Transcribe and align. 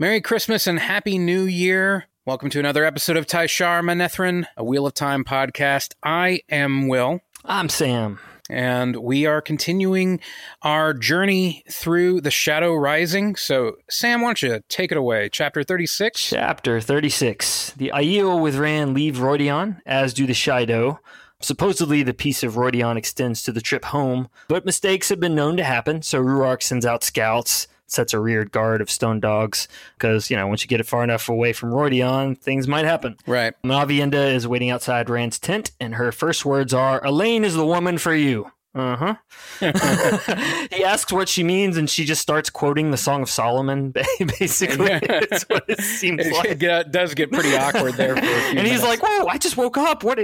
Merry 0.00 0.20
Christmas 0.20 0.68
and 0.68 0.78
Happy 0.78 1.18
New 1.18 1.42
Year. 1.42 2.06
Welcome 2.24 2.50
to 2.50 2.60
another 2.60 2.84
episode 2.84 3.16
of 3.16 3.26
Taishar 3.26 3.82
Manethrin, 3.82 4.46
a 4.56 4.62
Wheel 4.62 4.86
of 4.86 4.94
Time 4.94 5.24
podcast. 5.24 5.94
I 6.04 6.42
am 6.48 6.86
Will. 6.86 7.18
I'm 7.44 7.68
Sam. 7.68 8.20
And 8.48 8.94
we 8.98 9.26
are 9.26 9.40
continuing 9.40 10.20
our 10.62 10.94
journey 10.94 11.64
through 11.68 12.20
the 12.20 12.30
Shadow 12.30 12.76
Rising. 12.76 13.34
So, 13.34 13.72
Sam, 13.90 14.20
why 14.20 14.28
don't 14.28 14.42
you 14.42 14.60
take 14.68 14.92
it 14.92 14.96
away? 14.96 15.30
Chapter 15.30 15.64
36? 15.64 16.28
Chapter 16.28 16.80
36. 16.80 17.72
The 17.72 17.90
Aiel 17.92 18.40
with 18.40 18.54
Rand 18.54 18.94
leave 18.94 19.16
Rhuidean, 19.16 19.80
as 19.84 20.14
do 20.14 20.28
the 20.28 20.32
Shaido. 20.32 21.00
Supposedly, 21.40 22.04
the 22.04 22.14
peace 22.14 22.44
of 22.44 22.54
Rhuidean 22.54 22.96
extends 22.96 23.42
to 23.42 23.50
the 23.50 23.60
trip 23.60 23.86
home, 23.86 24.28
but 24.46 24.64
mistakes 24.64 25.08
have 25.08 25.18
been 25.18 25.34
known 25.34 25.56
to 25.56 25.64
happen, 25.64 26.02
so 26.02 26.22
Rhuarc 26.22 26.62
sends 26.62 26.86
out 26.86 27.02
scouts, 27.02 27.66
sets 27.88 28.14
a 28.14 28.20
reared 28.20 28.52
guard 28.52 28.80
of 28.80 28.90
stone 28.90 29.18
dogs, 29.18 29.66
because, 29.96 30.30
you 30.30 30.36
know, 30.36 30.46
once 30.46 30.62
you 30.62 30.68
get 30.68 30.80
it 30.80 30.86
far 30.86 31.02
enough 31.02 31.28
away 31.28 31.52
from 31.52 31.70
Rhuidean, 31.70 32.38
things 32.38 32.68
might 32.68 32.84
happen. 32.84 33.16
Right. 33.26 33.54
Aviendha 33.64 34.32
is 34.32 34.46
waiting 34.46 34.70
outside 34.70 35.10
Rand's 35.10 35.38
tent, 35.38 35.72
and 35.80 35.96
her 35.96 36.12
first 36.12 36.44
words 36.44 36.72
are, 36.72 37.00
"Elayne 37.04 37.44
is 37.44 37.54
the 37.54 37.66
woman 37.66 37.98
for 37.98 38.14
you. 38.14 38.52
Uh 38.78 38.96
huh. 38.96 39.14
he 40.70 40.84
asks 40.84 41.12
what 41.12 41.28
she 41.28 41.42
means, 41.42 41.76
and 41.76 41.88
she 41.90 42.04
just 42.04 42.22
starts 42.22 42.50
quoting 42.50 42.90
the 42.90 42.96
Song 42.96 43.22
of 43.22 43.30
Solomon. 43.30 43.92
Basically, 44.38 44.90
it's 45.02 45.42
what 45.48 45.64
it 45.68 45.80
seems 45.80 46.26
It 46.26 46.32
like. 46.32 46.58
get- 46.58 46.92
does 46.92 47.14
get 47.14 47.32
pretty 47.32 47.56
awkward 47.56 47.94
there 47.94 48.14
for 48.16 48.22
a 48.22 48.24
few 48.26 48.58
And 48.58 48.60
he's 48.60 48.80
minutes. 48.80 48.84
like, 48.84 49.02
"Whoa! 49.02 49.26
I 49.26 49.38
just 49.38 49.56
woke 49.56 49.76
up. 49.78 50.04
What? 50.04 50.18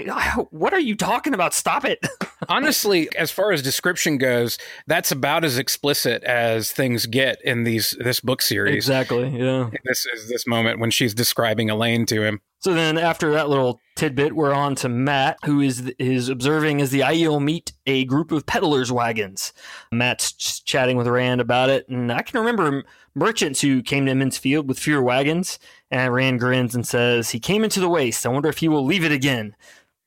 What 0.50 0.72
are 0.72 0.80
you 0.80 0.94
talking 0.96 1.34
about? 1.34 1.54
Stop 1.54 1.84
it!" 1.84 1.98
Honestly, 2.48 3.08
as 3.16 3.30
far 3.30 3.52
as 3.52 3.62
description 3.62 4.18
goes, 4.18 4.58
that's 4.86 5.10
about 5.10 5.44
as 5.44 5.58
explicit 5.58 6.22
as 6.24 6.70
things 6.72 7.06
get 7.06 7.40
in 7.42 7.64
these 7.64 7.96
this 7.98 8.20
book 8.20 8.42
series. 8.42 8.74
exactly. 8.74 9.28
Yeah. 9.30 9.70
This 9.84 10.06
is 10.06 10.28
this 10.28 10.46
moment 10.46 10.78
when 10.80 10.90
she's 10.90 11.14
describing 11.14 11.68
Elayne 11.68 12.06
to 12.08 12.22
him. 12.22 12.40
So 12.60 12.72
then, 12.72 12.96
after 12.98 13.32
that 13.32 13.48
little 13.48 13.80
tidbit, 14.04 14.36
we're 14.36 14.52
on 14.52 14.74
to 14.74 14.86
Mat, 14.86 15.38
who 15.46 15.62
is 15.62 15.90
is 15.98 16.28
observing 16.28 16.82
as 16.82 16.90
the 16.90 17.00
Aiel 17.00 17.42
meet 17.42 17.72
a 17.86 18.04
group 18.04 18.32
of 18.32 18.44
peddlers' 18.44 18.92
wagons. 18.92 19.54
Mat's 19.90 20.60
chatting 20.60 20.98
with 20.98 21.06
Rand 21.06 21.40
about 21.40 21.70
it, 21.70 21.88
and 21.88 22.12
I 22.12 22.20
can 22.20 22.38
remember 22.38 22.84
merchants 23.14 23.62
who 23.62 23.82
came 23.82 24.04
to 24.04 24.10
Emond's 24.10 24.36
Field 24.36 24.68
with 24.68 24.78
fewer 24.78 25.02
wagons. 25.02 25.58
And 25.90 26.12
Rand 26.12 26.40
grins 26.40 26.74
and 26.74 26.86
says, 26.86 27.30
"He 27.30 27.40
came 27.40 27.64
into 27.64 27.80
the 27.80 27.88
waste. 27.88 28.26
I 28.26 28.28
wonder 28.28 28.50
if 28.50 28.58
he 28.58 28.68
will 28.68 28.84
leave 28.84 29.06
it 29.06 29.12
again." 29.12 29.56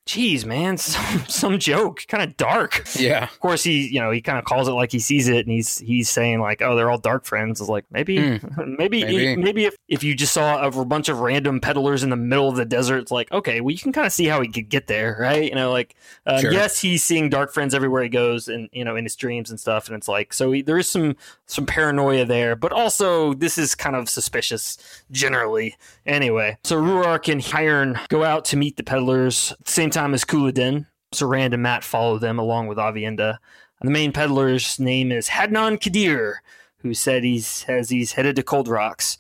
Jeez, 0.08 0.46
man, 0.46 0.78
some, 0.78 1.26
some 1.28 1.60
joke, 1.60 2.06
kind 2.08 2.24
of 2.24 2.38
dark. 2.38 2.84
Yeah. 2.98 3.26
Of 3.26 3.40
course, 3.42 3.64
he 3.64 3.88
you 3.90 4.00
know 4.00 4.10
he 4.10 4.22
kind 4.22 4.40
of 4.40 4.46
calls 4.46 4.68
it 4.68 4.72
like 4.72 4.92
he 4.92 5.00
sees 5.00 5.28
it, 5.28 5.46
and 5.46 5.52
he's 5.52 5.78
he's 5.80 6.10
saying 6.10 6.40
like, 6.40 6.62
"Oh, 6.62 6.76
they're 6.76 6.90
all 6.90 6.98
dark 6.98 7.26
friends." 7.26 7.60
It's 7.60 7.70
like 7.70 7.86
maybe 7.92 8.18
maybe 8.66 9.04
Maybe. 9.04 9.36
maybe, 9.36 9.66
if, 9.66 9.76
if 9.90 10.04
you 10.04 10.16
just 10.16 10.34
saw 10.34 10.66
a 10.66 10.86
bunch 10.86 11.10
of 11.10 11.20
random 11.20 11.60
peddlers 11.60 12.04
in 12.04 12.10
the 12.10 12.16
middle 12.16 12.48
of 12.48 12.56
the 12.56 12.66
desert, 12.66 13.00
it's 13.00 13.12
like 13.12 13.32
okay, 13.32 13.60
well 13.62 13.72
you 13.72 13.78
can 13.80 13.92
kind 13.92 14.08
of 14.08 14.14
see 14.14 14.26
how 14.26 14.42
he 14.42 14.48
could 14.48 14.70
get 14.70 14.88
there, 14.88 15.18
right? 15.20 15.44
You 15.50 15.56
know, 15.56 15.72
like 15.72 15.96
uh, 16.26 16.40
Sure. 16.40 16.52
yes, 16.54 16.80
he's 16.80 17.04
seeing 17.04 17.30
dark 17.30 17.52
friends 17.54 17.74
everywhere 17.74 18.02
he 18.04 18.10
goes, 18.10 18.48
and 18.48 18.70
you 18.72 18.86
know 18.86 18.96
in 18.96 19.04
his 19.04 19.16
dreams 19.18 19.50
and 19.50 19.60
stuff, 19.60 19.88
and 19.88 19.98
it's 19.98 20.08
like 20.08 20.34
so 20.34 20.52
he, 20.54 20.62
there 20.62 20.78
is 20.78 20.88
some 20.88 21.18
some 21.48 21.66
paranoia 21.66 22.24
there, 22.26 22.56
but 22.56 22.72
also 22.72 23.34
this 23.34 23.58
is 23.58 23.76
kind 23.76 23.96
of 23.96 24.08
suspicious 24.10 24.78
generally. 25.12 25.76
Anyway, 26.06 26.58
so 26.64 26.78
Rhuarc 26.82 27.30
and 27.32 27.42
Heirn 27.54 28.00
go 28.08 28.24
out 28.24 28.46
to 28.46 28.56
meet 28.58 28.78
the 28.78 28.84
peddlers 28.84 29.54
same 29.66 29.90
time 29.90 29.97
as 29.98 30.24
Couladin. 30.24 30.86
So 31.12 31.26
Rand 31.26 31.54
and 31.54 31.64
Matt 31.64 31.84
follow 31.84 32.18
them 32.20 32.38
along 32.38 32.68
with 32.68 32.78
Aviendha. 32.78 33.38
The 33.82 33.90
main 33.92 34.12
peddler's 34.12 34.80
name 34.80 35.12
is 35.12 35.30
Hadnan 35.30 35.80
Kadir, 35.80 36.42
who 36.80 36.94
said 36.94 37.24
he's 37.24 37.64
has 37.64 37.90
he's 37.90 38.14
headed 38.14 38.36
to 38.36 38.44
Cold 38.44 38.68
Rocks. 38.68 39.18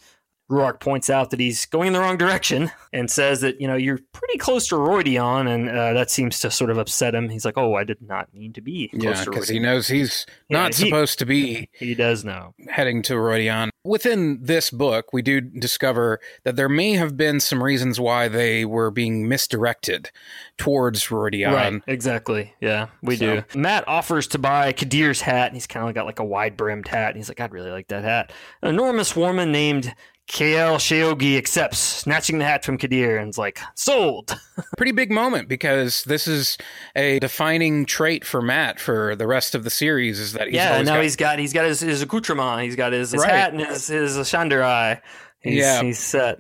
Rhuarc 0.50 0.80
points 0.80 1.10
out 1.10 1.32
that 1.32 1.40
he's 1.40 1.66
going 1.66 1.88
in 1.88 1.94
the 1.94 2.00
wrong 2.00 2.18
direction 2.18 2.72
and 2.94 3.12
says 3.12 3.42
that 3.42 3.60
you 3.60 3.68
know 3.68 3.76
you're 3.76 4.00
pretty 4.14 4.38
close 4.38 4.68
to 4.70 4.76
Rhuidean, 4.76 5.48
and 5.54 5.70
uh, 5.70 5.92
that 5.94 6.10
seems 6.10 6.40
to 6.40 6.50
sort 6.52 6.70
of 6.70 6.78
upset 6.78 7.14
him. 7.14 7.28
He's 7.30 7.44
like, 7.44 7.58
"Oh, 7.58 7.76
I 7.76 7.84
did 7.84 8.02
not 8.02 8.34
mean 8.34 8.54
to 8.54 8.62
be 8.62 8.88
close 8.90 9.04
Yeah, 9.04 9.24
to 9.26 9.30
because 9.32 9.50
he 9.50 9.60
knows 9.60 9.88
he's 9.90 10.26
Yeah, 10.50 10.60
not 10.64 10.76
he- 10.76 10.86
supposed 10.86 11.20
to 11.20 11.26
be 11.26 11.70
He 11.74 11.96
does 11.96 12.24
know. 12.24 12.54
heading 12.70 13.02
to 13.04 13.14
Rhuidean. 13.16 13.70
Within 13.84 14.40
this 14.42 14.70
book, 14.70 15.14
we 15.14 15.22
do 15.22 15.40
discover 15.42 16.20
that 16.44 16.56
there 16.58 16.68
may 16.70 16.94
have 16.94 17.16
been 17.18 17.40
some 17.40 17.64
reasons 17.64 18.00
why 18.00 18.28
they 18.28 18.66
were 18.66 18.92
being 18.92 19.28
misdirected 19.30 20.12
towards 20.58 21.06
Rhuidean. 21.08 21.54
Right, 21.54 21.82
exactly. 21.88 22.54
Yeah, 22.60 22.88
we 23.02 23.16
So- 23.16 23.42
do. 23.54 23.60
Matt 23.60 23.88
offers 23.88 24.28
to 24.28 24.38
buy 24.40 24.74
Kadir's 24.74 25.22
hat, 25.22 25.48
and 25.48 25.56
he's 25.56 25.68
kind 25.68 25.88
of 25.88 25.96
got 25.96 26.06
like 26.06 26.20
a 26.20 26.26
wide 26.26 26.58
brimmed 26.58 26.88
hat. 26.88 27.10
And 27.10 27.18
he's 27.18 27.30
like, 27.30 27.40
I'd 27.40 27.52
really 27.54 27.72
like 27.72 27.88
that 27.90 28.04
hat. 28.04 28.32
An 28.62 28.70
enormous 28.70 29.16
woman 29.16 29.52
named 29.52 29.94
Keille 30.28 30.76
Shaogi 30.78 31.38
accepts, 31.38 31.78
snatching 31.80 32.38
the 32.38 32.44
hat 32.46 32.66
from 32.66 32.78
Kadir, 32.78 33.18
and 33.18 33.30
is 33.30 33.38
like, 33.38 33.60
sold. 33.76 34.38
Pretty 34.78 34.92
big 34.92 35.10
moment 35.10 35.48
because 35.48 36.04
this 36.04 36.28
is 36.28 36.58
a 36.96 37.20
defining 37.20 37.86
trait 37.86 38.26
for 38.26 38.42
Mat 38.42 38.80
for 38.80 39.16
the 39.16 39.26
rest 39.26 39.56
of 39.56 39.64
the 39.64 39.70
series 39.70 40.20
is 40.20 40.34
that 40.34 40.48
he's 40.48 40.56
yeah, 40.56 40.82
now 40.82 40.96
got- 40.96 41.04
he's 41.04 41.16
got 41.16 41.40
he's 41.40 41.54
got 41.54 41.66
his, 41.66 41.80
his 41.80 42.02
accoutrement, 42.02 42.62
he's 42.64 42.76
got 42.76 42.92
his, 42.92 43.12
his 43.12 43.22
Right. 43.22 43.32
hat 43.32 43.54
and 43.54 43.62
his 43.62 43.88
his 43.88 44.18
ashandarei. 44.18 45.02
He's, 45.40 45.56
Yeah. 45.56 45.82
he's 45.82 46.00
set. 46.00 46.40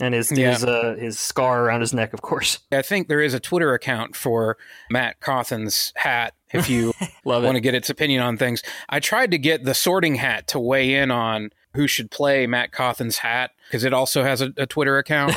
And 0.00 0.14
his 0.14 0.30
Yeah. 0.30 0.50
his 0.50 0.64
uh, 0.64 0.96
his 0.98 1.18
scar 1.18 1.64
around 1.64 1.80
his 1.80 1.94
neck, 1.94 2.12
of 2.12 2.20
course. 2.22 2.58
I 2.70 2.82
think 2.82 3.08
there 3.08 3.20
is 3.22 3.34
a 3.34 3.40
Twitter 3.40 3.72
account 3.72 4.14
for 4.14 4.58
Mat 4.90 5.20
Cauthon's 5.20 5.92
hat 5.96 6.34
if 6.52 6.68
you 6.68 6.92
Love 7.24 7.44
want 7.44 7.54
to 7.54 7.60
get 7.60 7.74
its 7.74 7.88
opinion 7.88 8.20
on 8.22 8.36
things. 8.36 8.62
I 8.90 9.00
tried 9.00 9.30
to 9.30 9.38
get 9.38 9.64
the 9.64 9.74
sorting 9.74 10.16
hat 10.16 10.48
to 10.48 10.58
weigh 10.58 10.94
in 10.94 11.10
on 11.10 11.50
who 11.74 11.86
should 11.88 12.10
play 12.10 12.46
Mat 12.46 12.72
Cauthon's 12.72 13.18
hat 13.18 13.52
because 13.68 13.84
it 13.84 13.92
also 13.92 14.22
has 14.22 14.40
a, 14.40 14.52
a 14.56 14.66
Twitter 14.66 14.98
account, 14.98 15.34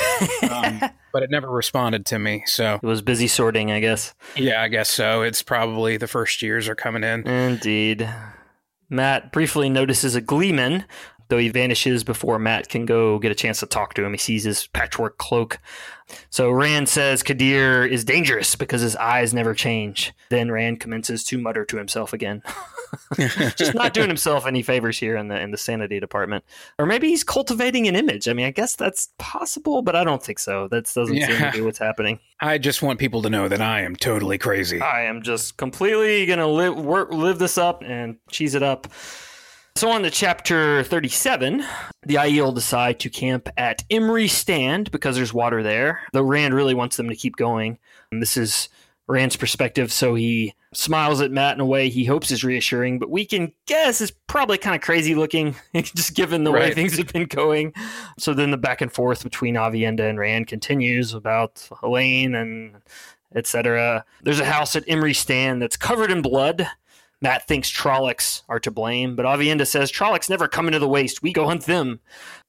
um, 0.49 0.81
but 1.13 1.23
it 1.23 1.29
never 1.29 1.49
responded 1.49 2.05
to 2.07 2.19
me. 2.19 2.43
So 2.45 2.75
It 2.75 2.83
was 2.87 3.01
busy 3.01 3.27
sorting, 3.27 3.71
I 3.71 3.79
guess. 3.79 4.13
yeah, 4.35 4.61
I 4.61 4.67
guess 4.67 4.89
so. 4.89 5.21
It's 5.21 5.41
probably 5.41 5.97
the 5.97 6.07
first 6.07 6.41
years 6.41 6.67
are 6.67 6.75
coming 6.75 7.03
in. 7.03 7.27
Indeed. 7.27 8.09
Mat 8.89 9.31
briefly 9.31 9.69
notices 9.69 10.15
a 10.15 10.21
gleeman, 10.21 10.85
though 11.27 11.37
he 11.37 11.49
vanishes 11.49 12.03
before 12.03 12.39
Mat 12.39 12.69
can 12.69 12.85
go 12.85 13.19
get 13.19 13.31
a 13.31 13.35
chance 13.35 13.59
to 13.61 13.65
talk 13.65 13.93
to 13.95 14.03
him. 14.03 14.11
He 14.11 14.17
sees 14.17 14.43
his 14.43 14.67
patchwork 14.67 15.17
cloak. 15.17 15.59
So 16.29 16.51
Rand 16.51 16.87
says 16.87 17.23
Kadir 17.23 17.83
is 17.83 18.03
dangerous 18.03 18.55
because 18.55 18.81
his 18.81 18.95
eyes 18.95 19.33
never 19.33 19.53
change. 19.53 20.13
Then 20.29 20.51
Rand 20.51 20.79
commences 20.79 21.23
to 21.25 21.39
mutter 21.39 21.65
to 21.65 21.77
himself 21.77 22.13
again. 22.13 22.43
Just 23.55 23.73
not 23.73 23.93
doing 23.93 24.07
himself 24.07 24.45
any 24.45 24.61
favors 24.61 24.99
here 24.99 25.17
in 25.17 25.29
the 25.29 25.39
in 25.39 25.51
the 25.51 25.57
sanity 25.57 25.99
department. 25.99 26.45
Or 26.77 26.85
maybe 26.85 27.09
he's 27.09 27.23
cultivating 27.23 27.87
an 27.87 27.95
image. 27.95 28.27
I 28.27 28.33
mean, 28.33 28.45
I 28.45 28.51
guess 28.51 28.75
that's 28.75 29.09
possible, 29.17 29.81
but 29.81 29.95
I 29.95 30.03
don't 30.03 30.21
think 30.21 30.39
so. 30.39 30.67
That 30.67 30.85
doesn't 30.93 31.15
seem 31.15 31.37
to 31.37 31.51
be 31.51 31.61
what's 31.61 31.79
happening. 31.79 32.19
I 32.39 32.59
just 32.59 32.81
want 32.81 32.99
people 32.99 33.21
to 33.23 33.29
know 33.29 33.47
that 33.47 33.61
I 33.61 33.81
am 33.81 33.95
totally 33.95 34.37
crazy. 34.37 34.81
I 34.81 35.03
am 35.03 35.23
just 35.23 35.57
completely 35.57 36.25
gonna 36.27 36.47
live 36.47 36.77
work, 36.77 37.11
live 37.11 37.39
this 37.39 37.57
up 37.57 37.81
and 37.83 38.17
cheese 38.29 38.53
it 38.53 38.63
up. 38.63 38.87
So 39.77 39.89
on 39.89 40.03
to 40.03 40.09
chapter 40.09 40.83
37, 40.83 41.65
the 42.03 42.15
Aiel 42.15 42.55
decide 42.55 42.97
to 43.01 43.09
camp 43.09 43.49
at 43.57 43.83
Imre 43.89 44.29
Stand 44.29 44.89
because 44.89 45.17
there's 45.17 45.33
water 45.33 45.61
there. 45.61 45.99
Though 46.13 46.21
Rand 46.21 46.53
really 46.53 46.73
wants 46.73 46.95
them 46.95 47.09
to 47.09 47.15
keep 47.15 47.35
going. 47.35 47.77
And 48.09 48.21
this 48.21 48.37
is 48.37 48.69
Rand's 49.07 49.35
perspective, 49.35 49.91
so 49.91 50.15
he 50.15 50.55
smiles 50.73 51.19
at 51.19 51.31
Mat 51.31 51.55
in 51.55 51.59
a 51.59 51.65
way 51.65 51.89
he 51.89 52.05
hopes 52.05 52.31
is 52.31 52.41
reassuring, 52.41 52.99
but 52.99 53.09
we 53.09 53.25
can 53.25 53.51
guess 53.65 53.99
is 53.99 54.11
probably 54.27 54.57
kind 54.57 54.77
of 54.77 54.81
crazy 54.81 55.13
looking, 55.13 55.55
just 55.75 56.15
given 56.15 56.45
the 56.45 56.51
way 56.53 56.73
things 56.73 56.97
have 56.97 57.11
been 57.11 57.25
going. 57.25 57.73
So 58.17 58.33
then 58.33 58.51
the 58.51 58.57
back 58.57 58.79
and 58.79 58.91
forth 58.91 59.23
between 59.23 59.55
Aviendha 59.55 60.09
and 60.09 60.17
Rand 60.17 60.47
continues 60.47 61.13
about 61.13 61.55
Elayne 61.83 62.33
and 62.33 62.81
etc. 63.35 64.05
There's 64.23 64.39
a 64.39 64.45
house 64.45 64.77
at 64.77 64.87
Imre 64.87 65.13
Stand 65.13 65.61
that's 65.61 65.75
covered 65.75 66.11
in 66.11 66.21
blood. 66.21 66.65
Mat 67.25 67.47
thinks 67.47 67.71
Trollocs 67.71 68.43
are 68.47 68.59
to 68.59 68.69
blame, 68.69 69.15
but 69.15 69.25
Aviendha 69.25 69.65
says 69.65 69.91
Trollocs 69.91 70.29
never 70.29 70.47
come 70.47 70.67
into 70.67 70.77
the 70.77 70.87
waste. 70.87 71.23
We 71.23 71.33
go 71.33 71.47
hunt 71.47 71.63
them. 71.65 71.99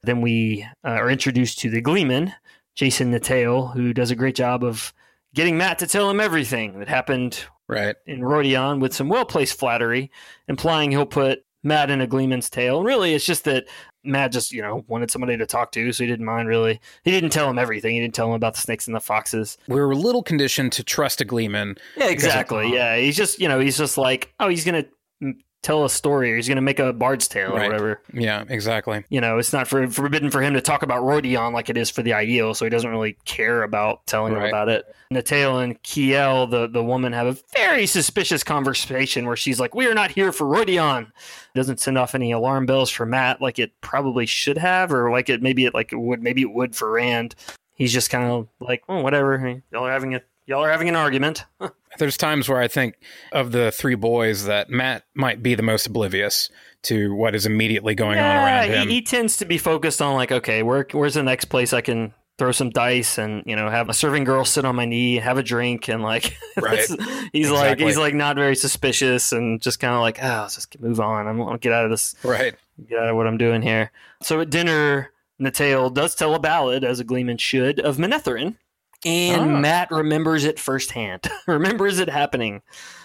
Then 0.02 0.20
we 0.20 0.66
uh, 0.84 0.88
are 0.88 1.08
introduced 1.08 1.60
to 1.60 1.70
the 1.70 1.80
Gleeman, 1.80 2.34
Jasin 2.78 3.10
Natael, 3.10 3.72
who 3.72 3.94
does 3.94 4.10
a 4.10 4.14
great 4.14 4.34
job 4.34 4.62
of 4.62 4.92
getting 5.34 5.56
Matt 5.56 5.78
to 5.78 5.86
tell 5.86 6.10
him 6.10 6.20
everything 6.20 6.78
that 6.78 6.88
happened 6.88 7.42
Right. 7.66 7.96
in 8.06 8.20
Rhuidean 8.20 8.78
with 8.80 8.94
some 8.94 9.08
well 9.08 9.24
placed 9.24 9.58
flattery, 9.58 10.10
implying 10.46 10.90
he'll 10.90 11.06
put 11.06 11.45
Mat 11.66 11.90
in 11.90 12.00
a 12.00 12.06
Gleeman's 12.06 12.48
tale. 12.48 12.78
And 12.78 12.86
really, 12.86 13.14
it's 13.14 13.26
just 13.26 13.44
that 13.44 13.66
Mat 14.04 14.32
just, 14.32 14.52
you 14.52 14.62
know, 14.62 14.84
wanted 14.86 15.10
somebody 15.10 15.36
to 15.36 15.44
talk 15.44 15.72
to, 15.72 15.92
so 15.92 16.04
he 16.04 16.08
didn't 16.08 16.24
mind 16.24 16.48
really. 16.48 16.80
He 17.02 17.10
didn't 17.10 17.30
tell 17.30 17.50
him 17.50 17.58
everything. 17.58 17.94
He 17.94 18.00
didn't 18.00 18.14
tell 18.14 18.28
him 18.28 18.34
about 18.34 18.54
the 18.54 18.60
snakes 18.60 18.86
and 18.86 18.94
the 18.94 19.00
foxes. 19.00 19.58
We're 19.66 19.90
a 19.90 19.96
little 19.96 20.22
conditioned 20.22 20.72
to 20.72 20.84
trust 20.84 21.20
a 21.20 21.24
Gleeman. 21.24 21.76
Yeah, 21.96 22.08
exactly. 22.08 22.72
Yeah, 22.72 22.96
he's 22.96 23.16
just, 23.16 23.40
you 23.40 23.48
know, 23.48 23.58
he's 23.58 23.76
just 23.76 23.98
like, 23.98 24.32
oh, 24.38 24.48
he's 24.48 24.64
gonna 24.64 24.84
mm, 25.22 25.34
tell 25.66 25.84
a 25.84 25.90
story 25.90 26.32
or 26.32 26.36
he's 26.36 26.46
going 26.48 26.56
to 26.56 26.62
make 26.62 26.78
a 26.78 26.92
bard's 26.92 27.26
tale 27.28 27.52
Right. 27.52 27.64
or 27.66 27.68
whatever. 27.68 28.00
Yeah, 28.12 28.44
exactly. 28.48 29.04
You 29.08 29.20
know, 29.20 29.38
it's 29.38 29.52
not 29.52 29.66
for, 29.66 29.86
forbidden 29.88 30.30
for 30.30 30.40
him 30.40 30.54
to 30.54 30.60
talk 30.60 30.82
about 30.82 31.02
Rhuidean 31.02 31.52
like 31.52 31.68
it 31.68 31.76
is 31.76 31.90
for 31.90 32.02
the 32.02 32.12
Aiel, 32.12 32.54
so 32.54 32.64
he 32.64 32.70
doesn't 32.70 32.90
really 32.90 33.16
care 33.24 33.62
about 33.64 34.06
telling 34.06 34.32
them 34.32 34.42
Right. 34.42 34.48
about 34.48 34.68
it. 34.68 34.84
Natael 35.12 35.62
and 35.62 35.82
Keille, 35.82 36.46
the, 36.50 36.66
the 36.68 36.82
woman, 36.82 37.12
have 37.12 37.26
a 37.26 37.36
very 37.56 37.86
suspicious 37.86 38.42
conversation 38.44 39.26
where 39.26 39.36
she's 39.36 39.58
like, 39.60 39.74
We 39.74 39.86
are 39.86 39.94
not 39.94 40.10
here 40.10 40.32
for 40.32 40.44
Rhuidean. 40.44 41.10
Doesn't 41.54 41.80
send 41.80 41.98
off 41.98 42.14
any 42.14 42.32
alarm 42.32 42.66
bells 42.66 42.90
for 42.90 43.06
Mat 43.06 43.40
like 43.40 43.58
it 43.58 43.72
probably 43.80 44.26
should 44.26 44.58
have, 44.58 44.92
or 44.92 45.10
like 45.10 45.28
it 45.28 45.42
maybe 45.42 45.64
it 45.64 45.74
like 45.74 45.92
it 45.92 45.96
would 45.96 46.22
maybe 46.22 46.42
it 46.42 46.52
would 46.52 46.74
for 46.76 46.90
Rand. 46.92 47.34
He's 47.74 47.92
just 47.92 48.10
kind 48.10 48.30
of 48.30 48.48
like, 48.60 48.82
oh, 48.88 49.00
whatever. 49.02 49.62
Y'all 49.72 49.84
are 49.86 49.92
having 49.92 50.14
a 50.14 50.22
y'all 50.46 50.64
are 50.64 50.70
having 50.70 50.88
an 50.88 50.96
argument. 50.96 51.44
There's 51.98 52.16
times 52.16 52.48
where 52.48 52.60
I 52.60 52.68
think 52.68 52.94
of 53.32 53.52
the 53.52 53.70
three 53.70 53.94
boys 53.94 54.44
that 54.46 54.70
Mat 54.70 55.04
might 55.14 55.42
be 55.42 55.54
the 55.54 55.62
most 55.62 55.86
oblivious 55.86 56.50
to 56.82 57.14
what 57.14 57.34
is 57.34 57.46
immediately 57.46 57.94
going 57.94 58.18
on 58.18 58.24
around 58.24 58.68
him. 58.70 58.88
he, 58.88 58.94
he 58.96 59.02
tends 59.02 59.38
to 59.38 59.44
be 59.44 59.58
focused 59.58 60.00
on 60.00 60.14
like, 60.14 60.30
okay, 60.30 60.62
where 60.62 60.86
where's 60.92 61.14
the 61.14 61.22
next 61.22 61.46
place 61.46 61.72
I 61.72 61.80
can 61.80 62.14
throw 62.38 62.52
some 62.52 62.68
dice 62.68 63.16
and 63.16 63.42
you 63.46 63.56
know 63.56 63.70
have 63.70 63.88
a 63.88 63.94
serving 63.94 64.24
girl 64.24 64.44
sit 64.44 64.64
on 64.64 64.76
my 64.76 64.84
knee, 64.84 65.16
have 65.16 65.38
a 65.38 65.42
drink, 65.42 65.88
and 65.88 66.02
like 66.02 66.36
Right. 66.60 66.86
he's 67.32 67.50
like 67.50 67.78
he's 67.78 67.96
like 67.96 68.14
not 68.14 68.36
very 68.36 68.56
suspicious 68.56 69.32
and 69.32 69.60
just 69.60 69.80
kind 69.80 69.94
of 69.94 70.00
like, 70.00 70.18
oh, 70.22 70.42
let's 70.42 70.54
just 70.56 70.78
move 70.80 71.00
on. 71.00 71.26
I'm 71.26 71.38
gonna 71.38 71.58
get 71.58 71.72
out 71.72 71.84
of 71.84 71.90
this, 71.90 72.14
right. 72.22 72.54
get 72.88 72.98
out 72.98 73.08
of 73.08 73.16
what 73.16 73.26
I'm 73.26 73.38
doing 73.38 73.62
here. 73.62 73.90
So 74.22 74.40
at 74.40 74.50
dinner, 74.50 75.10
Natael 75.40 75.92
does 75.92 76.14
tell 76.14 76.34
a 76.34 76.38
ballad, 76.38 76.84
as 76.84 77.00
a 77.00 77.04
Gleeman 77.04 77.38
should, 77.38 77.80
of 77.80 77.96
Manetheren. 77.96 78.56
And 79.04 79.40
Ah. 79.56 79.60
Mat 79.60 79.88
remembers 79.90 80.44
it 80.44 80.58
firsthand. 80.58 81.26
remembers 81.46 81.98
it 81.98 82.08
happening. 82.08 82.62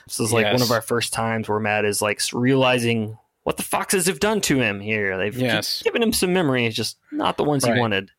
This 0.07 0.19
is 0.19 0.31
like 0.33 0.45
one 0.51 0.61
of 0.61 0.71
our 0.71 0.81
first 0.81 1.13
times 1.13 1.47
where 1.49 1.59
Mat 1.59 1.85
is 1.85 2.01
like 2.01 2.19
realizing 2.33 3.17
what 3.43 3.57
the 3.57 3.63
foxes 3.63 4.05
have 4.07 4.19
done 4.19 4.39
to 4.41 4.59
him 4.59 4.79
here. 4.79 5.17
They've 5.17 5.35
Yes. 5.38 5.81
given 5.83 6.01
him 6.03 6.13
some 6.13 6.33
memories, 6.33 6.75
just 6.75 6.97
not 7.11 7.38
the 7.38 7.43
ones 7.43 7.63
Right. 7.63 7.73
he 7.75 7.79
wanted. 7.79 8.11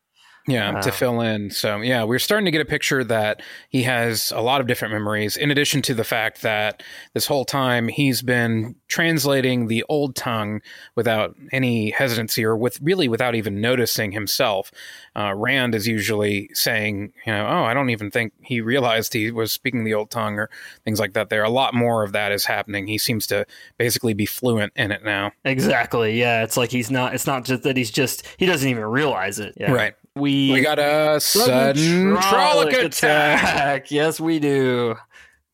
Yeah, 0.45 0.81
to 0.81 0.91
fill 0.91 1.21
in. 1.21 1.51
So, 1.51 1.77
yeah, 1.77 2.03
we're 2.03 2.19
starting 2.19 2.45
to 2.45 2.51
get 2.51 2.59
a 2.59 2.65
picture 2.65 3.03
that 3.05 3.41
he 3.69 3.83
has 3.83 4.31
a 4.35 4.41
lot 4.41 4.59
of 4.59 4.67
different 4.67 4.93
memories, 4.93 5.37
in 5.37 5.51
addition 5.51 5.81
to 5.83 5.93
the 5.93 6.03
fact 6.03 6.41
that 6.41 6.83
this 7.13 7.27
whole 7.27 7.45
time 7.45 7.87
he's 7.87 8.21
been 8.21 8.75
translating 8.87 9.67
the 9.67 9.85
old 9.87 10.15
tongue 10.15 10.61
without 10.95 11.35
any 11.51 11.91
hesitancy 11.91 12.43
or 12.43 12.57
with 12.57 12.79
really 12.81 13.07
without 13.07 13.35
even 13.35 13.61
noticing 13.61 14.11
himself. 14.11 14.71
Uh, 15.15 15.33
Rand 15.33 15.75
is 15.75 15.87
usually 15.87 16.49
saying, 16.53 17.13
you 17.25 17.31
know, 17.31 17.47
oh, 17.47 17.63
I 17.63 17.73
don't 17.73 17.89
even 17.89 18.11
think 18.11 18.33
he 18.41 18.59
realized 18.59 19.13
he 19.13 19.31
was 19.31 19.51
speaking 19.51 19.83
the 19.83 19.93
old 19.93 20.09
tongue 20.09 20.37
or 20.37 20.49
things 20.83 20.99
like 20.99 21.13
that. 21.13 21.29
There, 21.29 21.43
a 21.43 21.49
lot 21.49 21.73
more 21.73 22.03
of 22.03 22.11
that 22.11 22.31
is 22.31 22.45
happening. 22.45 22.87
He 22.87 22.97
seems 22.97 23.27
to 23.27 23.45
basically 23.77 24.13
be 24.13 24.25
fluent 24.25 24.73
in 24.75 24.91
it 24.91 25.03
now. 25.05 25.31
Exactly. 25.45 26.19
Yeah, 26.19 26.43
it's 26.43 26.57
like 26.57 26.71
he's 26.71 26.91
not. 26.91 27.13
It's 27.13 27.27
not 27.27 27.45
just 27.45 27.63
that 27.63 27.77
he's 27.77 27.91
just. 27.91 28.27
He 28.37 28.45
doesn't 28.45 28.67
even 28.67 28.83
realize 28.83 29.39
it. 29.39 29.55
Yeah. 29.57 29.71
Right. 29.71 29.93
We 30.15 30.51
We 30.51 30.61
got 30.61 30.79
a 30.79 31.19
sudden 31.19 32.15
Trolloc 32.17 32.73
attack. 32.85 33.89
Yes, 33.91 34.19
we 34.19 34.39
do. 34.39 34.95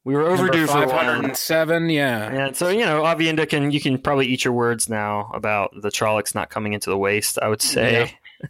We 0.05 0.15
were 0.15 0.23
overdue 0.23 0.65
for 0.65 0.73
Five 0.73 0.87
one. 0.89 1.05
hundred 1.05 1.25
and 1.25 1.37
seven. 1.37 1.89
Yeah. 1.89 2.29
And 2.47 2.55
so 2.55 2.69
you 2.69 2.85
know, 2.85 3.03
Aviendha 3.03 3.47
can 3.47 3.71
you 3.71 3.79
can 3.79 3.97
probably 3.97 4.27
eat 4.27 4.43
your 4.43 4.53
words 4.53 4.89
now 4.89 5.29
about 5.33 5.71
the 5.81 5.89
Trollocs 5.89 6.33
not 6.35 6.49
coming 6.49 6.73
into 6.73 6.89
the 6.89 6.97
waste. 6.97 7.37
I 7.41 7.47
would 7.47 7.61
say. 7.61 8.17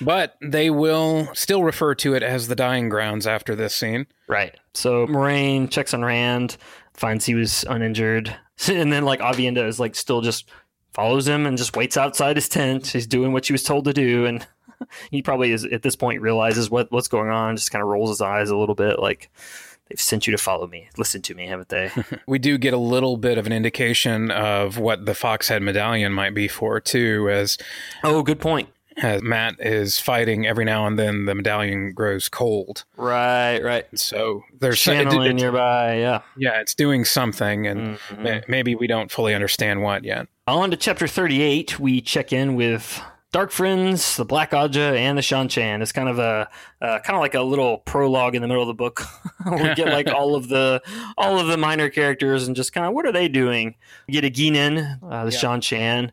But 0.00 0.36
they 0.42 0.70
will 0.70 1.28
still 1.34 1.62
refer 1.62 1.94
to 1.96 2.14
it 2.14 2.22
as 2.22 2.48
the 2.48 2.56
dying 2.56 2.88
grounds 2.88 3.26
after 3.26 3.54
this 3.54 3.74
scene. 3.74 4.06
Right. 4.28 4.54
So 4.72 5.06
Moiraine 5.06 5.70
checks 5.70 5.94
on 5.94 6.02
Rand, 6.04 6.56
finds 6.94 7.24
he 7.24 7.34
was 7.34 7.64
uninjured, 7.68 8.34
and 8.68 8.92
then 8.92 9.04
like 9.04 9.20
Aviendha 9.20 9.66
is 9.66 9.78
like 9.78 9.94
still 9.94 10.20
just 10.20 10.48
follows 10.92 11.28
him 11.28 11.46
and 11.46 11.58
just 11.58 11.76
waits 11.76 11.96
outside 11.96 12.36
his 12.36 12.48
tent. 12.48 12.88
He's 12.88 13.06
doing 13.06 13.32
what 13.32 13.44
she 13.44 13.52
was 13.52 13.62
told 13.62 13.84
to 13.84 13.92
do, 13.92 14.26
and 14.26 14.46
he 15.10 15.22
probably 15.22 15.52
is 15.52 15.64
at 15.64 15.82
this 15.82 15.96
point 15.96 16.20
realizes 16.22 16.70
what 16.70 16.90
what's 16.92 17.08
going 17.08 17.30
on. 17.30 17.56
Just 17.56 17.70
kind 17.70 17.82
of 17.82 17.88
rolls 17.88 18.10
his 18.10 18.20
eyes 18.20 18.50
a 18.50 18.56
little 18.56 18.74
bit, 18.74 18.98
like 18.98 19.30
they've 19.88 20.00
sent 20.00 20.26
you 20.26 20.30
to 20.30 20.38
follow 20.38 20.66
me. 20.66 20.88
Listen 20.96 21.20
to 21.22 21.34
me, 21.34 21.46
haven't 21.46 21.68
they? 21.68 21.90
We 22.26 22.38
do 22.38 22.56
get 22.58 22.72
a 22.74 22.78
little 22.78 23.16
bit 23.16 23.36
of 23.38 23.46
an 23.46 23.52
indication 23.52 24.30
of 24.30 24.78
what 24.78 25.04
the 25.06 25.12
Foxhead 25.12 25.62
medallion 25.62 26.12
might 26.12 26.34
be 26.34 26.48
for, 26.48 26.80
too, 26.80 27.28
as, 27.30 27.58
oh, 28.02 28.22
good 28.22 28.40
point. 28.40 28.70
as 29.02 29.20
Mat 29.22 29.56
is 29.58 29.98
fighting 29.98 30.46
every 30.46 30.64
now 30.64 30.86
and 30.86 30.98
then 30.98 31.26
the 31.26 31.34
medallion 31.34 31.92
grows 31.92 32.28
cold. 32.30 32.84
Right, 32.96 33.58
right. 33.58 33.86
So 33.98 34.44
there's 34.58 34.76
it- 34.80 34.84
Channeling 34.84 35.32
it- 35.32 35.42
nearby, 35.42 35.98
yeah. 35.98 36.22
yeah, 36.38 36.60
it's 36.60 36.74
doing 36.74 37.04
something, 37.04 37.66
and 37.66 37.98
Mhm. 37.98 38.48
maybe 38.48 38.74
we 38.74 38.86
don't 38.86 39.10
fully 39.10 39.34
understand 39.34 39.82
what 39.82 40.04
yet. 40.04 40.28
On 40.46 40.70
to 40.70 40.76
chapter 40.78 41.06
38, 41.06 41.78
we 41.78 42.00
check 42.00 42.32
in 42.32 42.54
with 42.54 43.02
Dark 43.34 43.50
Friends, 43.50 44.16
the 44.16 44.24
Black 44.24 44.52
Ajah, 44.52 44.96
and 44.96 45.18
the 45.18 45.22
Seanchan. 45.22 45.82
It's 45.82 45.90
kind 45.90 46.08
of 46.08 46.20
a 46.20 46.48
uh, 46.80 47.00
kind 47.00 47.16
of 47.16 47.20
like 47.20 47.34
a 47.34 47.42
little 47.42 47.78
prologue 47.78 48.36
in 48.36 48.42
the 48.42 48.46
middle 48.46 48.62
of 48.62 48.68
the 48.68 48.74
book. 48.74 49.02
we 49.50 49.74
get 49.74 49.88
like 49.88 50.06
all 50.06 50.36
of 50.36 50.46
the 50.46 50.80
all 51.18 51.40
of 51.40 51.48
the 51.48 51.56
minor 51.56 51.90
characters 51.90 52.46
and 52.46 52.54
just 52.54 52.72
kind 52.72 52.86
of 52.86 52.92
what 52.92 53.04
are 53.06 53.10
they 53.10 53.26
doing? 53.26 53.74
We 54.06 54.12
get 54.12 54.24
a 54.24 54.30
Egeanin, 54.30 55.00
uh, 55.02 55.24
the 55.24 55.32
Yeah. 55.32 55.38
Seanchan, 55.38 56.10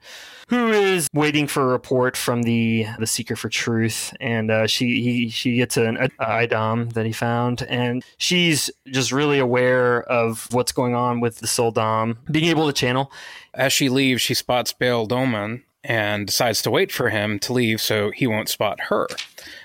who 0.48 0.72
is 0.72 1.08
waiting 1.14 1.46
for 1.46 1.62
a 1.62 1.68
report 1.68 2.18
from 2.18 2.42
the 2.42 2.88
the 2.98 3.06
Seeker 3.06 3.36
for 3.36 3.50
Truth, 3.50 4.16
and 4.20 4.50
uh, 4.50 4.66
she 4.66 5.04
he 5.04 5.30
she 5.30 5.58
gets 5.58 5.78
an 5.78 5.98
a, 5.98 6.10
a'dam 6.20 6.90
that 6.94 7.06
he 7.06 7.12
found, 7.12 7.62
and 7.70 8.04
she's 8.18 8.72
just 8.88 9.12
really 9.12 9.38
aware 9.38 10.02
of 10.06 10.48
what's 10.54 10.72
going 10.72 10.96
on 10.96 11.20
with 11.20 11.38
the 11.38 11.46
sul'dam, 11.46 12.18
being 12.32 12.46
able 12.46 12.66
to 12.66 12.74
channel. 12.74 13.12
As 13.54 13.72
she 13.72 13.90
leaves, 13.90 14.24
she 14.24 14.34
spots 14.34 14.74
Bayle 14.74 15.08
Domon 15.08 15.62
and 15.84 16.28
decides 16.28 16.62
to 16.64 16.72
wait 16.72 16.92
for 16.92 17.10
him 17.10 17.40
to 17.40 17.54
leave 17.54 17.82
so 17.82 18.12
he 18.12 18.28
won't 18.28 18.50
spot 18.50 18.80
her. 18.90 19.08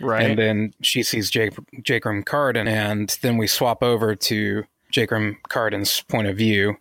Right. 0.00 0.22
And 0.30 0.38
then 0.38 0.74
she 0.82 1.02
sees 1.02 1.30
Jake, 1.30 1.52
Jaichim 1.82 2.24
Carridin, 2.24 2.66
and 2.68 3.16
then 3.22 3.36
we 3.36 3.46
swap 3.46 3.82
over 3.82 4.14
to 4.16 4.64
Jaichim 4.92 5.36
Carridin's 5.50 6.00
point 6.02 6.26
of 6.28 6.36
view. 6.36 6.76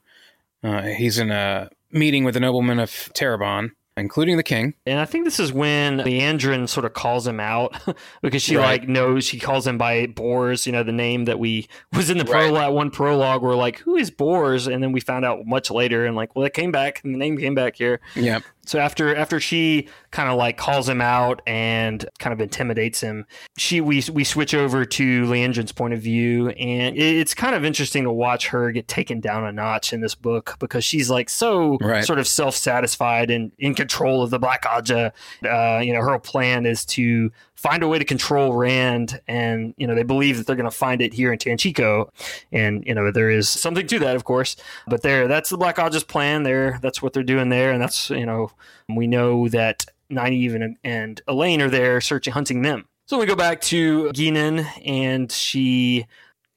Uh, 0.64 0.84
he's 0.84 1.18
in 1.20 1.32
a 1.32 1.70
meeting 1.92 2.24
with 2.24 2.34
the 2.34 2.40
noblemen 2.40 2.80
of 2.80 2.90
Tarabon, 2.90 3.72
including 3.98 4.36
the 4.36 4.44
king. 4.44 4.74
And 4.86 5.00
I 5.00 5.06
think 5.06 5.24
this 5.26 5.40
is 5.40 5.54
when 5.54 6.00
Liandrin 6.00 6.68
sort 6.68 6.86
of 6.86 6.94
calls 6.94 7.26
him 7.28 7.40
out 7.40 7.76
because 8.22 8.42
she 8.42 8.58
Right. 8.58 8.82
like 8.82 8.90
knows 8.90 9.24
she 9.26 9.40
calls 9.40 9.66
him 9.68 9.78
by 9.78 10.08
Bors, 10.08 10.66
you 10.66 10.74
know, 10.74 10.84
the 10.84 10.92
name 10.92 11.26
that 11.26 11.40
we 11.40 11.68
was 11.94 12.10
in 12.10 12.18
the 12.18 12.24
Right. 12.26 12.32
prologue 12.50 12.74
one 12.74 12.90
prologue. 12.92 13.42
We're 13.42 13.56
like, 13.56 13.80
who 13.80 13.96
is 13.96 14.12
Bors? 14.12 14.68
And 14.68 14.82
then 14.84 14.92
we 14.92 15.00
found 15.00 15.24
out 15.24 15.46
much 15.46 15.70
later 15.72 16.06
and 16.06 16.16
like, 16.16 16.36
well, 16.36 16.46
it 16.46 16.54
came 16.54 16.72
back 16.72 17.02
and 17.04 17.14
the 17.14 17.18
name 17.20 17.38
came 17.38 17.56
back 17.56 17.76
here. 17.78 18.02
Yeah. 18.16 18.40
So 18.66 18.80
after 18.80 19.16
after 19.16 19.40
she 19.40 19.88
kind 20.12 20.30
of 20.30 20.38
like 20.38 20.58
calls 20.58 20.88
him 20.90 21.02
out 21.02 21.42
and 21.46 22.06
kind 22.20 22.34
of 22.34 22.42
intimidates 22.42 23.02
him, 23.02 23.26
she 23.58 23.82
we 23.82 24.04
we 24.12 24.24
switch 24.24 24.54
over 24.54 24.86
to 24.86 25.24
Liandrin's 25.26 25.72
point 25.72 25.94
of 25.94 26.02
view, 26.02 26.50
and 26.50 26.96
it- 26.96 27.00
it's 27.18 27.34
kind 27.34 27.56
of 27.56 27.64
interesting 27.66 28.04
to 28.04 28.12
watch 28.12 28.48
her 28.48 28.72
get 28.72 28.88
taken 28.88 29.20
down 29.20 29.44
a 29.46 29.52
notch 29.52 29.94
in 29.94 30.02
this 30.02 30.16
book 30.16 30.56
because 30.60 30.84
she's 30.84 31.10
like 31.10 31.30
so 31.30 31.78
Right. 31.82 32.04
sort 32.04 32.20
of 32.20 32.28
self 32.28 32.56
satisfied 32.56 33.30
and 33.32 33.52
in 33.60 33.76
control 33.76 34.24
of 34.24 34.30
the 34.30 34.40
Black 34.40 34.64
Ajah. 34.64 35.12
Uh, 35.44 35.80
you 35.82 35.94
know, 35.94 36.02
her 36.02 36.18
plan 36.20 36.66
is 36.66 36.86
to 36.86 37.32
find 37.56 37.82
a 37.84 37.88
way 37.88 37.98
to 37.98 38.06
control 38.06 38.54
Rand, 38.54 39.20
and 39.28 39.74
you 39.78 39.88
know 39.88 39.96
they 39.96 40.04
believe 40.04 40.38
that 40.38 40.46
they're 40.48 40.56
going 40.56 40.70
to 40.70 40.76
find 40.76 41.02
it 41.02 41.14
here 41.14 41.32
in 41.32 41.40
Tanchico, 41.40 42.10
and 42.52 42.84
you 42.86 42.94
know 42.94 43.12
there 43.12 43.30
is 43.30 43.48
something 43.50 43.88
to 43.88 44.00
that, 44.00 44.16
of 44.16 44.24
course. 44.24 44.56
But 44.88 45.02
there, 45.02 45.28
that's 45.28 45.50
the 45.50 45.58
Black 45.58 45.78
Ajah's 45.78 46.04
plan. 46.04 46.44
There, 46.44 46.80
that's 46.82 47.02
what 47.02 47.14
they're 47.14 47.24
doing 47.24 47.50
there, 47.50 47.72
and 47.72 47.82
that's 47.82 48.10
you 48.10 48.26
know 48.26 48.52
we 48.90 49.08
know 49.08 49.48
that 49.50 49.86
Nynaeve 50.12 50.56
and, 50.56 50.78
and 50.84 51.22
Elayne 51.28 51.62
are 51.62 51.70
there 51.70 52.00
searching, 52.02 52.34
hunting 52.34 52.62
them. 52.62 52.88
So 53.08 53.20
we 53.20 53.26
go 53.26 53.36
back 53.36 53.62
to 53.62 54.06
Egeanin, 54.06 54.66
and 54.86 55.32
she 55.32 56.06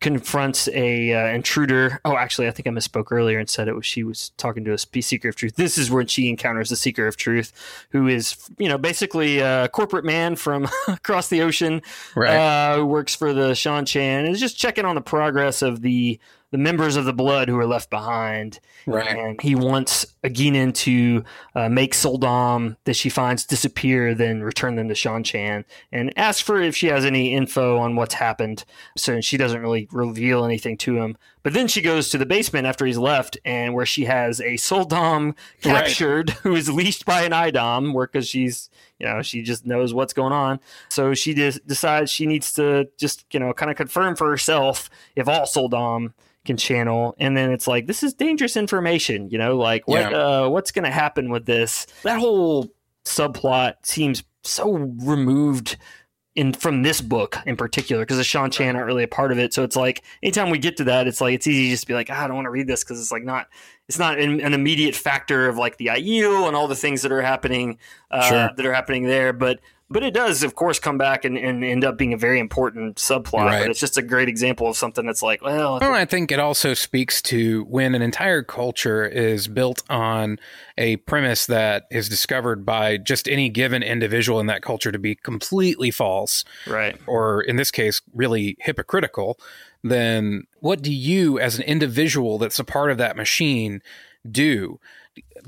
confronts 0.00 0.68
a 0.68 1.12
uh, 1.12 1.26
intruder. 1.34 2.00
Oh, 2.04 2.16
actually, 2.16 2.46
I 2.46 2.52
think 2.52 2.66
I 2.68 2.70
misspoke 2.70 3.10
earlier 3.10 3.38
and 3.38 3.50
said 3.50 3.66
it 3.68 3.74
was 3.74 3.84
she 3.84 4.04
was 4.04 4.30
talking 4.36 4.64
to 4.64 4.72
a 4.72 4.78
seeker 4.78 5.28
of 5.28 5.36
truth. 5.36 5.56
This 5.56 5.76
is 5.76 5.90
when 5.90 6.06
she 6.06 6.28
encounters 6.28 6.70
the 6.70 6.76
seeker 6.76 7.06
of 7.08 7.16
truth, 7.16 7.52
who 7.90 8.06
is 8.06 8.36
you 8.58 8.68
know 8.68 8.78
basically 8.78 9.40
a 9.40 9.68
corporate 9.68 10.04
man 10.04 10.36
from 10.36 10.68
across 10.88 11.28
the 11.28 11.42
ocean 11.42 11.82
Right. 12.14 12.36
uh, 12.36 12.76
who 12.76 12.86
works 12.86 13.14
for 13.14 13.32
the 13.32 13.50
Seanchan 13.50 13.96
and 14.24 14.28
is 14.28 14.40
just 14.40 14.56
checking 14.56 14.84
on 14.84 14.94
the 14.94 15.00
progress 15.00 15.62
of 15.62 15.82
the 15.82 16.20
the 16.50 16.58
members 16.58 16.96
of 16.96 17.04
the 17.04 17.12
blood 17.12 17.48
who 17.48 17.58
are 17.58 17.66
left 17.66 17.90
behind. 17.90 18.60
right. 18.86 19.06
And 19.06 19.40
he 19.40 19.54
wants 19.54 20.06
Egeanin 20.24 20.74
to 20.74 21.24
uh, 21.54 21.68
make 21.68 21.94
sul'dam 21.94 22.76
that 22.84 22.94
she 22.94 23.08
finds 23.10 23.44
disappear, 23.44 24.14
then 24.14 24.42
return 24.42 24.76
them 24.76 24.88
to 24.88 24.94
Seanchan, 24.94 25.64
and 25.92 26.18
ask 26.18 26.44
for 26.44 26.60
if 26.60 26.76
she 26.76 26.86
has 26.86 27.04
any 27.04 27.34
info 27.34 27.78
on 27.78 27.96
what's 27.96 28.14
happened. 28.14 28.64
So 28.96 29.20
she 29.20 29.36
doesn't 29.36 29.60
really 29.60 29.88
reveal 29.92 30.44
anything 30.44 30.78
to 30.78 30.96
him. 30.96 31.16
But 31.48 31.54
then 31.54 31.66
she 31.66 31.80
goes 31.80 32.10
to 32.10 32.18
the 32.18 32.26
basement 32.26 32.66
after 32.66 32.84
he's 32.84 32.98
left, 32.98 33.38
and 33.42 33.72
where 33.72 33.86
she 33.86 34.04
has 34.04 34.38
a 34.38 34.58
sul'dam 34.58 35.34
captured 35.62 36.28
right. 36.28 36.38
who 36.40 36.54
is 36.54 36.68
leashed 36.68 37.06
by 37.06 37.22
an 37.22 37.32
a'dam, 37.32 37.94
where 37.94 38.06
because 38.06 38.28
she's 38.28 38.68
you 38.98 39.06
know 39.06 39.22
she 39.22 39.40
just 39.40 39.64
knows 39.64 39.94
what's 39.94 40.12
going 40.12 40.34
on. 40.34 40.60
So 40.90 41.14
she 41.14 41.32
just 41.32 41.66
decides 41.66 42.10
she 42.10 42.26
needs 42.26 42.52
to 42.52 42.90
just 42.98 43.24
you 43.32 43.40
know 43.40 43.54
kind 43.54 43.70
of 43.70 43.78
confirm 43.78 44.14
for 44.14 44.28
herself 44.28 44.90
if 45.16 45.26
all 45.26 45.46
sul'dam 45.46 46.12
can 46.44 46.58
channel 46.58 47.16
and 47.18 47.34
then 47.34 47.50
it's 47.50 47.66
like 47.66 47.86
this 47.86 48.02
is 48.02 48.12
dangerous 48.12 48.54
information 48.54 49.30
you 49.30 49.38
know 49.38 49.56
like 49.56 49.88
what 49.88 50.00
yeah. 50.00 50.42
uh, 50.44 50.48
what's 50.48 50.70
going 50.70 50.84
to 50.84 50.90
happen 50.90 51.30
with 51.30 51.46
this 51.46 51.86
that 52.02 52.18
whole 52.18 52.68
subplot 53.06 53.74
seems 53.84 54.22
so 54.42 54.94
removed 54.98 55.78
in 56.34 56.52
from 56.52 56.82
this 56.82 57.00
book 57.00 57.38
in 57.46 57.56
particular 57.56 58.02
because 58.02 58.16
the 58.16 58.22
Seanchan 58.22 58.74
aren't 58.74 58.86
really 58.86 59.02
a 59.02 59.08
part 59.08 59.32
of 59.32 59.38
it. 59.38 59.52
So 59.52 59.64
it's 59.64 59.76
like 59.76 60.04
anytime 60.22 60.50
we 60.50 60.58
get 60.58 60.76
to 60.76 60.84
that, 60.84 61.06
it's 61.06 61.20
like 61.20 61.34
it's 61.34 61.46
easy 61.46 61.64
to 61.64 61.70
just 61.70 61.86
be 61.86 61.94
like, 61.94 62.08
ah, 62.10 62.24
I 62.24 62.26
don't 62.26 62.36
want 62.36 62.46
to 62.46 62.50
read 62.50 62.66
this 62.66 62.84
because 62.84 63.00
it's 63.00 63.10
like 63.10 63.24
not 63.24 63.48
it's 63.88 63.98
not 63.98 64.18
an, 64.18 64.40
an, 64.40 64.54
immediate 64.54 64.94
factor 64.94 65.48
of 65.48 65.56
like 65.56 65.78
the 65.78 65.86
Aiel 65.86 66.46
and 66.46 66.54
all 66.54 66.68
the 66.68 66.76
things 66.76 67.02
that 67.02 67.10
are 67.10 67.22
happening 67.22 67.78
uh, 68.10 68.28
sure. 68.28 68.50
that 68.56 68.66
are 68.66 68.72
happening 68.72 69.04
there. 69.04 69.32
But 69.32 69.60
but 69.90 70.02
it 70.02 70.12
does, 70.12 70.42
of 70.42 70.54
course, 70.54 70.78
come 70.78 70.98
back 70.98 71.24
and, 71.24 71.38
and 71.38 71.64
end 71.64 71.82
up 71.82 71.96
being 71.96 72.12
a 72.12 72.16
very 72.16 72.38
important 72.38 72.96
subplot. 72.96 73.46
Right. 73.46 73.60
But 73.60 73.70
it's 73.70 73.80
just 73.80 73.96
a 73.96 74.02
great 74.02 74.28
example 74.28 74.68
of 74.68 74.76
something 74.76 75.06
that's 75.06 75.22
like, 75.22 75.40
well, 75.42 75.78
well, 75.80 75.94
I 75.94 76.04
think 76.04 76.30
it 76.30 76.38
also 76.38 76.74
speaks 76.74 77.22
to 77.22 77.64
when 77.64 77.94
an 77.94 78.02
entire 78.02 78.42
culture 78.42 79.06
is 79.06 79.48
built 79.48 79.82
on 79.88 80.38
a 80.76 80.96
premise 80.96 81.46
that 81.46 81.84
is 81.90 82.08
discovered 82.08 82.66
by 82.66 82.98
just 82.98 83.28
any 83.28 83.48
given 83.48 83.82
individual 83.82 84.40
in 84.40 84.46
that 84.46 84.60
culture 84.60 84.92
to 84.92 84.98
be 84.98 85.14
completely 85.14 85.90
false, 85.90 86.44
right? 86.66 86.96
Or 87.06 87.40
in 87.40 87.56
this 87.56 87.70
case, 87.70 88.02
really 88.14 88.56
hypocritical. 88.60 89.38
Then 89.82 90.44
what 90.60 90.82
do 90.82 90.92
you, 90.92 91.38
as 91.38 91.56
an 91.56 91.62
individual 91.62 92.36
that's 92.36 92.58
a 92.58 92.64
part 92.64 92.90
of 92.90 92.98
that 92.98 93.16
machine, 93.16 93.80
do? 94.30 94.80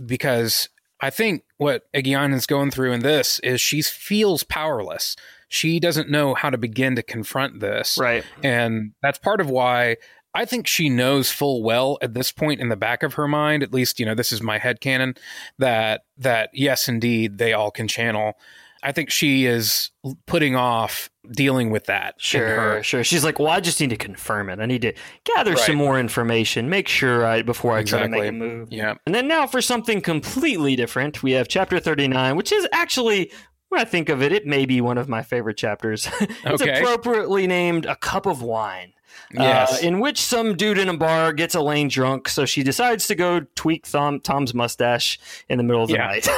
Because 0.06 0.70
I 1.00 1.11
think 1.11 1.45
what 1.57 1.87
is 1.95 2.47
going 2.47 2.71
through 2.71 2.92
in 2.92 3.00
this 3.00 3.38
is 3.40 3.61
she 3.61 3.83
feels 3.83 4.42
powerless. 4.42 5.16
She 5.49 5.80
doesn't 5.80 6.11
know 6.11 6.35
how 6.35 6.50
to 6.50 6.59
begin 6.59 6.95
to 6.97 7.02
confront 7.02 7.61
this. 7.61 7.99
Right. 7.99 8.25
And 8.42 8.92
that's 9.02 9.19
part 9.19 9.40
of 9.40 9.50
why 9.50 9.97
I 10.35 10.45
think 10.45 10.66
she 10.66 10.88
knows 10.88 11.30
full 11.30 11.62
well 11.62 11.99
at 12.02 12.14
this 12.14 12.30
point 12.30 12.61
in 12.61 12.69
the 12.69 12.76
back 12.76 13.02
of 13.02 13.14
her 13.14 13.26
mind, 13.26 13.62
at 13.62 13.73
least, 13.73 13.99
you 13.99 14.07
know, 14.07 14.14
this 14.14 14.30
is 14.30 14.42
my 14.42 14.59
head 14.59 14.80
canon, 14.80 15.16
that 15.59 16.04
that 16.19 16.50
yes, 16.52 16.88
indeed, 16.88 17.38
they 17.38 17.52
all 17.52 17.71
can 17.71 17.88
channel. 17.88 18.35
I 18.82 18.92
think 18.92 19.10
she 19.10 19.46
is 19.46 19.90
putting 20.26 20.56
off 20.56 21.10
dealing 21.32 21.70
with 21.70 21.84
that. 21.87 22.14
Sure, 22.18 22.82
sure. 22.82 23.04
She's 23.04 23.25
like, 23.25 23.38
well, 23.38 23.49
I 23.49 23.60
just 23.60 23.80
need 23.80 23.90
to 23.90 23.96
confirm 23.96 24.49
it. 24.49 24.58
I 24.58 24.66
need 24.66 24.82
to 24.82 24.94
gather 25.25 25.52
right. 25.52 25.60
some 25.60 25.76
more 25.76 26.00
information, 26.00 26.70
make 26.70 26.88
sure 26.88 27.26
I 27.26 27.42
before 27.42 27.76
I 27.76 27.80
exactly. 27.80 28.08
try 28.08 28.26
to 28.26 28.32
make 28.32 28.42
a 28.42 28.44
move. 28.44 28.72
Yeah. 28.72 28.94
And 29.06 29.14
then 29.14 29.28
now 29.28 29.46
for 29.46 29.60
something 29.60 30.00
completely 30.00 30.76
different, 30.76 31.22
we 31.22 31.32
have 31.32 31.49
chapter 31.49 31.78
thirty 31.78 32.08
nine, 32.08 32.37
which 32.37 32.52
is 32.52 32.66
actually 32.72 33.30
when 33.68 33.80
I 33.80 33.84
think 33.84 34.08
of 34.08 34.20
it, 34.22 34.32
it 34.32 34.46
may 34.46 34.66
be 34.66 34.80
one 34.80 34.99
of 34.99 35.08
my 35.08 35.22
favorite 35.22 35.56
chapters. 35.56 36.08
it's 36.20 36.62
okay. 36.62 36.80
appropriately 36.80 37.46
named 37.46 37.87
"A 37.87 37.96
Cup 37.96 38.26
of 38.26 38.42
Wine." 38.42 38.92
Yes. 39.32 39.82
Uh, 39.82 39.86
in 39.86 40.00
which 40.00 40.20
some 40.20 40.56
dude 40.56 40.78
in 40.78 40.88
a 40.88 40.96
bar 40.96 41.32
gets 41.32 41.54
Elayne 41.54 41.88
drunk, 41.88 42.28
so 42.28 42.44
she 42.44 42.62
decides 42.62 43.06
to 43.08 43.14
go 43.14 43.46
tweak 43.54 43.88
Tom, 43.90 44.20
Tom's 44.20 44.54
mustache 44.54 45.18
in 45.48 45.58
the 45.58 45.64
middle 45.64 45.82
of 45.82 45.88
the 45.88 45.94
yeah. 45.94 46.06
night. 46.06 46.28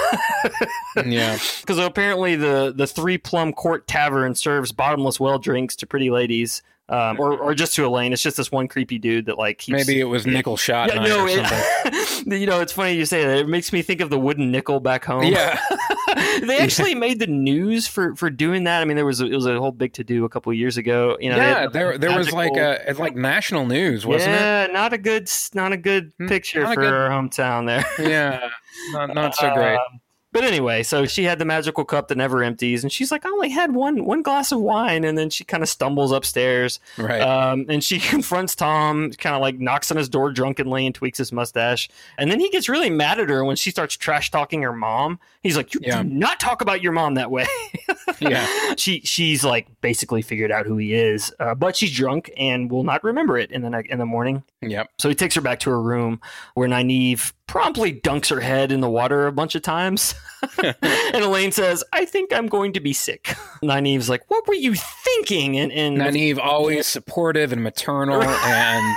yeah. 1.06 1.38
Because 1.60 1.78
apparently 1.78 2.34
the, 2.34 2.72
the 2.74 2.86
Three 2.86 3.16
Plum 3.18 3.52
Court 3.52 3.86
Tavern 3.86 4.34
serves 4.34 4.72
bottomless 4.72 5.20
well 5.20 5.38
drinks 5.38 5.76
to 5.76 5.86
pretty 5.86 6.10
ladies 6.10 6.62
um, 6.92 7.18
or 7.18 7.38
or 7.38 7.54
just 7.54 7.74
to 7.74 7.82
Elayne. 7.82 8.12
It's 8.12 8.22
just 8.22 8.36
this 8.36 8.52
one 8.52 8.68
creepy 8.68 8.98
dude 8.98 9.26
that 9.26 9.38
like 9.38 9.58
keeps, 9.58 9.86
maybe 9.86 9.98
it 9.98 10.04
was 10.04 10.26
nickel 10.26 10.58
shot. 10.58 10.92
Yeah, 10.92 11.02
no, 11.02 11.26
it, 11.26 12.26
you 12.40 12.46
know, 12.46 12.60
it's 12.60 12.72
funny 12.72 12.92
you 12.92 13.06
say 13.06 13.24
that. 13.24 13.38
It 13.38 13.48
makes 13.48 13.72
me 13.72 13.80
think 13.80 14.02
of 14.02 14.10
the 14.10 14.18
wooden 14.18 14.50
nickel 14.50 14.78
back 14.78 15.04
home. 15.04 15.24
Yeah, 15.24 15.58
they 16.42 16.58
actually 16.58 16.94
made 16.94 17.18
the 17.18 17.26
news 17.26 17.86
for 17.86 18.14
for 18.14 18.28
doing 18.28 18.64
that. 18.64 18.82
I 18.82 18.84
mean, 18.84 18.96
there 18.96 19.06
was 19.06 19.22
a, 19.22 19.26
it 19.26 19.34
was 19.34 19.46
a 19.46 19.58
whole 19.58 19.72
big 19.72 19.94
to 19.94 20.04
do 20.04 20.26
a 20.26 20.28
couple 20.28 20.52
years 20.52 20.76
ago. 20.76 21.16
You 21.18 21.30
know, 21.30 21.36
yeah, 21.36 21.66
there 21.66 21.96
there 21.96 22.16
was 22.16 22.30
like 22.30 22.56
a 22.56 22.94
like 22.98 23.16
national 23.16 23.64
news, 23.64 24.04
wasn't 24.04 24.32
yeah, 24.32 24.64
it? 24.64 24.66
Yeah, 24.68 24.72
not 24.74 24.92
a 24.92 24.98
good 24.98 25.30
not 25.54 25.72
a 25.72 25.78
good 25.78 26.12
hmm, 26.18 26.28
picture 26.28 26.66
for 26.66 26.76
good, 26.76 26.92
our 26.92 27.08
hometown 27.08 27.66
there. 27.66 28.06
yeah, 28.06 28.50
not 28.92 29.14
not 29.14 29.34
so 29.34 29.52
great. 29.54 29.76
Um, 29.76 30.00
but 30.32 30.44
anyway, 30.44 30.82
so 30.82 31.04
she 31.04 31.24
had 31.24 31.38
the 31.38 31.44
magical 31.44 31.84
cup 31.84 32.08
that 32.08 32.16
never 32.16 32.42
empties, 32.42 32.82
and 32.82 32.90
she's 32.90 33.12
like, 33.12 33.26
"I 33.26 33.28
only 33.28 33.50
had 33.50 33.74
one 33.74 34.04
one 34.04 34.22
glass 34.22 34.50
of 34.50 34.60
wine," 34.60 35.04
and 35.04 35.16
then 35.18 35.28
she 35.28 35.44
kind 35.44 35.62
of 35.62 35.68
stumbles 35.68 36.10
upstairs, 36.10 36.80
right? 36.96 37.20
Um, 37.20 37.66
and 37.68 37.84
she 37.84 37.98
confronts 38.00 38.54
Tom, 38.54 39.10
kind 39.12 39.36
of 39.36 39.42
like 39.42 39.58
knocks 39.58 39.90
on 39.90 39.98
his 39.98 40.08
door 40.08 40.32
drunkenly 40.32 40.86
and 40.86 40.94
tweaks 40.94 41.18
his 41.18 41.32
mustache, 41.32 41.90
and 42.16 42.30
then 42.30 42.40
he 42.40 42.48
gets 42.48 42.68
really 42.68 42.90
mad 42.90 43.20
at 43.20 43.28
her 43.28 43.44
when 43.44 43.56
she 43.56 43.70
starts 43.70 43.96
trash 43.96 44.30
talking 44.30 44.62
her 44.62 44.72
mom. 44.72 45.18
He's 45.42 45.56
like, 45.56 45.74
"You 45.74 45.80
yeah. 45.82 46.02
do 46.02 46.08
not 46.08 46.40
talk 46.40 46.62
about 46.62 46.82
your 46.82 46.92
mom 46.92 47.14
that 47.14 47.30
way." 47.30 47.46
yeah, 48.20 48.74
she 48.76 49.00
she's 49.00 49.44
like 49.44 49.68
basically 49.80 50.22
figured 50.22 50.50
out 50.50 50.66
who 50.66 50.76
he 50.76 50.94
is, 50.94 51.32
uh, 51.40 51.54
but 51.54 51.76
she's 51.76 51.94
drunk 51.94 52.30
and 52.36 52.70
will 52.70 52.84
not 52.84 53.04
remember 53.04 53.36
it 53.36 53.50
in 53.50 53.62
the 53.62 53.84
in 53.88 53.98
the 53.98 54.06
morning. 54.06 54.42
Yep. 54.62 54.90
So 54.98 55.08
he 55.08 55.14
takes 55.14 55.34
her 55.34 55.40
back 55.40 55.60
to 55.60 55.70
her 55.70 55.82
room 55.82 56.20
where 56.54 56.68
Nynaeve 56.68 57.32
promptly 57.52 57.92
dunks 57.92 58.30
her 58.30 58.40
head 58.40 58.72
in 58.72 58.80
the 58.80 58.88
water 58.88 59.26
a 59.26 59.32
bunch 59.32 59.54
of 59.54 59.60
times. 59.60 60.14
and 60.62 60.74
Elayne 61.22 61.52
says, 61.52 61.84
I 61.92 62.06
think 62.06 62.32
I'm 62.32 62.46
going 62.46 62.72
to 62.72 62.80
be 62.80 62.94
sick. 62.94 63.24
Nynaeve's 63.62 64.08
like, 64.08 64.22
What 64.28 64.48
were 64.48 64.54
you 64.54 64.74
thinking? 64.74 65.58
And, 65.58 65.70
and 65.70 65.98
Nynaeve, 65.98 66.38
always 66.38 66.86
supportive 66.86 67.52
and 67.52 67.62
maternal. 67.62 68.22
and 68.22 68.96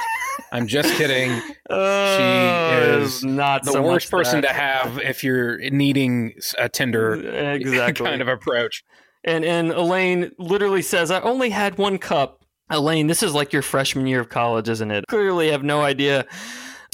I'm 0.54 0.68
just 0.68 0.96
kidding. 0.96 1.32
Uh, 1.70 2.18
she 2.18 3.04
is 3.04 3.26
not 3.26 3.64
the 3.66 3.74
so 3.74 3.82
worst 3.82 4.10
person 4.10 4.40
that. 4.42 4.48
to 4.48 4.54
have 4.54 5.00
if 5.00 5.22
you're 5.22 5.58
needing 5.70 6.34
a 6.58 6.70
tender 6.70 7.14
exactly. 7.16 8.06
kind 8.06 8.22
of 8.22 8.30
approach. 8.30 8.86
And 9.26 9.44
and 9.44 9.72
Elayne 9.72 10.32
literally 10.40 10.82
says, 10.82 11.12
I 11.12 11.20
only 11.20 11.50
had 11.50 11.78
one 11.78 11.98
cup. 11.98 12.46
Elayne, 12.72 13.08
this 13.10 13.22
is 13.22 13.34
like 13.34 13.52
your 13.52 13.62
freshman 13.62 14.08
year 14.08 14.22
of 14.22 14.30
college, 14.30 14.70
isn't 14.70 14.92
it? 14.92 15.04
Clearly 15.08 15.52
have 15.52 15.64
no 15.64 15.82
idea 15.82 16.26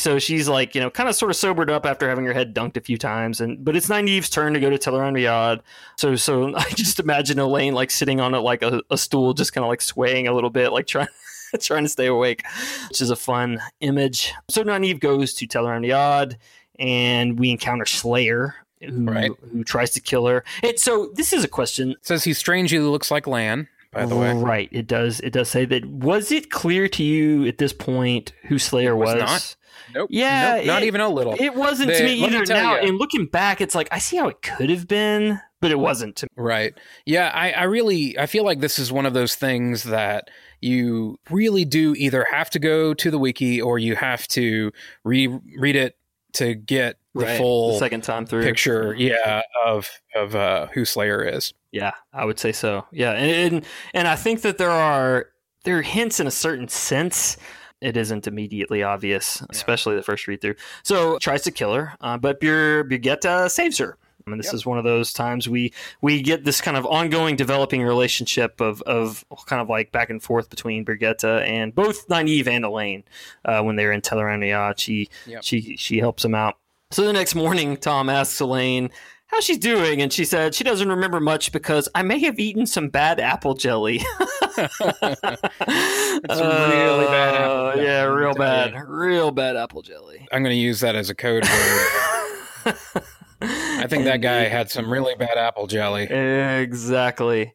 so 0.01 0.17
she's 0.17 0.49
like, 0.49 0.73
you 0.73 0.81
know, 0.81 0.89
kind 0.89 1.07
of 1.07 1.15
sort 1.15 1.29
of 1.29 1.35
sobered 1.35 1.69
up 1.69 1.85
after 1.85 2.09
having 2.09 2.25
her 2.25 2.33
head 2.33 2.55
dunked 2.55 2.75
a 2.75 2.81
few 2.81 2.97
times, 2.97 3.39
and 3.39 3.63
but 3.63 3.75
it's 3.75 3.87
Nynaeve's 3.87 4.29
turn 4.29 4.53
to 4.53 4.59
go 4.59 4.69
to 4.69 4.77
Tel'aran'rhiod. 4.77 5.61
So 5.97 6.15
so 6.15 6.55
I 6.57 6.67
just 6.71 6.99
imagine 6.99 7.37
Elayne 7.37 7.73
like 7.73 7.91
sitting 7.91 8.19
on 8.19 8.33
it 8.33 8.39
like 8.39 8.63
a, 8.63 8.81
a 8.89 8.97
stool, 8.97 9.33
just 9.33 9.53
kind 9.53 9.63
of 9.63 9.69
like 9.69 9.81
swaying 9.81 10.27
a 10.27 10.33
little 10.33 10.49
bit, 10.49 10.71
like 10.71 10.87
trying 10.87 11.07
trying 11.59 11.83
to 11.83 11.89
stay 11.89 12.07
awake, 12.07 12.43
which 12.89 13.01
is 13.01 13.11
a 13.11 13.15
fun 13.15 13.61
image. 13.79 14.33
So 14.49 14.63
Nynaeve 14.63 14.99
goes 14.99 15.35
to 15.35 15.47
Tel'aran'rhiod, 15.47 16.37
and 16.79 17.39
we 17.39 17.51
encounter 17.51 17.85
Slayer, 17.85 18.55
who, 18.81 19.05
right. 19.05 19.31
who 19.51 19.63
tries 19.63 19.91
to 19.91 20.01
kill 20.01 20.25
her. 20.25 20.43
And 20.63 20.79
so 20.79 21.11
this 21.13 21.31
is 21.31 21.43
a 21.43 21.47
question. 21.47 21.91
It 21.91 22.05
says 22.05 22.23
he 22.23 22.33
strangely 22.33 22.79
looks 22.79 23.11
like 23.11 23.27
Lan. 23.27 23.67
By 23.91 24.05
the 24.05 24.15
way, 24.15 24.33
right? 24.33 24.69
It 24.71 24.87
does. 24.87 25.19
It 25.19 25.33
does 25.33 25.49
say 25.49 25.65
that. 25.65 25.85
Was 25.85 26.31
it 26.31 26.49
clear 26.49 26.87
to 26.89 27.03
you 27.03 27.45
at 27.45 27.57
this 27.57 27.73
point 27.73 28.31
who 28.43 28.57
Slayer 28.57 28.95
was? 28.95 29.15
was? 29.15 29.21
Not. 29.21 29.55
Nope. 29.93 30.09
Yeah, 30.11 30.55
nope, 30.57 30.65
not 30.65 30.83
it, 30.83 30.87
even 30.87 31.01
a 31.01 31.09
little. 31.09 31.35
It 31.37 31.55
wasn't 31.55 31.89
they, 31.89 31.97
to 31.97 32.03
me 32.03 32.13
either. 32.25 32.39
Me 32.39 32.45
now, 32.47 32.79
you. 32.79 32.87
and 32.87 32.97
looking 32.97 33.25
back, 33.25 33.59
it's 33.59 33.75
like 33.75 33.89
I 33.91 33.99
see 33.99 34.15
how 34.15 34.29
it 34.29 34.41
could 34.41 34.69
have 34.69 34.87
been, 34.87 35.39
but 35.59 35.71
it 35.71 35.79
wasn't 35.79 36.15
to 36.17 36.25
me. 36.25 36.29
Right. 36.37 36.73
Yeah, 37.05 37.31
I, 37.33 37.51
I 37.51 37.63
really 37.63 38.17
I 38.17 38.27
feel 38.27 38.45
like 38.45 38.61
this 38.61 38.79
is 38.79 38.91
one 38.91 39.05
of 39.05 39.13
those 39.13 39.35
things 39.35 39.83
that 39.83 40.29
you 40.61 41.19
really 41.29 41.65
do 41.65 41.93
either 41.97 42.25
have 42.31 42.49
to 42.51 42.59
go 42.59 42.93
to 42.93 43.11
the 43.11 43.19
wiki 43.19 43.61
or 43.61 43.79
you 43.79 43.95
have 43.95 44.27
to 44.29 44.71
re- 45.03 45.39
read 45.57 45.75
it 45.75 45.97
to 46.33 46.53
get 46.55 46.97
the 47.13 47.25
right. 47.25 47.37
full 47.37 47.73
the 47.73 47.79
second 47.79 48.03
time 48.03 48.25
through 48.25 48.43
picture 48.43 48.95
yeah 48.97 49.41
of 49.65 49.89
of 50.15 50.35
uh, 50.35 50.67
who 50.67 50.85
slayer 50.85 51.23
is 51.23 51.53
yeah 51.71 51.91
i 52.13 52.23
would 52.23 52.39
say 52.39 52.51
so 52.51 52.85
yeah 52.91 53.11
and, 53.11 53.55
and 53.55 53.65
and 53.93 54.07
i 54.07 54.15
think 54.15 54.41
that 54.41 54.57
there 54.57 54.71
are 54.71 55.27
there 55.63 55.79
are 55.79 55.81
hints 55.81 56.19
in 56.19 56.27
a 56.27 56.31
certain 56.31 56.67
sense 56.67 57.37
it 57.81 57.97
isn't 57.97 58.27
immediately 58.27 58.83
obvious, 58.83 59.39
yeah. 59.41 59.47
especially 59.49 59.95
the 59.95 60.03
first 60.03 60.27
read 60.27 60.39
through. 60.39 60.55
So 60.83 61.17
tries 61.17 61.41
to 61.43 61.51
kill 61.51 61.73
her, 61.73 61.93
uh, 61.99 62.17
but 62.17 62.39
Bir- 62.39 62.83
Birgitte 62.83 63.49
saves 63.49 63.79
her. 63.79 63.97
I 64.25 64.29
mean, 64.29 64.37
this 64.37 64.47
yep. 64.47 64.55
is 64.55 64.65
one 64.65 64.77
of 64.77 64.83
those 64.83 65.13
times 65.13 65.49
we 65.49 65.73
we 66.01 66.21
get 66.21 66.43
this 66.43 66.61
kind 66.61 66.77
of 66.77 66.85
ongoing 66.85 67.35
developing 67.35 67.81
relationship 67.81 68.61
of, 68.61 68.81
of 68.83 69.25
kind 69.45 69.61
of 69.61 69.69
like 69.69 69.91
back 69.91 70.09
and 70.09 70.21
forth 70.21 70.49
between 70.49 70.85
Birgitte 70.85 71.45
and 71.45 71.73
both 71.73 72.07
Nynaeve 72.07 72.47
and 72.47 72.65
Elayne 72.65 73.03
uh, 73.45 73.61
when 73.61 73.75
they're 73.75 73.91
in 73.91 74.01
Tel'aran'rhiod. 74.01 74.79
She 74.79 75.09
yep. 75.25 75.43
she 75.43 75.75
she 75.77 75.99
helps 75.99 76.23
them 76.23 76.35
out. 76.35 76.57
So 76.91 77.05
the 77.05 77.13
next 77.13 77.35
morning, 77.35 77.77
Tom 77.77 78.09
asks 78.09 78.41
Elayne, 78.41 78.91
how 79.31 79.39
she's 79.39 79.57
doing, 79.57 80.01
and 80.01 80.11
she 80.11 80.25
said 80.25 80.53
she 80.53 80.65
doesn't 80.65 80.89
remember 80.89 81.21
much 81.21 81.53
because 81.53 81.87
I 81.95 82.03
may 82.03 82.19
have 82.19 82.37
eaten 82.37 82.65
some 82.65 82.89
bad 82.89 83.19
apple 83.19 83.53
jelly. 83.53 84.01
it's 84.57 84.81
really 84.81 87.05
bad. 87.05 87.35
Apple 87.35 87.71
jelly, 87.71 87.85
yeah, 87.85 88.03
real 88.03 88.33
bad, 88.33 88.75
real 88.87 89.31
bad 89.31 89.55
apple 89.55 89.81
jelly. 89.81 90.27
I'm 90.33 90.43
going 90.43 90.53
to 90.53 90.61
use 90.61 90.81
that 90.81 90.95
as 90.95 91.09
a 91.09 91.15
code 91.15 91.45
word. 91.45 92.75
I 93.41 93.87
think 93.87 94.05
that 94.05 94.21
guy 94.21 94.47
had 94.47 94.69
some 94.69 94.91
really 94.91 95.15
bad 95.15 95.37
apple 95.37 95.67
jelly. 95.67 96.03
Exactly. 96.03 97.53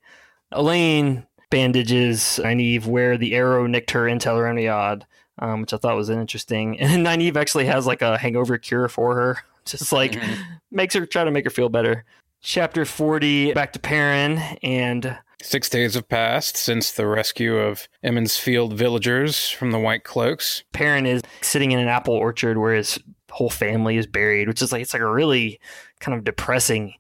Elayne 0.53 1.27
bandages 1.51 2.41
Nynaeve 2.43 2.87
where 2.87 3.17
the 3.17 3.35
arrow 3.35 3.67
nicked 3.67 3.93
her 3.93 4.09
in 4.09 4.19
Tel'aran'rhiod. 4.19 5.03
um, 5.39 5.61
which 5.61 5.73
I 5.73 5.77
thought 5.77 5.97
was 5.97 6.11
interesting. 6.11 6.79
And 6.81 7.07
Nynaeve 7.07 7.37
actually 7.37 7.67
has 7.67 7.87
like 7.87 8.03
a 8.03 8.19
hangover 8.19 8.59
cure 8.59 8.89
for 8.89 9.15
her, 9.15 9.39
just 9.65 9.93
like 9.93 10.13
mm-hmm. 10.13 10.43
makes 10.71 10.95
her 10.95 11.07
try 11.07 11.25
to 11.25 11.31
make 11.31 11.45
her 11.45 11.51
feel 11.51 11.69
better. 11.69 12.05
Chapter 12.41 12.85
40, 12.85 13.55
back 13.55 13.73
to 13.73 13.79
Perrin, 13.79 14.39
and 14.63 15.19
Six 15.43 15.69
days 15.69 15.95
have 15.95 16.09
passed 16.09 16.57
since 16.57 16.91
the 16.91 17.07
rescue 17.07 17.57
of 17.57 17.89
Emond's 18.03 18.39
Field 18.39 18.73
villagers 18.73 19.49
from 19.49 19.71
the 19.71 19.79
White 19.79 20.03
Cloaks. 20.03 20.65
Perrin 20.73 21.07
is 21.07 21.23
sitting 21.43 21.73
in 21.73 21.79
an 21.79 21.89
apple 21.89 22.15
orchard 22.15 22.57
where 22.59 22.75
his 22.75 22.99
whole 23.37 23.51
family 23.51 23.99
is 23.99 24.07
buried, 24.07 24.49
which 24.49 24.63
is 24.63 24.73
like 24.73 24.81
it's 24.81 24.95
like 24.95 25.03
a 25.03 25.11
really 25.11 25.61
kind 26.01 26.17
of 26.17 26.25
depressing 26.25 26.95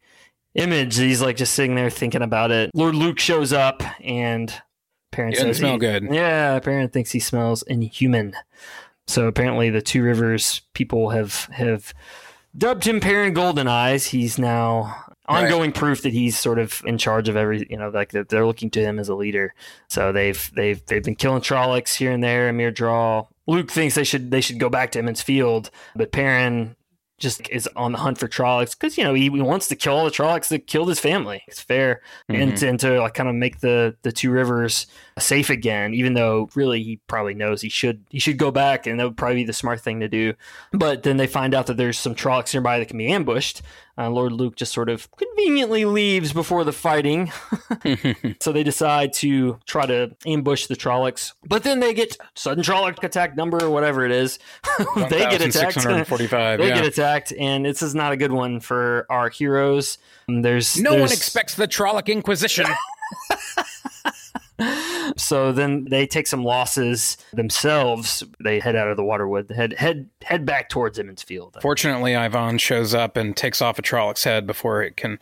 image. 0.54 0.96
He's 0.96 1.22
like 1.22 1.36
just 1.36 1.54
sitting 1.54 1.74
there 1.74 1.88
thinking 1.88 2.20
about 2.20 2.50
it. 2.50 2.70
Lord 2.74 2.94
Luc 2.94 3.18
shows 3.18 3.54
up 3.54 3.82
and 4.04 4.50
he 5.16 5.34
says 5.34 5.56
smell 5.56 5.72
he, 5.72 5.78
good. 5.78 6.08
Yeah, 6.12 6.58
Perrin 6.60 6.90
thinks 6.90 7.10
he 7.12 7.20
smells 7.20 7.62
inhuman. 7.62 8.34
So 9.06 9.26
apparently 9.28 9.70
the 9.70 9.80
Two 9.80 10.02
Rivers 10.02 10.60
people 10.74 11.08
have 11.08 11.48
have 11.52 11.94
dubbed 12.56 12.86
him 12.86 13.00
Perrin 13.00 13.32
Goldeneyes. 13.32 14.08
He's 14.08 14.38
now 14.38 15.04
ongoing 15.28 15.70
right. 15.70 15.74
proof 15.74 16.02
that 16.02 16.12
he's 16.12 16.38
sort 16.38 16.58
of 16.58 16.82
in 16.84 16.98
charge 16.98 17.30
of 17.30 17.36
every 17.36 17.66
you 17.70 17.78
know 17.78 17.88
like 17.88 18.10
that 18.10 18.28
they're 18.28 18.46
looking 18.46 18.70
to 18.70 18.80
him 18.80 18.98
as 19.00 19.08
a 19.08 19.14
leader 19.14 19.52
so 19.88 20.12
they've 20.12 20.52
they've 20.54 20.86
they've 20.86 21.02
been 21.02 21.16
killing 21.16 21.40
Trollocs 21.40 21.96
here 21.96 22.12
and 22.12 22.22
there 22.22 22.48
a 22.48 22.52
Myrddraal 22.52 23.26
Luc 23.46 23.70
thinks 23.70 23.94
they 23.94 24.04
should 24.04 24.30
they 24.30 24.40
should 24.40 24.58
go 24.58 24.68
back 24.68 24.92
to 24.92 24.98
Emond's 24.98 25.22
Field 25.22 25.70
but 25.94 26.12
Perrin 26.12 26.76
just 27.18 27.48
is 27.48 27.66
on 27.76 27.92
the 27.92 27.98
hunt 27.98 28.18
for 28.18 28.28
Trollocs 28.28 28.78
because 28.78 28.98
you 28.98 29.04
know 29.04 29.14
he, 29.14 29.22
he, 29.22 29.40
wants 29.40 29.68
to 29.68 29.76
kill 29.76 29.94
all 29.94 30.04
the 30.04 30.10
Trollocs 30.10 30.48
that 30.48 30.66
killed 30.66 30.88
his 30.88 31.00
family. 31.00 31.42
It's 31.46 31.60
fair, 31.60 32.02
mm-hmm. 32.30 32.42
and, 32.42 32.56
to, 32.58 32.68
and 32.68 32.80
to 32.80 33.00
like 33.00 33.14
kind 33.14 33.28
of 33.28 33.34
make 33.34 33.60
the 33.60 33.96
the 34.02 34.12
two 34.12 34.30
rivers 34.30 34.86
safe 35.18 35.48
again. 35.48 35.94
Even 35.94 36.12
though 36.14 36.50
really 36.54 36.82
he 36.82 37.00
probably 37.06 37.34
knows 37.34 37.62
he 37.62 37.70
should 37.70 38.04
he 38.10 38.18
should 38.18 38.36
go 38.36 38.50
back, 38.50 38.86
and 38.86 39.00
that 39.00 39.04
would 39.04 39.16
probably 39.16 39.36
be 39.36 39.44
the 39.44 39.52
smart 39.52 39.80
thing 39.80 40.00
to 40.00 40.08
do. 40.08 40.34
But 40.72 41.04
then 41.04 41.16
they 41.16 41.26
find 41.26 41.54
out 41.54 41.66
that 41.66 41.78
there's 41.78 41.98
some 41.98 42.14
Trollocs 42.14 42.52
nearby 42.52 42.78
that 42.78 42.88
can 42.88 42.98
be 42.98 43.08
ambushed. 43.08 43.62
Uh, 43.98 44.10
Lord 44.10 44.32
Luc 44.32 44.56
just 44.56 44.72
sort 44.72 44.90
of 44.90 45.08
conveniently 45.16 45.86
leaves 45.86 46.32
before 46.32 46.64
the 46.64 46.72
fighting, 46.72 47.32
so 48.40 48.52
they 48.52 48.62
decide 48.62 49.14
to 49.14 49.58
try 49.64 49.86
to 49.86 50.14
ambush 50.26 50.66
the 50.66 50.76
Trollocs. 50.76 51.32
But 51.46 51.62
then 51.62 51.80
they 51.80 51.94
get 51.94 52.16
sudden 52.34 52.62
Trolloc 52.62 53.02
attack 53.02 53.36
number 53.36 53.62
or 53.62 53.70
whatever 53.70 54.04
it 54.04 54.12
is. 54.12 54.38
they 54.96 55.20
get 55.20 55.40
attacked. 55.40 55.82
they 55.82 56.28
yeah. 56.28 56.56
get 56.56 56.84
attacked, 56.84 57.32
and 57.38 57.64
this 57.64 57.80
is 57.80 57.94
not 57.94 58.12
a 58.12 58.18
good 58.18 58.32
one 58.32 58.60
for 58.60 59.06
our 59.08 59.30
heroes. 59.30 59.96
There's 60.28 60.78
no 60.78 60.90
there's... 60.90 61.02
one 61.02 61.12
expects 61.12 61.54
the 61.54 61.66
Trolloc 61.66 62.08
Inquisition. 62.08 62.66
So 65.16 65.52
then 65.52 65.86
they 65.88 66.06
take 66.06 66.26
some 66.26 66.44
losses 66.44 67.16
themselves. 67.32 68.24
They 68.42 68.58
head 68.58 68.76
out 68.76 68.88
of 68.88 68.96
the 68.96 69.02
Waterwood, 69.02 69.54
head 69.54 69.74
head 69.74 70.08
head 70.22 70.44
back 70.44 70.68
towards 70.68 70.98
Emond's 70.98 71.22
Field. 71.22 71.56
Fortunately, 71.60 72.12
Ihvon 72.12 72.58
shows 72.58 72.94
up 72.94 73.16
and 73.16 73.36
takes 73.36 73.62
off 73.62 73.78
a 73.78 73.82
Trollocs 73.82 74.24
head 74.24 74.46
before 74.46 74.82
it 74.82 74.96
can 74.96 75.18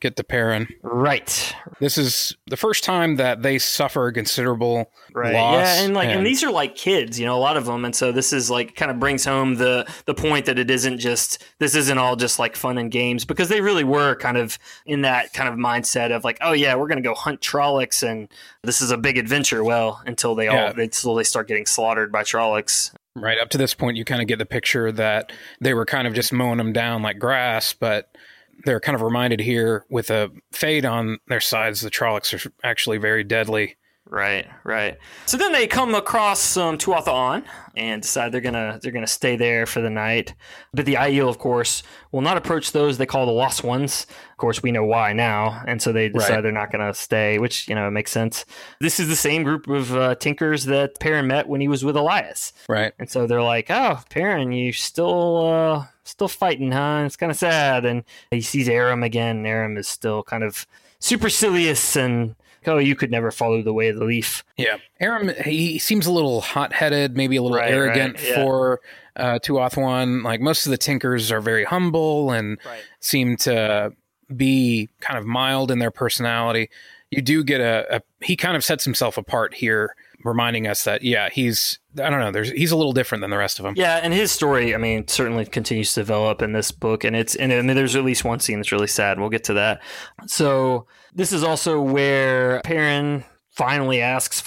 get 0.00 0.16
to 0.16 0.24
Perrin. 0.24 0.68
Right. 0.82 1.54
This 1.78 1.98
is 1.98 2.36
the 2.46 2.56
first 2.56 2.84
time 2.84 3.16
that 3.16 3.42
they 3.42 3.58
suffer 3.58 4.10
considerable 4.12 4.90
right. 5.14 5.34
loss. 5.34 5.66
Yeah, 5.66 5.84
and 5.84 5.94
like 5.94 6.08
and, 6.08 6.18
and, 6.18 6.26
these 6.26 6.42
are 6.42 6.50
like 6.50 6.74
kids, 6.74 7.20
you 7.20 7.26
know, 7.26 7.36
a 7.36 7.38
lot 7.38 7.56
of 7.56 7.66
them, 7.66 7.84
and 7.84 7.94
so 7.94 8.12
this 8.12 8.32
is 8.32 8.50
like 8.50 8.74
kind 8.74 8.90
of 8.90 8.98
brings 8.98 9.24
home 9.24 9.56
the 9.56 9.86
the 10.06 10.14
point 10.14 10.46
that 10.46 10.58
it 10.58 10.70
isn't 10.70 10.98
just 10.98 11.44
this 11.58 11.74
isn't 11.74 11.98
all 11.98 12.16
just 12.16 12.38
like 12.38 12.56
fun 12.56 12.78
and 12.78 12.90
games 12.90 13.24
because 13.24 13.48
they 13.48 13.60
really 13.60 13.84
were 13.84 14.14
kind 14.16 14.36
of 14.36 14.58
in 14.86 15.02
that 15.02 15.32
kind 15.32 15.48
of 15.48 15.54
mindset 15.54 16.14
of 16.14 16.24
like, 16.24 16.38
oh 16.40 16.52
yeah, 16.52 16.74
we're 16.74 16.88
gonna 16.88 17.00
go 17.00 17.14
hunt 17.14 17.40
Trollocs 17.40 18.06
and 18.06 18.28
this 18.62 18.80
is 18.80 18.90
a 18.90 18.98
big 18.98 19.18
adventure. 19.18 19.62
Well, 19.62 20.02
until 20.06 20.34
they 20.34 20.46
yeah. 20.46 20.72
all 20.72 20.80
until 20.80 21.14
they 21.14 21.24
start 21.24 21.48
getting 21.48 21.66
slaughtered 21.66 22.10
by 22.10 22.22
Trollocs. 22.22 22.92
Right 23.16 23.38
up 23.38 23.50
to 23.50 23.58
this 23.58 23.74
point, 23.74 23.96
you 23.96 24.04
kind 24.04 24.22
of 24.22 24.28
get 24.28 24.38
the 24.38 24.46
picture 24.46 24.92
that 24.92 25.32
they 25.60 25.74
were 25.74 25.84
kind 25.84 26.06
of 26.06 26.14
just 26.14 26.32
mowing 26.32 26.58
them 26.58 26.72
down 26.72 27.02
like 27.02 27.18
grass, 27.18 27.72
but 27.72 28.16
they're 28.64 28.80
kind 28.80 28.96
of 28.96 29.02
reminded 29.02 29.40
here 29.40 29.84
with 29.90 30.10
a 30.10 30.30
fade 30.52 30.84
on 30.84 31.18
their 31.28 31.40
sides. 31.40 31.80
The 31.80 31.90
Trollocs 31.90 32.46
are 32.46 32.52
actually 32.62 32.98
very 32.98 33.24
deadly. 33.24 33.76
Right, 34.10 34.48
right. 34.64 34.98
So 35.26 35.36
then 35.36 35.52
they 35.52 35.68
come 35.68 35.94
across 35.94 36.56
um, 36.56 36.78
Tuatha'an 36.78 37.44
and 37.76 38.02
decide 38.02 38.32
they're 38.32 38.40
gonna 38.40 38.80
they're 38.82 38.90
gonna 38.90 39.06
stay 39.06 39.36
there 39.36 39.66
for 39.66 39.80
the 39.80 39.88
night. 39.88 40.34
But 40.74 40.84
the 40.84 40.94
Aiel, 40.94 41.28
of 41.28 41.38
course, 41.38 41.84
will 42.10 42.20
not 42.20 42.36
approach 42.36 42.72
those 42.72 42.98
they 42.98 43.06
call 43.06 43.24
the 43.24 43.32
Lost 43.32 43.62
Ones. 43.62 44.06
Of 44.32 44.36
course, 44.38 44.64
we 44.64 44.72
know 44.72 44.84
why 44.84 45.12
now, 45.12 45.62
and 45.64 45.80
so 45.80 45.92
they 45.92 46.08
decide 46.08 46.30
right. 46.30 46.40
they're 46.40 46.50
not 46.50 46.72
gonna 46.72 46.92
stay, 46.92 47.38
which 47.38 47.68
you 47.68 47.74
know 47.76 47.88
makes 47.88 48.10
sense. 48.10 48.44
This 48.80 48.98
is 48.98 49.06
the 49.06 49.14
same 49.14 49.44
group 49.44 49.68
of 49.68 49.94
uh, 49.94 50.16
Tinkers 50.16 50.64
that 50.64 50.98
Perrin 50.98 51.28
met 51.28 51.48
when 51.48 51.60
he 51.60 51.68
was 51.68 51.84
with 51.84 51.94
Elyas. 51.94 52.52
Right. 52.68 52.92
And 52.98 53.08
so 53.08 53.28
they're 53.28 53.42
like, 53.42 53.70
"Oh, 53.70 54.00
Perrin, 54.10 54.50
you 54.50 54.72
still." 54.72 55.46
Uh, 55.46 55.86
still 56.10 56.28
fighting, 56.28 56.72
huh? 56.72 57.02
It's 57.06 57.16
kind 57.16 57.32
of 57.32 57.38
sad. 57.38 57.84
And 57.84 58.04
he 58.30 58.40
sees 58.40 58.68
Aram 58.68 59.02
again. 59.02 59.46
Aram 59.46 59.76
is 59.76 59.88
still 59.88 60.22
kind 60.22 60.44
of 60.44 60.66
supercilious 60.98 61.96
and 61.96 62.34
oh, 62.66 62.78
you 62.78 62.94
could 62.94 63.10
never 63.10 63.30
follow 63.30 63.62
the 63.62 63.72
way 63.72 63.88
of 63.88 63.96
the 63.96 64.04
leaf. 64.04 64.44
Yeah, 64.56 64.76
Aram. 65.00 65.32
He 65.44 65.78
seems 65.78 66.06
a 66.06 66.12
little 66.12 66.40
hot-headed, 66.40 67.16
maybe 67.16 67.36
a 67.36 67.42
little 67.42 67.56
right, 67.56 67.70
arrogant 67.70 68.16
right, 68.16 68.28
yeah. 68.28 68.34
for 68.36 68.80
uh, 69.16 69.38
Tuatha'an. 69.42 70.22
Like 70.22 70.40
most 70.40 70.66
of 70.66 70.70
the 70.70 70.78
Tinkers 70.78 71.32
are 71.32 71.40
very 71.40 71.64
humble 71.64 72.30
and 72.30 72.58
right. 72.64 72.82
seem 73.00 73.36
to 73.38 73.92
be 74.36 74.88
kind 75.00 75.18
of 75.18 75.24
mild 75.24 75.70
in 75.70 75.78
their 75.78 75.90
personality. 75.90 76.70
You 77.10 77.22
do 77.22 77.42
get 77.42 77.60
a, 77.60 77.96
a 77.96 78.02
he 78.24 78.36
kind 78.36 78.56
of 78.56 78.64
sets 78.64 78.84
himself 78.84 79.16
apart 79.16 79.54
here 79.54 79.96
reminding 80.24 80.66
us 80.66 80.84
that 80.84 81.02
yeah, 81.02 81.28
he's 81.30 81.78
I 81.98 82.10
don't 82.10 82.20
know, 82.20 82.30
there's 82.30 82.50
he's 82.50 82.72
a 82.72 82.76
little 82.76 82.92
different 82.92 83.22
than 83.22 83.30
the 83.30 83.38
rest 83.38 83.58
of 83.58 83.64
them. 83.64 83.74
Yeah, 83.76 84.00
and 84.02 84.12
his 84.12 84.30
story, 84.30 84.74
I 84.74 84.78
mean, 84.78 85.08
certainly 85.08 85.44
continues 85.44 85.94
to 85.94 86.00
develop 86.00 86.42
in 86.42 86.52
this 86.52 86.70
book, 86.70 87.04
and 87.04 87.16
it's 87.16 87.34
and 87.34 87.52
I 87.52 87.62
mean, 87.62 87.76
there's 87.76 87.96
at 87.96 88.04
least 88.04 88.24
one 88.24 88.40
scene 88.40 88.58
that's 88.58 88.72
really 88.72 88.86
sad. 88.86 89.18
We'll 89.18 89.28
get 89.28 89.44
to 89.44 89.54
that. 89.54 89.80
So 90.26 90.86
this 91.14 91.32
is 91.32 91.42
also 91.42 91.80
where 91.80 92.60
Perrin 92.62 93.24
finally 93.60 94.00
asks 94.00 94.40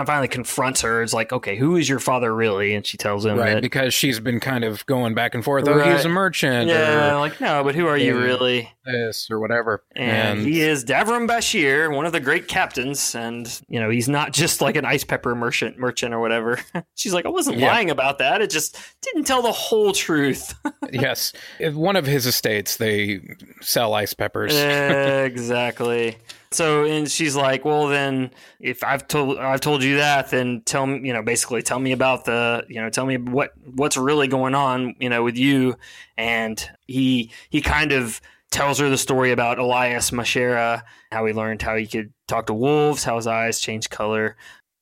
of 0.00 0.06
finally 0.06 0.28
confronts 0.28 0.80
her. 0.80 1.02
It's 1.02 1.12
like, 1.12 1.30
okay, 1.30 1.56
who 1.56 1.76
is 1.76 1.86
your 1.86 1.98
father 1.98 2.34
really? 2.34 2.74
And 2.74 2.86
she 2.86 2.96
tells 2.96 3.26
him, 3.26 3.36
right, 3.36 3.56
that, 3.56 3.62
because 3.62 3.92
she's 3.92 4.18
been 4.18 4.40
kind 4.40 4.64
of 4.64 4.86
going 4.86 5.12
back 5.12 5.34
and 5.34 5.44
forth. 5.44 5.68
Oh, 5.68 5.76
right. 5.76 5.94
he's 5.94 6.06
a 6.06 6.08
merchant. 6.08 6.70
Yeah, 6.70 7.16
or, 7.16 7.18
like 7.18 7.38
no, 7.38 7.62
but 7.62 7.74
who 7.74 7.86
are 7.86 7.98
you 7.98 8.18
really? 8.18 8.72
This 8.86 9.28
or 9.30 9.40
whatever. 9.40 9.84
And, 9.94 10.38
and, 10.38 10.48
he 10.48 10.62
is 10.62 10.86
Davram 10.86 11.28
Bashir, 11.28 11.94
one 11.94 12.06
of 12.06 12.12
the 12.12 12.20
great 12.20 12.48
captains, 12.48 13.14
and 13.14 13.46
you 13.68 13.78
know 13.78 13.90
he's 13.90 14.08
not 14.08 14.32
just 14.32 14.62
like 14.62 14.76
an 14.76 14.86
ice 14.86 15.04
pepper 15.04 15.34
merchant, 15.34 15.78
merchant 15.78 16.14
or 16.14 16.20
whatever. 16.20 16.58
she's 16.94 17.12
like, 17.12 17.26
I 17.26 17.30
wasn't 17.30 17.58
yeah. 17.58 17.66
lying 17.66 17.90
about 17.90 18.20
that. 18.20 18.40
It 18.40 18.48
just 18.48 18.78
didn't 19.02 19.24
tell 19.24 19.42
the 19.42 19.52
whole 19.52 19.92
truth. 19.92 20.54
yes, 20.92 21.34
one 21.60 21.96
of 21.96 22.06
his 22.06 22.24
estates 22.24 22.78
they 22.78 23.20
sell 23.60 23.92
ice 23.92 24.14
peppers. 24.14 24.54
exactly. 24.54 26.16
So 26.54 26.84
and 26.84 27.10
she's 27.10 27.36
like, 27.36 27.64
well 27.64 27.88
then 27.88 28.30
if 28.60 28.82
I've 28.84 29.06
told 29.08 29.38
I've 29.38 29.60
told 29.60 29.82
you 29.82 29.96
that, 29.96 30.30
then 30.30 30.62
tell 30.64 30.86
me 30.86 31.06
you 31.06 31.12
know 31.12 31.22
basically 31.22 31.62
tell 31.62 31.78
me 31.78 31.92
about 31.92 32.24
the 32.24 32.64
you 32.68 32.80
know 32.80 32.90
tell 32.90 33.06
me 33.06 33.16
what 33.16 33.52
what's 33.74 33.96
really 33.96 34.28
going 34.28 34.54
on 34.54 34.94
you 34.98 35.08
know 35.08 35.22
with 35.22 35.36
you. 35.36 35.76
And 36.16 36.64
he 36.86 37.30
he 37.50 37.60
kind 37.60 37.92
of 37.92 38.20
tells 38.54 38.78
her 38.78 38.88
the 38.88 38.96
story 38.96 39.32
about 39.32 39.58
Elyas 39.58 40.12
Machera, 40.12 40.82
how 41.10 41.26
he 41.26 41.32
learned 41.32 41.60
how 41.60 41.74
he 41.74 41.88
could 41.88 42.12
talk 42.28 42.46
to 42.46 42.54
wolves, 42.54 43.02
how 43.02 43.16
his 43.16 43.26
eyes 43.26 43.58
change 43.58 43.90
color. 43.90 44.36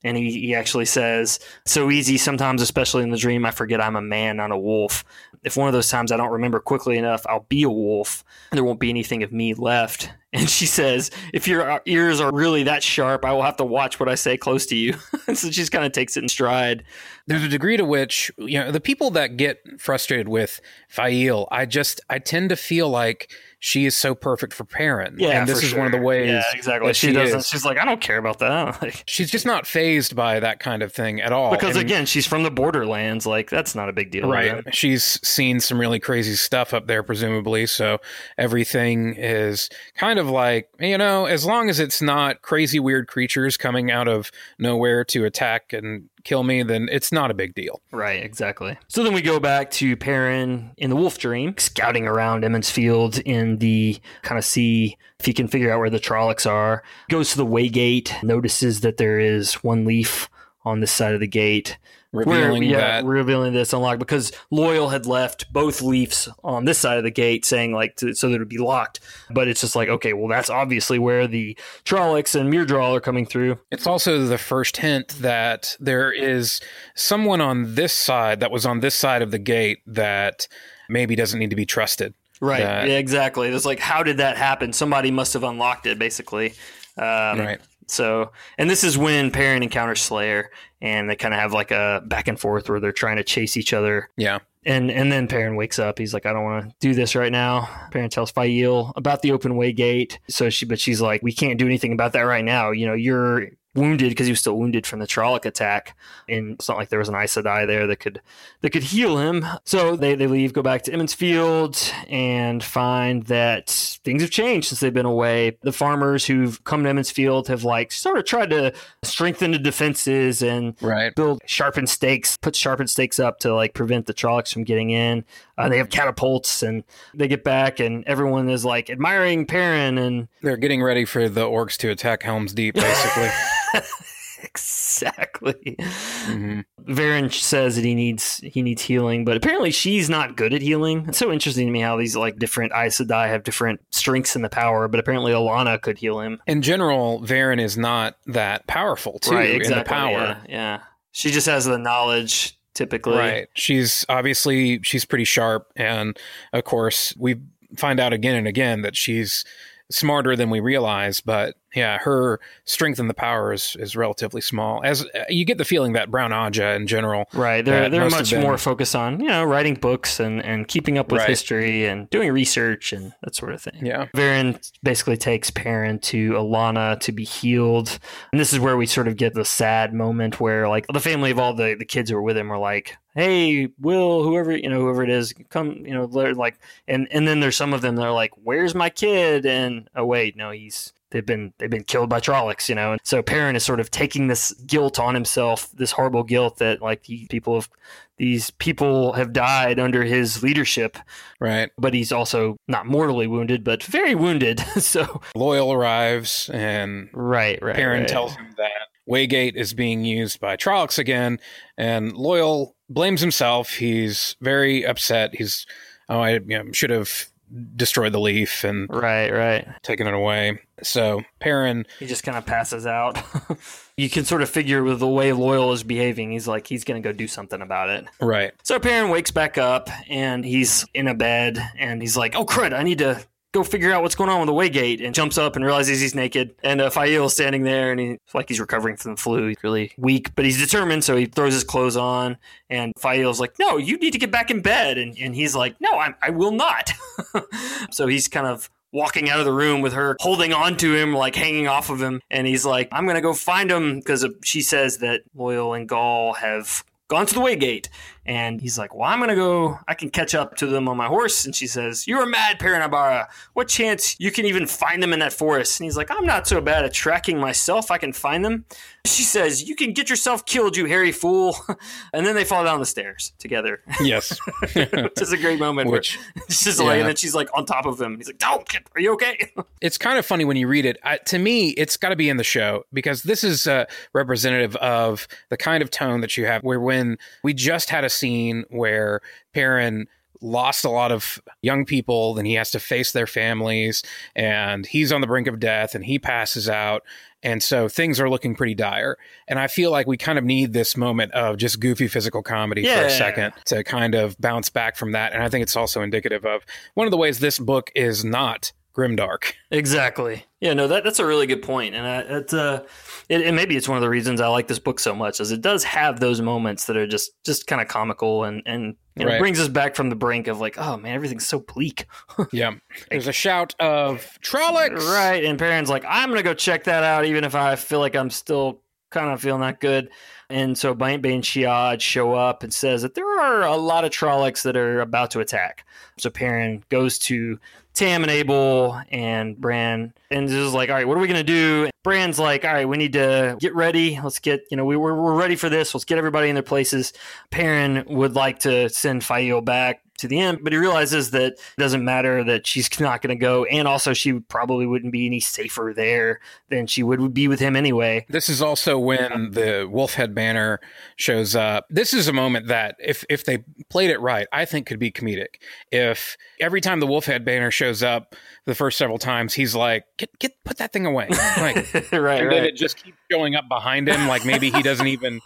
And 0.05 0.17
he, 0.17 0.31
he 0.33 0.55
actually 0.55 0.85
says, 0.85 1.39
so 1.65 1.91
easy 1.91 2.19
sometimes, 2.19 2.61
especially 2.61 3.03
in 3.03 3.11
the 3.11 3.17
dream, 3.17 3.47
I 3.47 3.51
forget 3.51 3.81
I'm 3.81 3.97
a 3.97 4.03
man, 4.03 4.37
not 4.37 4.51
a 4.51 4.59
wolf. 4.59 5.05
If 5.43 5.57
one 5.57 5.69
of 5.69 5.73
those 5.73 5.89
times 5.89 6.13
I 6.13 6.17
don't 6.17 6.33
remember 6.33 6.61
quickly 6.61 6.99
enough, 6.99 7.25
I'll 7.27 7.47
be 7.49 7.63
a 7.63 7.71
wolf. 7.71 8.25
And 8.51 8.59
there 8.59 8.65
won't 8.65 8.81
be 8.81 8.91
anything 8.91 9.23
of 9.23 9.33
me 9.33 9.55
left. 9.55 10.11
And 10.33 10.49
she 10.49 10.67
says, 10.67 11.11
If 11.35 11.47
your 11.47 11.71
uh, 11.71 11.79
ears 11.85 12.21
are 12.21 12.33
really 12.33 12.63
that 12.63 12.83
sharp, 12.83 13.25
I 13.25 13.33
will 13.33 13.43
have 13.43 13.57
to 13.59 13.65
watch 13.65 14.01
what 14.01 14.09
I 14.09 14.15
say 14.15 14.37
close 14.37 14.65
to 14.67 14.77
you. 14.77 14.95
so 15.27 15.35
she 15.35 15.51
just 15.51 15.73
kind 15.73 15.85
of 15.85 15.93
takes 15.93 16.17
it 16.17 16.23
in 16.23 16.29
stride. 16.29 16.85
There's 17.27 17.45
a 17.45 17.49
degree 17.49 17.77
to 17.77 17.85
which, 17.85 18.33
you 18.39 18.59
know, 18.59 18.73
the 18.73 18.81
people 18.81 19.11
that 19.11 19.37
get 19.37 19.81
frustrated 19.81 20.29
with 20.29 20.61
Faile, 20.89 21.49
I 21.51 21.67
just, 21.67 22.01
I 22.09 22.19
tend 22.19 22.49
to 22.49 22.57
feel 22.57 22.89
like 22.89 23.31
she 23.65 23.87
is 23.87 23.97
so 23.97 24.13
perfect 24.13 24.53
for 24.53 24.65
Perrin. 24.65 25.15
Yeah, 25.21 25.39
and 25.39 25.49
this 25.49 25.63
is 25.63 25.69
sure. 25.69 25.79
one 25.79 25.87
of 25.87 25.93
the 25.93 26.05
ways. 26.05 26.29
Yeah, 26.29 26.43
exactly. 26.53 26.93
She, 26.95 27.07
she, 27.07 27.13
doesn't. 27.13 27.39
Is. 27.39 27.49
She's 27.49 27.65
like, 27.65 27.79
I 27.79 27.85
don't 27.85 28.01
care 28.01 28.19
about 28.19 28.41
that. 28.41 29.05
she's 29.07 29.31
just 29.31 29.47
not 29.47 29.69
fazed 29.69 30.17
by 30.17 30.41
that 30.41 30.59
kind 30.59 30.83
of 30.83 30.93
thing 30.93 31.21
at 31.21 31.33
all. 31.33 31.53
Because 31.53 31.77
and, 31.77 31.85
again, 31.85 32.05
she's 32.05 32.27
from 32.27 32.43
the 32.43 32.51
borderlands. 32.51 33.25
Like 33.25 33.51
that's 33.51 33.77
not 33.77 33.89
a 33.89 33.93
big 33.93 34.11
deal. 34.11 34.29
Right. 34.29 34.75
She's 34.75 35.05
seen 35.23 35.61
some 35.61 35.79
really 35.79 36.01
crazy 36.01 36.35
stuff 36.35 36.75
up 36.75 36.89
there, 36.89 37.05
presumably. 37.05 37.67
So 37.67 37.99
everything 38.37 39.15
is 39.15 39.71
kind 39.95 40.19
of 40.19 40.22
like 40.31 40.69
you 40.81 40.99
know, 40.99 41.27
as 41.27 41.45
long 41.45 41.69
as 41.69 41.81
it's 41.81 42.03
not 42.03 42.43
crazy 42.43 42.79
weird 42.79 43.09
creatures 43.09 43.57
coming 43.57 43.91
out 43.91 44.09
of 44.09 44.31
nowhere 44.59 45.05
to 45.07 45.25
attack 45.25 45.73
and 45.73 46.09
kill 46.25 46.43
me, 46.43 46.63
then 46.63 46.89
it's 46.91 47.13
not 47.13 47.31
a 47.31 47.35
big 47.35 47.55
deal. 47.55 47.81
Right, 47.91 48.23
exactly. 48.23 48.79
So 48.89 49.03
then 49.03 49.13
we 49.13 49.23
go 49.23 49.41
back 49.41 49.71
to 49.73 49.97
Perrin 49.97 50.73
in 50.77 50.91
the 50.91 50.97
Wolf 50.97 51.19
Dream, 51.19 51.55
scouting 51.59 52.07
around 52.07 52.45
Emond's 52.45 52.71
Field 52.71 53.19
in 53.19 53.59
the 53.59 53.99
kind 54.23 54.39
of 54.39 54.45
see 54.45 54.97
if 55.19 55.27
he 55.27 55.33
can 55.33 55.49
figure 55.49 55.73
out 55.73 55.81
where 55.81 55.91
the 55.91 56.01
Trollocs 56.01 56.49
are. 56.51 56.83
Goes 57.11 57.33
to 57.33 57.37
the 57.37 57.47
Waygate, 57.47 58.23
notices 58.23 58.81
that 58.81 58.97
there 58.97 59.19
is 59.19 59.55
one 59.55 59.85
leaf 59.85 60.29
on 60.65 60.81
this 60.81 60.93
side 60.93 61.15
of 61.15 61.21
the 61.21 61.27
gate. 61.27 61.79
Revealing 62.13 62.65
yeah, 62.65 63.01
that 63.01 63.05
revealing 63.07 63.55
this 63.55 63.73
unlocked 63.73 63.99
because 63.99 64.33
Loial 64.53 64.91
had 64.93 65.07
left 65.07 65.51
both 65.51 65.81
leafs 65.81 66.29
on 66.45 66.67
this 66.67 66.79
side 66.79 66.99
of 66.99 67.05
the 67.05 67.11
gate, 67.11 67.47
saying 67.47 67.73
like 67.73 67.97
to, 67.97 68.15
so 68.15 68.29
that 68.29 68.35
it 68.35 68.39
would 68.39 68.51
be 68.51 68.59
locked. 68.59 69.01
But 69.31 69.49
it's 69.49 69.63
just 69.63 69.75
like 69.75 69.89
okay, 69.89 70.13
well 70.13 70.29
that's 70.29 70.51
obviously 70.51 70.99
where 70.99 71.27
the 71.27 71.57
Trollocs 71.87 72.39
and 72.39 72.53
Myrddraal 72.53 72.95
are 72.95 73.01
coming 73.01 73.25
through. 73.25 73.59
It's 73.71 73.87
also 73.87 74.27
the 74.27 74.37
first 74.37 74.77
hint 74.77 75.09
that 75.21 75.75
there 75.81 76.13
is 76.13 76.61
someone 76.95 77.41
on 77.41 77.77
this 77.77 77.95
side 77.95 78.41
that 78.41 78.51
was 78.51 78.67
on 78.67 78.81
this 78.81 78.95
side 78.95 79.23
of 79.23 79.31
the 79.31 79.39
gate 79.39 79.79
that 79.87 80.49
maybe 80.91 81.17
doesn't 81.17 81.39
need 81.41 81.51
to 81.51 81.57
be 81.57 81.65
trusted. 81.65 82.13
Right. 82.43 82.61
That- 82.61 82.89
yeah, 82.89 82.99
exactly. 82.99 83.49
It's 83.49 83.65
like 83.65 83.79
how 83.79 84.03
did 84.03 84.19
that 84.19 84.37
happen? 84.37 84.75
Somebody 84.75 85.11
must 85.11 85.33
have 85.33 85.45
unlocked 85.45 85.87
it, 85.87 85.99
basically. 85.99 86.51
Um, 86.99 87.41
right. 87.41 87.61
So, 87.93 88.33
and 88.59 88.71
this 88.71 88.85
is 88.85 88.97
when 88.97 89.31
Perrin 89.31 89.63
encounters 89.63 90.01
Slayer, 90.01 90.51
and 90.81 91.09
they 91.09 91.17
kind 91.17 91.35
of 91.35 91.41
have 91.41 91.53
like 91.53 91.71
a 91.71 92.03
back 92.07 92.27
and 92.27 92.41
forth 92.41 92.69
where 92.69 92.81
they're 92.81 92.93
trying 92.93 93.17
to 93.19 93.25
chase 93.25 93.57
each 93.57 93.73
other. 93.73 94.09
Yeah. 94.17 94.39
And 94.65 94.91
and 94.91 95.11
then 95.11 95.29
Perrin 95.29 95.57
wakes 95.57 95.79
up. 95.79 95.99
He's 95.99 96.15
like, 96.15 96.25
I 96.25 96.33
don't 96.33 96.45
want 96.45 96.71
to 96.71 96.75
do 96.81 96.95
this 96.95 97.15
right 97.15 97.33
now. 97.33 97.69
Perrin 97.91 98.11
tells 98.11 98.31
Faile 98.31 98.93
about 98.97 99.23
the 99.23 99.33
open 99.33 99.57
way 99.57 99.73
gate. 99.73 100.21
So 100.29 100.51
she, 100.51 100.67
but 100.67 100.79
she's 100.81 101.01
like, 101.01 101.23
we 101.23 101.33
can't 101.33 101.59
do 101.59 101.67
anything 101.67 101.93
about 101.93 102.13
that 102.13 102.23
right 102.23 102.45
now. 102.45 102.71
You 102.71 102.87
know, 102.87 102.95
you're 102.95 103.49
wounded 103.75 104.11
because 104.11 104.27
he 104.27 104.33
was 104.33 104.41
still 104.41 104.59
wounded 104.59 104.87
from 104.87 104.99
the 104.99 105.07
Trolloc 105.07 105.45
attack, 105.47 105.97
and 106.29 106.53
it's 106.53 106.69
not 106.69 106.77
like 106.77 106.89
there 106.91 106.99
was 106.99 107.09
an 107.09 107.15
Aes 107.15 107.35
Sedai 107.35 107.67
there 107.67 107.87
that 107.87 107.97
could 108.01 108.21
that 108.61 108.71
could 108.71 108.83
heal 108.83 109.19
him. 109.19 109.45
So 109.65 109.97
they 109.97 110.15
they 110.15 110.27
leave, 110.27 110.53
go 110.53 110.63
back 110.63 110.83
to 110.83 110.93
Emond's 110.93 111.15
Field, 111.15 111.77
and 112.09 112.63
find 112.63 113.25
that 113.25 113.71
things 114.05 114.23
have 114.23 114.31
changed 114.31 114.69
since 114.69 114.81
they've 114.81 114.93
been 114.93 115.07
away. 115.07 115.57
The 115.63 115.73
farmers 115.73 116.27
who've 116.27 116.63
come 116.65 116.83
to 116.85 116.89
Emond's 116.91 117.11
Field 117.11 117.49
have 117.49 117.65
like 117.65 117.93
sort 117.93 118.19
of 118.19 118.25
tried 118.25 118.51
to 118.51 118.73
strengthen 119.03 119.53
the 119.53 119.59
defenses 119.59 120.43
and 120.43 120.75
Right. 120.83 121.15
build 121.15 121.41
sharpened 121.47 121.89
stakes, 121.89 122.37
put 122.37 122.55
sharpened 122.57 122.91
stakes 122.91 123.19
up 123.19 123.39
to 123.41 123.55
like 123.55 123.75
prevent 123.75 124.07
the 124.07 124.15
Trollocs 124.15 124.53
from 124.53 124.65
getting 124.65 124.91
in. 124.91 125.25
Uh, 125.63 125.69
they 125.69 125.79
have 125.79 125.91
catapults, 125.91 126.63
and 126.63 126.85
they 127.15 127.29
get 127.29 127.45
back, 127.45 127.81
and 127.81 128.05
everyone 128.07 128.49
is 128.49 128.65
like 128.65 128.91
admiring 128.91 129.47
Perrin, 129.47 129.99
and 129.99 130.29
They're 130.43 130.57
getting 130.57 130.83
ready 130.83 131.05
for 131.05 131.29
the 131.29 131.45
orcs 131.45 131.77
to 131.79 131.91
attack 131.91 132.23
Helm's 132.23 132.53
Deep, 132.53 132.75
basically. 132.75 133.29
exactly. 134.43 135.77
hmm 135.79 136.61
Verin 136.83 137.33
says 137.33 137.77
that 137.77 137.85
he 137.85 137.95
needs 137.95 138.39
he 138.39 138.61
needs 138.61 138.83
healing, 138.83 139.25
but 139.25 139.37
apparently 139.37 139.71
she's 139.71 140.11
not 140.11 140.37
good 140.37 140.53
at 140.53 140.63
healing. 140.63 141.07
It's 141.09 141.19
so 141.19 141.31
interesting 141.31 141.67
to 141.67 141.73
me 141.73 141.81
how 141.81 141.97
these 141.97 142.17
like 142.17 142.39
different 142.39 142.73
Aes 142.75 142.99
Sedai 142.99 143.29
have 143.29 143.45
different 143.45 143.81
strengths 143.91 144.35
in 144.35 144.43
the 144.43 144.49
power, 144.49 144.89
but 144.89 144.99
apparently 144.99 145.33
Alanna 145.33 145.81
could 145.81 145.99
heal 145.99 146.21
him. 146.21 146.41
In 146.47 146.61
general, 146.61 147.23
Verin 147.23 147.61
is 147.61 147.79
not 147.79 148.17
that 148.27 148.67
powerful, 148.67 149.21
too, 149.21 149.33
right, 149.37 149.63
in 149.63 149.71
the 149.71 149.85
power. 149.85 150.11
Yeah, 150.11 150.43
yeah. 150.49 150.81
She 151.13 151.31
just 151.31 151.47
has 151.47 151.65
the 151.67 151.79
knowledge 151.79 152.59
typically. 152.75 153.17
Right. 153.17 153.49
She's 153.55 154.05
obviously 154.09 154.81
she's 154.83 155.05
pretty 155.05 155.25
sharp 155.25 155.71
and 155.77 156.19
of 156.53 156.65
course 156.65 157.15
we 157.19 157.37
find 157.77 158.01
out 158.01 158.13
again 158.13 158.37
and 158.37 158.47
again 158.47 158.83
that 158.83 158.97
she's 158.97 159.45
smarter 159.91 160.37
than 160.37 160.51
we 160.51 160.61
realize, 160.61 161.21
but 161.21 161.57
yeah, 161.75 161.99
her 161.99 162.41
strength 162.65 162.99
and 162.99 163.09
the 163.09 163.15
power 163.15 163.53
is, 163.53 163.77
is 163.79 163.97
relatively 163.97 164.41
small. 164.41 164.81
As 164.85 165.05
uh, 165.15 165.25
you 165.29 165.45
get 165.45 165.59
the 165.59 165.65
feeling 165.65 165.93
that 165.95 166.11
Brown 166.11 166.31
Ajah 166.33 166.77
in 166.77 166.87
general, 166.87 167.27
Right. 167.33 167.65
They're 167.65 167.89
they're 167.89 168.11
much 168.11 168.33
more 168.35 168.59
focused 168.59 168.95
on, 168.95 169.21
you 169.21 169.29
know, 169.29 169.45
writing 169.45 169.75
books 169.75 170.21
and, 170.21 170.45
and 170.45 170.69
keeping 170.69 170.99
up 170.99 171.11
with 171.11 171.21
Right. 171.21 171.29
history 171.29 171.87
and 171.87 172.09
doing 172.11 172.31
research 172.33 172.93
and 172.93 173.13
that 173.23 173.35
sort 173.35 173.53
of 173.53 173.63
thing. 173.63 173.85
yeah, 173.87 174.07
Verin 174.15 174.59
basically 174.83 175.17
takes 175.17 175.51
Perrin 175.51 175.99
to 176.01 176.33
Alanna 176.33 176.99
to 177.01 177.13
be 177.13 177.25
healed. 177.25 177.99
And 178.33 178.41
this 178.41 178.53
is 178.53 178.61
where 178.61 178.77
we 178.77 178.87
sort 178.87 179.09
of 179.09 179.17
get 179.17 179.35
the 179.35 179.45
sad 179.45 179.95
moment 179.95 180.41
where 180.41 180.69
like 180.69 180.87
the 180.93 181.01
family 181.01 181.31
of 181.31 181.39
all 181.39 181.55
the, 181.55 181.75
the 181.79 181.85
kids 181.85 182.11
who 182.11 182.17
are 182.17 182.23
with 182.23 182.37
him 182.37 182.49
were 182.49 182.59
like, 182.59 182.97
Hey, 183.15 183.69
Will, 183.79 184.23
whoever 184.23 184.57
you 184.57 184.69
know, 184.71 184.81
whoever 184.81 185.03
it 185.03 185.11
is, 185.11 185.35
come, 185.51 185.85
you 185.85 185.93
know, 185.93 186.07
they're 186.07 186.35
like 186.35 186.59
and 186.89 187.09
and 187.11 187.27
then 187.29 187.41
there's 187.41 187.57
some 187.57 187.73
of 187.75 187.81
them 187.83 187.97
that 187.97 188.03
are 188.07 188.13
like, 188.13 188.33
Where's 188.43 188.75
my 188.75 188.91
kid? 188.91 189.47
And 189.47 189.89
oh 189.95 190.05
wait, 190.07 190.37
no, 190.37 190.51
he's 190.51 190.93
they've 191.13 191.25
been 191.25 191.53
they've 191.59 191.71
been 191.71 191.85
killed 191.85 192.09
by 192.09 192.19
Trollocs, 192.21 192.69
you 192.69 192.75
know. 192.75 192.93
And 192.93 193.01
so 193.05 193.23
Perrin 193.23 193.55
is 193.55 193.65
sort 193.65 193.79
of 193.81 193.91
taking 193.91 194.27
this 194.27 194.53
guilt 194.67 194.99
on 194.99 195.15
himself, 195.15 195.71
this 195.73 195.93
horrible 195.93 196.25
guilt 196.25 196.59
that 196.59 196.83
like 196.83 197.05
the 197.05 197.27
people 197.29 197.57
of 197.57 197.69
these 198.17 198.51
people 198.51 199.13
have 199.13 199.33
died 199.33 199.79
under 199.79 200.05
his 200.05 200.43
leadership 200.43 200.97
right. 201.41 201.71
but 201.79 201.95
he's 201.95 202.13
also 202.13 202.57
not 202.69 202.87
mortally 202.87 203.27
wounded, 203.27 203.65
but 203.65 203.83
very 203.83 204.15
wounded. 204.15 204.61
so 204.79 205.05
Loial 205.37 205.75
arrives 205.75 206.51
and 206.53 207.09
right, 207.13 207.61
right. 207.63 207.77
Perrin 207.77 208.01
right. 208.01 208.09
tells 208.09 208.35
him 208.35 208.55
that 208.57 208.89
Waygate 209.09 209.57
is 209.57 209.75
being 209.75 210.05
used 210.05 210.41
by 210.41 210.57
Trollocs 210.57 210.99
again, 210.99 211.41
and 211.77 212.13
Loial 212.13 212.73
blames 212.89 213.21
himself. 213.21 213.75
He's 213.75 214.37
very 214.41 214.87
upset. 214.87 215.35
He's, 215.35 215.67
oh, 216.09 216.21
I 216.21 216.35
you 216.35 216.41
know, 216.41 216.73
should 216.73 216.91
have 216.91 217.32
destroyed 217.77 218.13
the 218.13 218.21
leaf 218.21 218.65
and 218.65 218.89
Right, 218.91 219.31
right. 219.31 219.69
taking 219.83 220.07
it 220.07 220.15
away. 220.15 220.59
So 220.83 221.23
Perrin, 221.41 221.87
He 221.99 222.07
just 222.07 222.23
kind 222.25 222.37
of 222.39 222.47
passes 222.47 222.87
out. 222.87 223.19
you 223.97 224.09
can 224.11 224.25
sort 224.25 224.43
of 224.43 224.49
figure 224.51 224.83
with 224.83 224.99
the 225.01 225.07
way 225.09 225.31
Loial 225.31 225.73
is 225.75 225.83
behaving, 225.83 226.33
he's 226.33 226.49
like 226.49 226.67
he's 226.67 226.85
going 226.85 227.01
to 227.03 227.07
go 227.07 227.13
do 227.13 227.29
something 227.29 227.61
about 227.61 227.89
it. 227.91 228.07
right, 228.21 228.53
So 228.63 228.79
Perrin 228.79 229.11
wakes 229.11 229.31
back 229.31 229.59
up 229.59 229.89
and 230.09 230.45
he's 230.45 230.87
in 230.95 231.09
a 231.09 231.15
bed 231.15 231.59
and 231.79 232.01
he's 232.01 232.17
like, 232.17 232.35
"Oh 232.35 232.45
crud, 232.47 232.73
I 232.75 232.83
need 232.83 232.99
to." 232.99 233.25
Go 233.53 233.63
figure 233.63 233.93
out 233.93 234.03
what's 234.03 234.15
going 234.15 234.31
on 234.31 234.41
with 234.41 234.47
the 234.47 234.53
Waygate 234.53 235.05
and 235.05 235.15
jumps 235.15 235.37
up 235.37 235.57
and 235.57 235.65
realizes 235.65 236.01
he's 236.01 236.15
naked. 236.15 236.55
And 236.63 236.81
uh, 236.81 236.91
Faile's 236.91 237.35
standing 237.35 237.63
there 237.63 237.91
and 237.91 238.01
he's 238.01 238.19
like 238.33 238.49
he's 238.49 238.61
recovering 238.61 238.97
from 238.97 239.13
the 239.13 239.21
flu. 239.21 239.49
He's 239.49 239.63
really 239.63 239.93
weak, 239.99 240.35
but 240.35 240.45
he's 240.45 240.59
determined. 240.59 241.05
So 241.05 241.17
he 241.17 241.27
throws 241.27 241.53
his 241.53 241.65
clothes 241.65 241.97
on. 241.97 242.39
And 242.71 242.93
Faile's 242.99 243.41
like, 243.41 243.59
No, 243.59 243.77
you 243.77 243.99
need 243.99 244.13
to 244.13 244.19
get 244.19 244.31
back 244.31 244.51
in 244.51 244.63
bed. 244.63 244.97
And, 244.99 245.17
and 245.19 245.35
he's 245.35 245.55
like, 245.55 245.79
No, 245.81 245.93
I'm, 245.93 246.15
I 246.23 246.31
will 246.31 246.53
not. 246.53 246.93
so 247.91 248.07
he's 248.07 248.27
kind 248.29 248.47
of 248.47 248.71
walking 248.93 249.31
out 249.31 249.39
of 249.39 249.47
the 249.47 249.53
room 249.53 249.81
with 249.81 249.95
her 249.95 250.17
holding 250.21 250.53
on 250.53 250.77
to 250.77 250.95
him, 250.95 251.15
like 251.15 251.35
hanging 251.35 251.67
off 251.67 251.91
of 251.91 252.01
him. 252.01 252.21
And 252.31 252.47
he's 252.47 252.65
like, 252.65 252.89
I'm 252.93 253.05
going 253.05 253.17
to 253.17 253.23
go 253.23 253.33
find 253.33 253.71
him 253.71 253.99
because 253.99 254.27
she 254.45 254.63
says 254.63 254.99
that 254.99 255.23
Loial 255.37 255.77
and 255.77 255.89
Gaul 255.89 256.35
have 256.35 256.85
gone 257.09 257.27
to 257.27 257.35
the 257.35 257.41
Waygate. 257.41 257.89
And 258.25 258.61
he's 258.61 258.79
like, 258.79 258.95
Well, 258.95 259.09
I'm 259.09 259.19
going 259.19 259.31
to 259.31 259.35
go, 259.35 259.79
I 259.89 259.95
can 259.95 260.09
catch 260.11 260.35
up 260.35 260.57
to 260.57 260.67
them 260.67 260.89
on 260.89 260.97
my 260.97 261.07
horse. 261.09 261.45
And 261.45 261.55
she 261.55 261.67
says, 261.67 262.07
You're 262.07 262.25
mad, 262.27 262.59
Perrin 262.61 262.81
Aybara. 262.83 263.29
What 263.55 263.69
chance 263.69 264.15
you 264.21 264.31
can 264.31 264.45
even 264.45 264.67
find 264.67 265.03
them 265.03 265.13
in 265.13 265.19
that 265.19 265.33
forest? 265.33 265.81
And 265.81 265.85
he's 265.87 265.97
like, 265.97 266.11
I'm 266.11 266.25
not 266.25 266.47
so 266.47 266.61
bad 266.61 266.85
at 266.85 266.93
tracking 266.93 267.39
myself. 267.39 267.91
I 267.91 267.99
can 267.99 268.13
find 268.13 268.45
them. 268.45 268.65
She 269.05 269.25
says, 269.25 269.69
You 269.69 269.75
can 269.75 269.93
get 269.93 270.09
yourself 270.09 270.47
killed, 270.47 270.77
you 270.77 270.87
hairy 270.87 271.13
fool. 271.13 271.57
And 272.15 272.27
then 272.27 272.35
they 272.35 272.45
fall 272.45 272.65
down 272.65 272.79
the 272.79 272.87
stairs 272.87 273.33
together, 273.39 273.81
yes, 274.01 274.39
which 274.75 275.21
is 275.21 275.33
a 275.33 275.37
great 275.37 275.59
moment. 275.59 275.91
which 275.91 276.19
she's 276.49 276.65
just 276.65 276.79
like, 276.81 276.99
and 276.99 277.09
then 277.09 277.17
she's 277.17 277.35
like 277.35 277.49
on 277.55 277.65
top 277.65 277.87
of 277.87 278.01
him. 278.01 278.17
He's 278.19 278.27
like, 278.29 278.39
Don't, 278.39 278.69
get- 278.69 278.87
are 278.95 279.01
you 279.01 279.13
okay? 279.15 279.51
it's 279.81 279.97
kind 279.99 280.19
of 280.19 280.27
funny 280.27 280.45
when 280.45 280.57
you 280.57 280.69
read 280.69 280.85
it. 280.85 280.99
I, 281.03 281.17
to 281.27 281.39
me, 281.39 281.71
it's 281.71 281.97
got 281.97 282.11
to 282.11 282.17
be 282.17 282.29
in 282.29 282.37
the 282.37 282.45
show 282.45 282.85
because 282.93 283.23
this 283.23 283.43
is 283.43 283.67
uh, 283.67 283.87
representative 284.13 284.77
of 284.77 285.27
the 285.49 285.57
kind 285.57 285.83
of 285.83 285.91
tone 285.91 286.21
that 286.21 286.37
you 286.37 286.47
have. 286.47 286.63
Where 286.63 286.81
when 286.81 287.19
we 287.43 287.55
just 287.55 287.91
had 287.91 288.05
a 288.05 288.11
scene 288.13 288.65
where 288.71 289.21
Perrin 289.53 290.07
lost 290.41 290.85
a 290.85 290.91
lot 290.91 291.13
of 291.13 291.41
young 291.63 291.85
people, 291.85 292.35
then 292.35 292.45
he 292.45 292.55
has 292.55 292.71
to 292.73 292.81
face 292.81 293.13
their 293.13 293.27
families, 293.27 294.03
and 294.35 294.87
he's 294.87 295.13
on 295.13 295.21
the 295.21 295.27
brink 295.27 295.47
of 295.47 295.61
death, 295.61 295.95
and 295.95 296.05
he 296.05 296.19
passes 296.19 296.69
out. 296.69 297.03
And 297.45 297.63
so 297.63 297.89
things 297.89 298.21
are 298.21 298.31
looking 298.31 298.55
pretty 298.55 298.75
dire. 298.75 299.19
And 299.49 299.59
I 299.59 299.67
feel 299.67 299.91
like 299.91 300.07
we 300.07 300.17
kind 300.17 300.39
of 300.39 300.45
need 300.45 300.73
this 300.73 300.97
moment 300.97 301.33
of 301.33 301.57
just 301.57 301.81
goofy 301.81 302.07
physical 302.07 302.43
comedy 302.43 302.85
for 302.85 303.03
a 303.03 303.11
second 303.11 303.53
to 303.67 303.83
kind 303.83 304.15
of 304.15 304.41
bounce 304.41 304.69
back 304.69 304.97
from 304.97 305.13
that. 305.13 305.33
And 305.33 305.43
I 305.43 305.49
think 305.49 305.63
it's 305.65 305.77
also 305.77 306.03
indicative 306.03 306.45
of 306.45 306.63
one 306.95 307.07
of 307.07 307.11
the 307.11 307.17
ways 307.17 307.41
this 307.41 307.59
book 307.59 307.91
is 307.97 308.25
not 308.25 308.71
grimdark. 308.95 309.53
Exactly. 309.71 310.45
Yeah, 310.61 310.75
no, 310.75 310.87
that 310.89 311.03
that's 311.03 311.19
a 311.19 311.27
really 311.27 311.47
good 311.47 311.63
point, 311.63 311.95
and 311.95 312.07
uh, 312.07 312.37
it's 312.39 312.53
uh, 312.55 312.85
it, 313.29 313.43
and 313.43 313.57
maybe 313.57 313.77
it's 313.77 313.89
one 313.89 313.97
of 313.97 314.03
the 314.03 314.09
reasons 314.09 314.41
I 314.41 314.47
like 314.49 314.69
this 314.69 314.79
book 314.79 315.01
so 315.01 315.15
much, 315.15 315.41
is 315.41 315.51
it 315.51 315.61
does 315.61 315.83
have 315.85 316.21
those 316.21 316.41
moments 316.41 316.85
that 316.87 316.97
are 316.97 317.07
just 317.07 317.33
just 317.45 317.67
kind 317.67 317.81
of 317.83 317.89
comical 317.89 318.45
and 318.45 318.63
and 318.67 318.95
you 319.17 319.25
know, 319.25 319.33
Right. 319.33 319.41
brings 319.41 319.59
us 319.59 319.69
back 319.69 319.95
from 319.97 320.09
the 320.09 320.15
brink 320.17 320.47
of 320.47 320.61
like, 320.61 320.79
oh 320.79 320.97
man, 320.97 321.15
everything's 321.15 321.49
so 321.49 321.59
bleak, 321.61 322.07
Yeah. 322.53 322.73
There's 323.11 323.27
a 323.27 323.33
shout 323.33 323.75
of 323.81 324.39
Trollocs. 324.43 324.99
right? 325.13 325.45
And 325.45 325.59
Perrin's 325.59 325.91
like, 325.91 326.05
I'm 326.09 326.29
gonna 326.29 326.43
go 326.45 326.55
check 326.55 326.85
that 326.85 327.03
out, 327.03 327.25
even 327.25 327.43
if 327.45 327.55
I 327.57 327.75
feel 327.77 327.99
like 327.99 328.15
I'm 328.15 328.31
still 328.31 328.82
kind 329.13 329.31
of 329.31 329.41
feeling 329.41 329.61
that 329.61 329.81
good. 329.81 330.11
And 330.49 330.77
so 330.77 330.95
Bain 330.95 331.25
and 331.25 331.43
Chiad 331.43 332.01
show 332.01 332.35
up 332.35 332.63
and 332.63 332.75
says 332.75 333.03
that 333.03 333.15
there 333.15 333.41
are 333.41 333.63
a 333.63 333.77
lot 333.77 334.05
of 334.05 334.11
Trollocs 334.11 334.63
that 334.63 334.77
are 334.77 335.01
about 335.01 335.31
to 335.31 335.41
attack. 335.41 335.87
So 336.19 336.29
Perrin 336.29 336.85
goes 336.91 337.19
to 337.21 337.59
Tam 337.95 338.23
and 338.23 338.31
Abell 338.31 339.03
and 339.11 339.59
Bran 339.59 340.13
and 340.31 340.49
is 340.49 340.75
like, 340.75 340.89
all 340.89 340.97
right, 340.97 341.07
what 341.07 341.17
are 341.17 341.21
we 341.21 341.27
gonna 341.27 341.43
do? 341.43 341.89
Bran's 342.03 342.39
like, 342.39 342.65
all 342.65 342.73
right, 342.73 342.89
we 342.89 342.97
need 342.97 343.13
to 343.13 343.57
get 343.61 343.75
ready. 343.75 344.19
Let's 344.23 344.39
get, 344.39 344.65
you 344.71 344.77
know, 344.77 344.85
we, 344.85 344.97
we're, 344.97 345.15
we're 345.15 345.35
ready 345.35 345.57
for 345.57 345.69
this. 345.69 345.95
Let's 345.95 346.05
get 346.05 346.19
everybody 346.19 346.49
in 346.49 346.55
their 346.55 346.63
places. 346.63 347.13
Perrin 347.51 348.05
would 348.09 348.35
like 348.35 348.61
to 348.61 348.89
send 348.89 349.25
Faile 349.25 349.61
back 349.61 350.03
to 350.23 350.29
the 350.29 350.41
end. 350.41 350.61
But 350.63 350.73
he 350.73 350.79
realizes 350.79 351.31
that 351.33 351.53
it 351.53 351.61
doesn't 351.77 352.05
matter 352.05 352.43
that 352.45 352.67
she's 352.67 352.89
not 352.99 353.23
going 353.23 353.37
to 353.37 353.41
go, 353.41 353.65
and 353.67 353.87
also 353.87 354.15
she 354.15 354.41
probably 354.41 354.87
wouldn't 354.87 355.13
be 355.13 355.27
any 355.27 355.41
safer 355.41 355.93
there 355.95 356.41
than 356.71 356.87
she 356.87 357.03
would 357.03 357.35
be 357.35 357.49
with 357.49 357.61
him 357.61 357.77
anyway. 357.77 358.25
This 358.29 358.49
is 358.49 358.63
also 358.63 358.99
when 358.99 359.51
the 359.53 359.89
Wolfhead 359.93 360.35
banner 360.35 360.81
shows 361.17 361.55
up. 361.55 361.87
This 361.91 362.15
is 362.15 362.29
a 362.29 362.33
moment 362.33 362.69
that, 362.69 362.97
if 362.99 363.25
if 363.29 363.45
they 363.45 363.65
played 363.91 364.11
it 364.11 364.21
right, 364.21 364.47
I 364.53 364.65
think 364.65 364.87
could 364.87 364.99
be 364.99 365.13
comedic. 365.13 365.57
If 365.91 366.37
every 366.61 366.81
time 366.81 367.01
the 367.01 367.07
Wolfhead 367.07 367.45
banner 367.45 367.71
shows 367.71 368.03
up, 368.03 368.35
the 368.65 368.75
first 368.75 368.97
several 368.99 369.19
times, 369.19 369.55
he's 369.55 369.75
like, 369.75 370.05
"Get 370.19 370.39
get 370.39 370.53
put 370.65 370.79
that 370.79 370.93
thing 370.93 371.07
away," 371.07 371.29
like, 371.31 371.77
right, 371.95 372.13
and 372.13 372.23
right. 372.23 372.51
then 372.51 372.65
it 372.65 372.77
just 372.77 372.97
keeps 373.03 373.19
showing 373.33 373.55
up 373.55 373.69
behind 373.69 374.09
him, 374.09 374.29
like 374.29 374.45
maybe 374.45 374.71
he 374.71 374.83
doesn't 374.83 375.07
even 375.07 375.41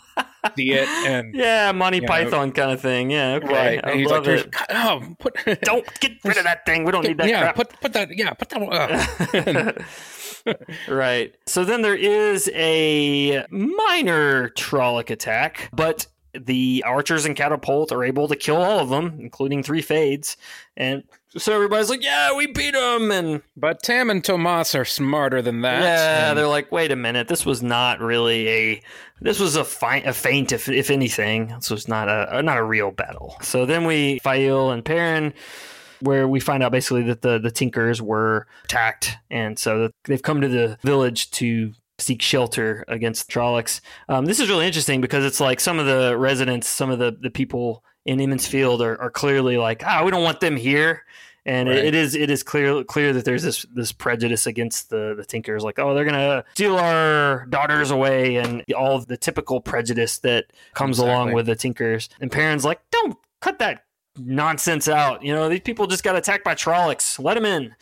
see 0.57 0.73
it, 0.73 0.89
and 0.89 1.35
yeah, 1.35 1.73
Monty 1.73 1.99
you 1.99 2.03
know, 2.03 2.09
Python 2.09 2.53
kind 2.53 2.73
of 2.73 2.81
thing. 2.81 3.11
Yeah, 3.11 3.35
okay. 3.35 3.47
right, 3.47 3.85
I 3.85 3.91
and 3.91 4.01
he's 4.01 4.11
love 4.11 4.27
like, 4.27 4.47
it. 4.47 4.55
"Oh, 4.71 5.03
put 5.19 5.35
Don't 5.63 6.01
get 6.01 6.13
rid 6.25 6.37
of 6.37 6.45
that 6.45 6.67
thing. 6.67 6.85
We 6.85 6.93
don't 6.93 7.05
need 7.05 7.19
that 7.19 7.29
yeah, 7.29 7.53
crap. 7.53 7.57
put 7.57 7.81
put 7.81 7.93
that, 7.93 8.17
yeah, 8.17 8.33
put 8.33 8.49
that." 8.51 9.85
Uh, 10.47 10.55
right. 10.89 11.35
So 11.47 11.65
then 11.65 11.83
there 11.83 11.97
is 11.97 12.51
a 12.55 13.45
minor 13.51 14.51
Trolloc 14.51 15.11
attack, 15.11 15.71
but 15.73 16.07
the 16.33 16.85
archers 16.87 17.25
and 17.25 17.35
catapult 17.37 17.93
are 17.93 18.05
able 18.05 18.29
to 18.29 18.37
kill 18.37 18.57
all 18.57 18.81
of 18.81 18.89
them, 18.89 19.17
including 19.21 19.63
three 19.63 19.83
fades. 19.83 20.37
And 20.77 21.05
so 21.39 21.53
everybody's 21.55 21.91
like, 21.91 22.03
"Yeah, 22.03 22.35
we 22.37 22.47
beat 22.47 22.73
them!" 22.75 23.11
And 23.11 23.43
but 23.57 23.83
Tam 23.83 24.11
and 24.11 24.23
Tomas 24.25 24.75
are 24.75 24.85
smarter 24.85 25.43
than 25.43 25.61
that. 25.63 25.83
yeah, 25.83 26.29
and- 26.31 26.39
they're 26.39 26.47
like, 26.49 26.71
"Wait 26.73 26.93
a 26.93 26.97
minute, 26.97 27.29
this 27.29 27.45
was 27.47 27.63
not 27.63 28.01
really 28.01 28.49
a. 28.49 28.83
This 29.21 29.39
was 29.41 29.57
a, 29.57 29.65
fi- 29.65 30.03
a 30.05 30.13
feint, 30.13 30.53
if 30.53 30.69
if 30.69 30.91
anything. 30.91 31.49
This 31.49 31.71
was 31.71 31.89
not 31.89 32.09
a 32.09 32.43
not 32.43 32.59
a 32.59 32.63
real 32.65 32.91
battle." 32.91 33.37
So 33.43 33.67
then 33.67 33.85
we 33.85 34.19
Faile 34.21 34.71
and 34.71 34.85
Perrin 34.85 35.33
where 36.03 36.29
we 36.29 36.41
find 36.41 36.63
out 36.63 36.73
basically 36.73 37.03
that 37.05 37.23
the 37.23 37.39
the 37.39 37.51
Tinkers 37.51 38.03
were 38.03 38.47
attacked, 38.65 39.17
and 39.31 39.59
so 39.59 39.91
they've 40.05 40.23
come 40.23 40.41
to 40.43 40.49
the 40.49 40.79
village 40.83 41.31
to 41.33 41.73
seek 41.99 42.21
shelter 42.21 42.85
against 42.89 43.27
the 43.27 43.33
Trollocs. 43.33 43.81
Um, 44.11 44.27
this 44.27 44.39
is 44.39 44.51
really 44.51 44.67
interesting 44.67 45.01
because 45.01 45.25
it's 45.25 45.41
like 45.41 45.59
some 45.61 45.79
of 45.79 45.87
the 45.87 46.17
residents, 46.19 46.69
some 46.69 46.91
of 46.91 46.99
the 46.99 47.17
the 47.19 47.31
people 47.31 47.83
in 48.05 48.21
Emond's 48.21 48.47
Field 48.47 48.83
are, 48.83 49.01
are 49.01 49.11
clearly 49.11 49.57
like, 49.57 49.83
ah, 49.87 50.03
we 50.05 50.11
don't 50.11 50.23
want 50.23 50.41
them 50.41 50.57
here. 50.57 51.03
And 51.47 51.69
Right. 51.69 51.79
it, 51.79 51.95
is 51.95 52.15
it 52.17 52.29
is 52.29 52.43
clear 52.43 52.83
clear 52.85 53.13
that 53.13 53.25
there's 53.25 53.45
this 53.45 53.65
this 53.73 53.93
prejudice 53.93 54.47
against 54.47 54.91
the 54.91 55.15
the 55.17 55.25
Tinkers, 55.25 55.63
like 55.63 55.79
oh 55.79 55.95
they're 55.95 56.05
gonna 56.05 56.45
steal 56.55 56.77
our 56.77 57.47
daughters 57.47 57.91
away, 57.93 58.37
and 58.37 58.65
all 58.77 58.97
of 58.97 59.07
the 59.07 59.17
typical 59.17 59.61
prejudice 59.61 60.19
that 60.19 60.47
comes 60.75 60.99
along 60.99 61.33
with 61.33 61.47
the 61.47 61.55
Tinkers. 61.55 62.09
And 62.21 62.31
Perrin's 62.33 62.65
like, 62.65 62.81
don't 62.91 63.17
cut 63.41 63.61
that 63.61 63.85
nonsense 64.19 64.89
out. 64.89 65.23
You 65.23 65.33
know, 65.35 65.49
these 65.49 65.61
people 65.61 65.87
just 65.87 66.03
got 66.03 66.17
attacked 66.17 66.43
by 66.45 66.55
Trollocs. 66.57 67.23
Let 67.23 67.35
them 67.35 67.45
in. 67.45 67.75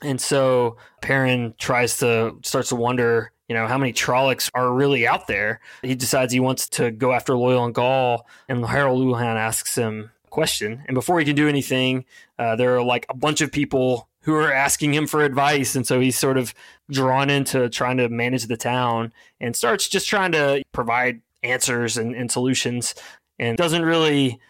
And 0.00 0.18
so 0.20 0.78
Perrin 1.02 1.52
tries 1.58 1.98
to 1.98 2.36
starts 2.42 2.70
to 2.70 2.76
wonder, 2.76 3.30
you 3.46 3.54
know, 3.54 3.66
how 3.66 3.76
many 3.76 3.92
Trollocs 3.92 4.48
are 4.54 4.72
really 4.72 5.06
out 5.06 5.26
there. 5.26 5.60
He 5.82 5.94
decides 5.94 6.32
he 6.32 6.40
wants 6.40 6.66
to 6.70 6.90
go 6.90 7.12
after 7.12 7.34
Loial 7.34 7.66
and 7.66 7.74
Gaul, 7.74 8.26
and 8.48 8.64
Haral 8.64 8.96
Luhhan 8.96 9.36
asks 9.36 9.74
him 9.76 10.10
question. 10.32 10.82
And 10.86 10.94
before 10.94 11.20
he 11.20 11.24
can 11.24 11.36
do 11.36 11.48
anything, 11.48 12.04
uh, 12.38 12.56
there 12.56 12.76
are 12.76 12.82
like 12.82 13.06
a 13.08 13.14
bunch 13.14 13.40
of 13.40 13.52
people 13.52 14.08
who 14.22 14.34
are 14.34 14.52
asking 14.52 14.94
him 14.94 15.06
for 15.06 15.22
advice, 15.22 15.76
and 15.76 15.86
so 15.86 16.00
he's 16.00 16.18
sort 16.18 16.38
of 16.38 16.54
drawn 16.90 17.28
into 17.30 17.68
trying 17.68 17.98
to 17.98 18.08
manage 18.08 18.46
the 18.46 18.56
town 18.56 19.12
and 19.40 19.54
starts 19.54 19.88
just 19.88 20.08
trying 20.08 20.32
to 20.32 20.62
provide 20.72 21.20
answers 21.42 21.96
and, 21.96 22.14
and 22.14 22.30
solutions, 22.30 22.94
and 23.38 23.56
doesn't 23.56 23.84
really 23.84 24.40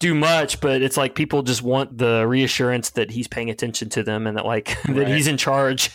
do 0.00 0.14
much, 0.14 0.60
but 0.60 0.82
it's 0.82 0.96
like 0.96 1.14
people 1.14 1.42
just 1.42 1.62
want 1.62 1.96
the 1.96 2.26
reassurance 2.26 2.90
that 2.90 3.10
he's 3.10 3.28
paying 3.28 3.48
attention 3.48 3.88
to 3.88 4.02
them 4.02 4.26
and 4.26 4.36
that 4.36 4.44
like 4.44 4.76
that 4.88 5.08
he's 5.08 5.26
in 5.26 5.36
charge. 5.36 5.90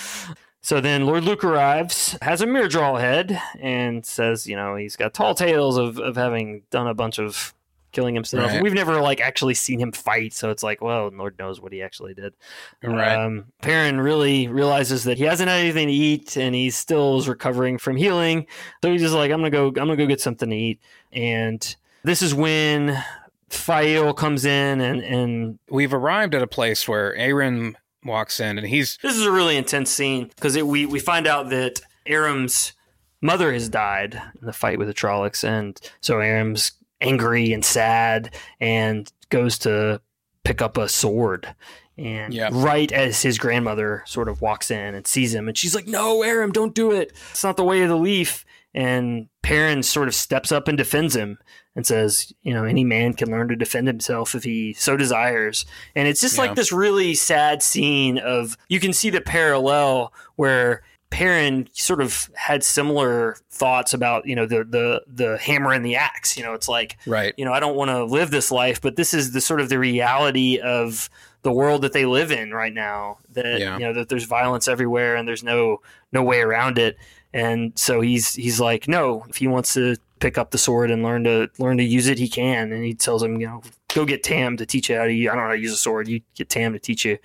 so 0.60 0.80
then 0.80 1.06
Lord 1.06 1.24
Luc 1.24 1.42
arrives, 1.44 2.18
has 2.20 2.40
a 2.42 2.46
Myrddraal 2.46 3.00
head, 3.00 3.40
and 3.58 4.04
says, 4.04 4.46
you 4.46 4.56
know, 4.56 4.76
he's 4.76 4.96
got 4.96 5.14
tall 5.14 5.34
tales 5.34 5.78
of, 5.78 5.98
of 5.98 6.16
having 6.16 6.62
done 6.70 6.86
a 6.86 6.94
bunch 6.94 7.18
of 7.18 7.54
killing 7.96 8.14
himself. 8.14 8.52
Right. 8.52 8.62
We've 8.62 8.74
never 8.74 9.00
like 9.00 9.22
actually 9.22 9.54
seen 9.54 9.80
him 9.80 9.90
fight, 9.90 10.34
so 10.34 10.50
it's 10.50 10.62
like, 10.62 10.82
well, 10.82 11.10
Lord 11.10 11.38
knows 11.38 11.62
what 11.62 11.72
he 11.72 11.82
actually 11.82 12.12
did. 12.12 12.34
right. 12.82 13.16
Um, 13.16 13.46
Perrin 13.62 13.98
really 13.98 14.48
realizes 14.48 15.04
that 15.04 15.16
he 15.16 15.24
hasn't 15.24 15.48
had 15.48 15.60
anything 15.60 15.88
to 15.88 15.92
eat 15.94 16.36
and 16.36 16.54
he 16.54 16.68
still 16.68 17.18
is 17.18 17.26
recovering 17.26 17.78
from 17.78 17.96
healing. 17.96 18.46
So 18.84 18.92
he's 18.92 19.00
just 19.00 19.14
like, 19.14 19.30
I'm 19.30 19.38
gonna 19.38 19.50
go, 19.50 19.68
I'm 19.68 19.72
gonna 19.74 19.96
go 19.96 20.06
get 20.06 20.20
something 20.20 20.50
to 20.50 20.56
eat. 20.56 20.80
And 21.10 21.74
this 22.04 22.20
is 22.20 22.34
when 22.34 23.02
Faile 23.48 24.12
comes 24.12 24.44
in 24.44 24.80
and 24.82 25.00
and 25.02 25.58
We've 25.70 25.94
arrived 25.94 26.34
at 26.34 26.42
a 26.42 26.46
place 26.46 26.86
where 26.86 27.16
Aram 27.16 27.78
walks 28.04 28.40
in, 28.40 28.58
and 28.58 28.66
he's 28.66 28.98
this 29.02 29.16
is 29.16 29.24
a 29.24 29.32
really 29.32 29.56
intense 29.56 29.90
scene 29.90 30.28
because 30.36 30.62
we 30.62 30.84
we 30.84 31.00
find 31.00 31.26
out 31.26 31.48
that 31.48 31.80
Aram's 32.04 32.74
mother 33.22 33.52
has 33.54 33.70
died 33.70 34.20
in 34.38 34.46
the 34.46 34.52
fight 34.52 34.78
with 34.78 34.88
the 34.88 34.94
Trollocs, 34.94 35.42
and 35.42 35.80
so 36.02 36.20
Aram's 36.20 36.72
angry 37.00 37.52
and 37.52 37.64
sad 37.64 38.34
and 38.60 39.12
goes 39.30 39.58
to 39.60 40.00
pick 40.44 40.62
up 40.62 40.76
a 40.76 40.88
sword. 40.88 41.54
And 41.98 42.34
Yep. 42.34 42.52
right 42.54 42.92
as 42.92 43.22
his 43.22 43.38
grandmother 43.38 44.02
sort 44.06 44.28
of 44.28 44.42
walks 44.42 44.70
in 44.70 44.94
and 44.94 45.06
sees 45.06 45.34
him, 45.34 45.48
and 45.48 45.56
she's 45.56 45.74
like, 45.74 45.86
"No, 45.86 46.22
Aram, 46.22 46.52
don't 46.52 46.74
do 46.74 46.90
it. 46.92 47.12
It's 47.30 47.42
not 47.42 47.56
the 47.56 47.64
way 47.64 47.80
of 47.82 47.88
the 47.88 47.96
leaf." 47.96 48.44
And 48.74 49.28
Perrin 49.42 49.82
sort 49.82 50.06
of 50.06 50.14
steps 50.14 50.52
up 50.52 50.68
and 50.68 50.76
defends 50.76 51.16
him 51.16 51.38
and 51.74 51.86
says, 51.86 52.34
"You 52.42 52.52
know, 52.52 52.64
any 52.64 52.84
man 52.84 53.14
can 53.14 53.30
learn 53.30 53.48
to 53.48 53.56
defend 53.56 53.86
himself 53.86 54.34
if 54.34 54.44
he 54.44 54.74
so 54.74 54.98
desires." 54.98 55.64
And 55.94 56.06
it's 56.06 56.20
just 56.20 56.36
Yeah. 56.36 56.42
like 56.42 56.54
this 56.56 56.70
really 56.70 57.14
sad 57.14 57.62
scene 57.62 58.18
of 58.18 58.58
you 58.68 58.78
can 58.78 58.92
see 58.92 59.08
the 59.08 59.22
parallel 59.22 60.12
where 60.34 60.82
Perrin 61.10 61.68
sort 61.72 62.00
of 62.00 62.28
had 62.34 62.64
similar 62.64 63.36
thoughts 63.50 63.94
about 63.94 64.26
you 64.26 64.34
know 64.34 64.46
the 64.46 64.64
the 64.64 65.02
the 65.06 65.38
hammer 65.38 65.72
and 65.72 65.84
the 65.84 65.96
axe. 65.96 66.36
You 66.36 66.42
know, 66.42 66.54
it's 66.54 66.68
like 66.68 66.98
right. 67.06 67.32
you 67.36 67.44
know 67.44 67.52
I 67.52 67.60
don't 67.60 67.76
want 67.76 67.90
to 67.90 68.04
live 68.04 68.30
this 68.30 68.50
life, 68.50 68.80
but 68.80 68.96
this 68.96 69.14
is 69.14 69.32
the 69.32 69.40
sort 69.40 69.60
of 69.60 69.68
the 69.68 69.78
reality 69.78 70.58
of 70.58 71.08
the 71.42 71.52
world 71.52 71.82
that 71.82 71.92
they 71.92 72.06
live 72.06 72.32
in 72.32 72.50
right 72.50 72.72
now. 72.72 73.18
That 73.32 73.60
Yeah. 73.60 73.74
you 73.78 73.84
know 73.84 73.92
that 73.94 74.08
there's 74.08 74.24
violence 74.24 74.66
everywhere 74.68 75.16
and 75.16 75.28
there's 75.28 75.44
no 75.44 75.80
no 76.12 76.22
way 76.22 76.40
around 76.40 76.78
it. 76.78 76.96
And 77.32 77.72
so 77.76 78.00
he's 78.00 78.34
he's 78.34 78.58
like, 78.60 78.88
no, 78.88 79.24
if 79.28 79.36
he 79.36 79.46
wants 79.46 79.74
to 79.74 79.96
pick 80.18 80.38
up 80.38 80.50
the 80.50 80.58
sword 80.58 80.90
and 80.90 81.02
learn 81.02 81.24
to 81.24 81.50
learn 81.58 81.76
to 81.76 81.84
use 81.84 82.08
it, 82.08 82.18
he 82.18 82.28
can. 82.28 82.72
And 82.72 82.84
he 82.84 82.94
tells 82.94 83.22
him, 83.22 83.40
you 83.40 83.46
know, 83.46 83.62
go 83.96 84.04
get 84.04 84.22
Tam 84.22 84.56
to 84.58 84.66
teach 84.66 84.90
you 84.90 84.96
how 84.96 85.04
to. 85.04 85.12
Use, 85.12 85.28
I 85.28 85.34
don't 85.34 85.42
know 85.44 85.48
how 85.48 85.54
to 85.54 85.60
use 85.60 85.72
a 85.72 85.76
sword. 85.76 86.06
You 86.06 86.20
get 86.34 86.48
Tam 86.48 86.74
to 86.74 86.78
teach 86.78 87.04
you. 87.04 87.18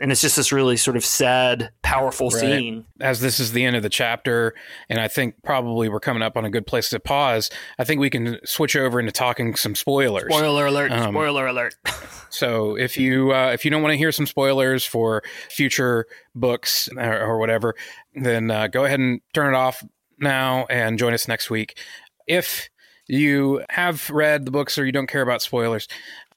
And 0.00 0.10
it's 0.12 0.20
just 0.20 0.36
this 0.36 0.50
really 0.52 0.76
sort 0.76 0.96
of 0.96 1.04
sad, 1.04 1.70
powerful 1.82 2.28
Right. 2.30 2.40
scene. 2.40 2.84
As 3.00 3.20
this 3.20 3.38
is 3.40 3.52
the 3.52 3.64
end 3.64 3.76
of 3.76 3.82
the 3.82 3.88
chapter, 3.88 4.54
and 4.88 5.00
I 5.00 5.08
think 5.08 5.36
probably 5.44 5.88
we're 5.88 6.00
coming 6.00 6.22
up 6.22 6.36
on 6.36 6.44
a 6.44 6.50
good 6.50 6.66
place 6.66 6.90
to 6.90 6.98
pause. 7.00 7.48
I 7.78 7.84
think 7.84 8.00
we 8.00 8.10
can 8.10 8.38
switch 8.44 8.74
over 8.76 8.98
into 8.98 9.12
talking 9.12 9.54
some 9.54 9.74
spoilers. 9.74 10.34
Spoiler 10.34 10.66
alert! 10.66 10.90
Um, 10.92 11.14
spoiler 11.14 11.46
alert! 11.46 11.74
So 12.28 12.76
if 12.76 12.98
you 12.98 13.32
uh, 13.32 13.52
if 13.54 13.64
you 13.64 13.70
don't 13.70 13.82
want 13.82 13.92
to 13.92 13.96
hear 13.96 14.12
some 14.12 14.26
spoilers 14.26 14.84
for 14.84 15.22
future 15.48 16.06
books 16.34 16.88
or, 16.96 17.18
or 17.20 17.38
whatever, 17.38 17.74
then 18.14 18.50
uh, 18.50 18.66
go 18.66 18.84
ahead 18.84 18.98
and 19.00 19.20
turn 19.32 19.54
it 19.54 19.56
off 19.56 19.82
now 20.18 20.66
and 20.68 20.98
join 20.98 21.14
us 21.14 21.28
next 21.28 21.48
week. 21.50 21.78
If 22.26 22.68
you 23.08 23.64
have 23.70 24.10
read 24.10 24.44
the 24.44 24.50
books 24.50 24.78
or 24.78 24.84
you 24.84 24.92
don't 24.92 25.06
care 25.06 25.22
about 25.22 25.42
spoilers, 25.42 25.88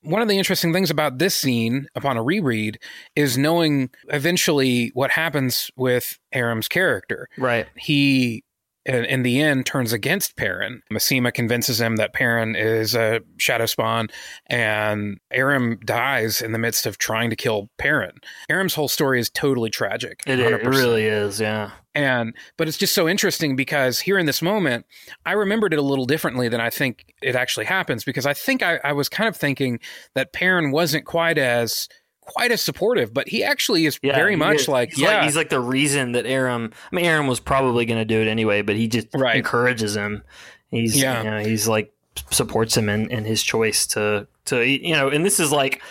one 0.02 0.22
of 0.22 0.28
the 0.28 0.38
interesting 0.38 0.74
things 0.74 0.90
about 0.90 1.18
this 1.18 1.36
scene 1.36 1.88
upon 1.96 2.18
a 2.18 2.24
reread 2.24 2.80
is 3.16 3.38
knowing 3.38 3.90
eventually 4.10 4.92
what 4.94 5.12
happens 5.12 5.72
with 5.76 6.18
Aram's 6.32 6.68
character 6.68 7.28
right. 7.38 7.68
he 7.76 8.44
in, 8.86 9.06
in 9.06 9.24
the 9.24 9.42
end 9.42 9.66
turns 9.66 9.94
against 9.94 10.36
Perrin. 10.36 10.82
Masema 10.92 11.34
convinces 11.34 11.80
him 11.80 11.98
that 11.98 12.14
Perrin 12.14 12.56
is 12.56 12.96
a 12.96 13.22
shadow 13.38 13.66
spawn, 13.66 14.08
and 14.48 15.20
Aram 15.32 15.80
dies 15.86 16.42
in 16.42 16.54
the 16.54 16.58
midst 16.58 16.86
of 16.86 16.98
trying 16.98 17.30
to 17.30 17.36
kill 17.36 17.70
Perrin. 17.78 18.14
Aram's 18.50 18.74
whole 18.74 18.88
story 18.88 19.20
is 19.20 19.30
totally 19.30 19.70
tragic. 19.70 20.24
It, 20.26 20.40
it 20.40 20.66
really 20.66 21.06
is. 21.06 21.40
Yeah. 21.40 21.72
And 21.96 22.36
but 22.58 22.68
it's 22.68 22.78
just 22.78 22.94
so 22.94 23.10
interesting 23.10 23.56
because 23.56 24.00
here 24.00 24.18
in 24.20 24.26
this 24.28 24.42
moment, 24.42 24.86
I 25.26 25.32
remembered 25.32 25.74
it 25.74 25.80
a 25.80 25.84
little 25.84 26.06
differently 26.06 26.48
than 26.48 26.62
I 26.62 26.70
think 26.70 27.14
it 27.22 27.36
actually 27.36 27.66
happens 27.66 28.04
because 28.04 28.26
I 28.26 28.34
think 28.34 28.62
I, 28.62 28.80
I 28.84 28.94
was 28.94 29.10
kind 29.10 29.28
of 29.28 29.36
thinking 29.36 29.80
that 30.14 30.32
Perrin 30.32 30.72
wasn't 30.72 31.06
quite 31.06 31.38
as 31.38 31.90
quite 32.22 32.52
as 32.52 32.62
supportive, 32.62 33.12
but 33.12 33.28
he 33.28 33.44
actually 33.44 33.88
is 33.88 34.00
Yeah, 34.04 34.16
very 34.16 34.36
much 34.36 34.62
is. 34.62 34.68
like 34.68 34.90
he's 34.92 35.00
yeah, 35.00 35.16
like, 35.16 35.24
he's 35.24 35.36
like 35.36 35.50
the 35.50 35.60
reason 35.60 36.12
that 36.12 36.28
Aram. 36.28 36.72
I 36.92 36.96
mean, 36.96 37.06
Aram 37.06 37.26
was 37.26 37.40
probably 37.40 37.86
going 37.86 37.98
to 38.00 38.06
do 38.06 38.22
it 38.22 38.28
anyway, 38.28 38.62
but 38.62 38.76
he 38.76 38.88
just 38.88 39.08
Right. 39.16 39.38
encourages 39.38 39.96
him. 39.96 40.22
He's 40.70 41.02
Yeah. 41.02 41.24
you 41.24 41.30
know, 41.32 41.40
he's 41.40 41.68
like 41.68 41.92
supports 42.30 42.78
him 42.78 42.88
in, 42.88 43.10
in 43.10 43.26
his 43.26 43.42
choice 43.42 43.88
to 43.88 44.28
to 44.46 44.64
you 44.64 44.94
know, 44.94 45.10
and 45.10 45.26
this 45.26 45.40
is 45.40 45.52
like 45.52 45.82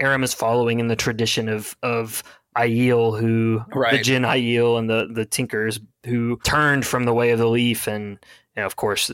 Aram 0.00 0.24
is 0.24 0.34
following 0.34 0.80
in 0.80 0.88
the 0.88 0.96
tradition 0.96 1.48
of 1.48 1.76
of 1.84 2.24
Aiel, 2.56 3.18
who 3.20 3.62
the 3.72 3.78
Right. 3.78 4.02
Jenn 4.02 4.22
Aiel 4.22 4.78
and 4.78 4.88
the 4.88 5.08
the 5.12 5.24
Tinkers 5.24 5.78
who 6.04 6.38
turned 6.44 6.86
from 6.86 7.04
the 7.04 7.14
way 7.14 7.30
of 7.30 7.38
the 7.38 7.48
leaf, 7.48 7.86
and 7.86 8.18
you 8.56 8.62
know, 8.62 8.66
of 8.66 8.76
course 8.76 9.10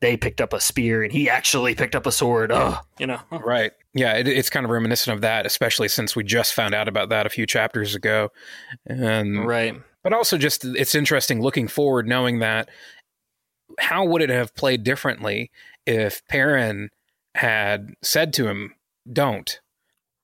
they 0.00 0.16
picked 0.16 0.40
up 0.40 0.52
a 0.52 0.60
spear 0.60 1.02
and 1.02 1.12
he 1.12 1.30
actually 1.30 1.74
picked 1.74 1.94
up 1.94 2.04
a 2.04 2.12
sword. 2.12 2.52
Oh, 2.52 2.78
you 2.98 3.06
know, 3.06 3.20
Right. 3.30 3.72
Yeah, 3.94 4.14
it, 4.14 4.28
it's 4.28 4.50
kind 4.50 4.66
of 4.66 4.70
reminiscent 4.70 5.14
of 5.14 5.22
that, 5.22 5.46
especially 5.46 5.88
since 5.88 6.14
we 6.14 6.24
just 6.24 6.52
found 6.52 6.74
out 6.74 6.88
about 6.88 7.08
that 7.08 7.26
a 7.26 7.30
few 7.30 7.46
chapters 7.46 7.94
ago. 7.94 8.30
And 8.86 9.46
right. 9.46 9.74
But 10.02 10.12
also, 10.12 10.36
just 10.36 10.64
it's 10.64 10.94
interesting 10.94 11.40
looking 11.40 11.68
forward, 11.68 12.06
knowing 12.06 12.40
that 12.40 12.68
how 13.78 14.04
would 14.04 14.20
it 14.20 14.30
have 14.30 14.54
played 14.54 14.84
differently 14.84 15.50
if 15.86 16.26
Perrin 16.28 16.90
had 17.34 17.94
said 18.02 18.34
to 18.34 18.46
him, 18.48 18.74
"Don't." 19.10 19.60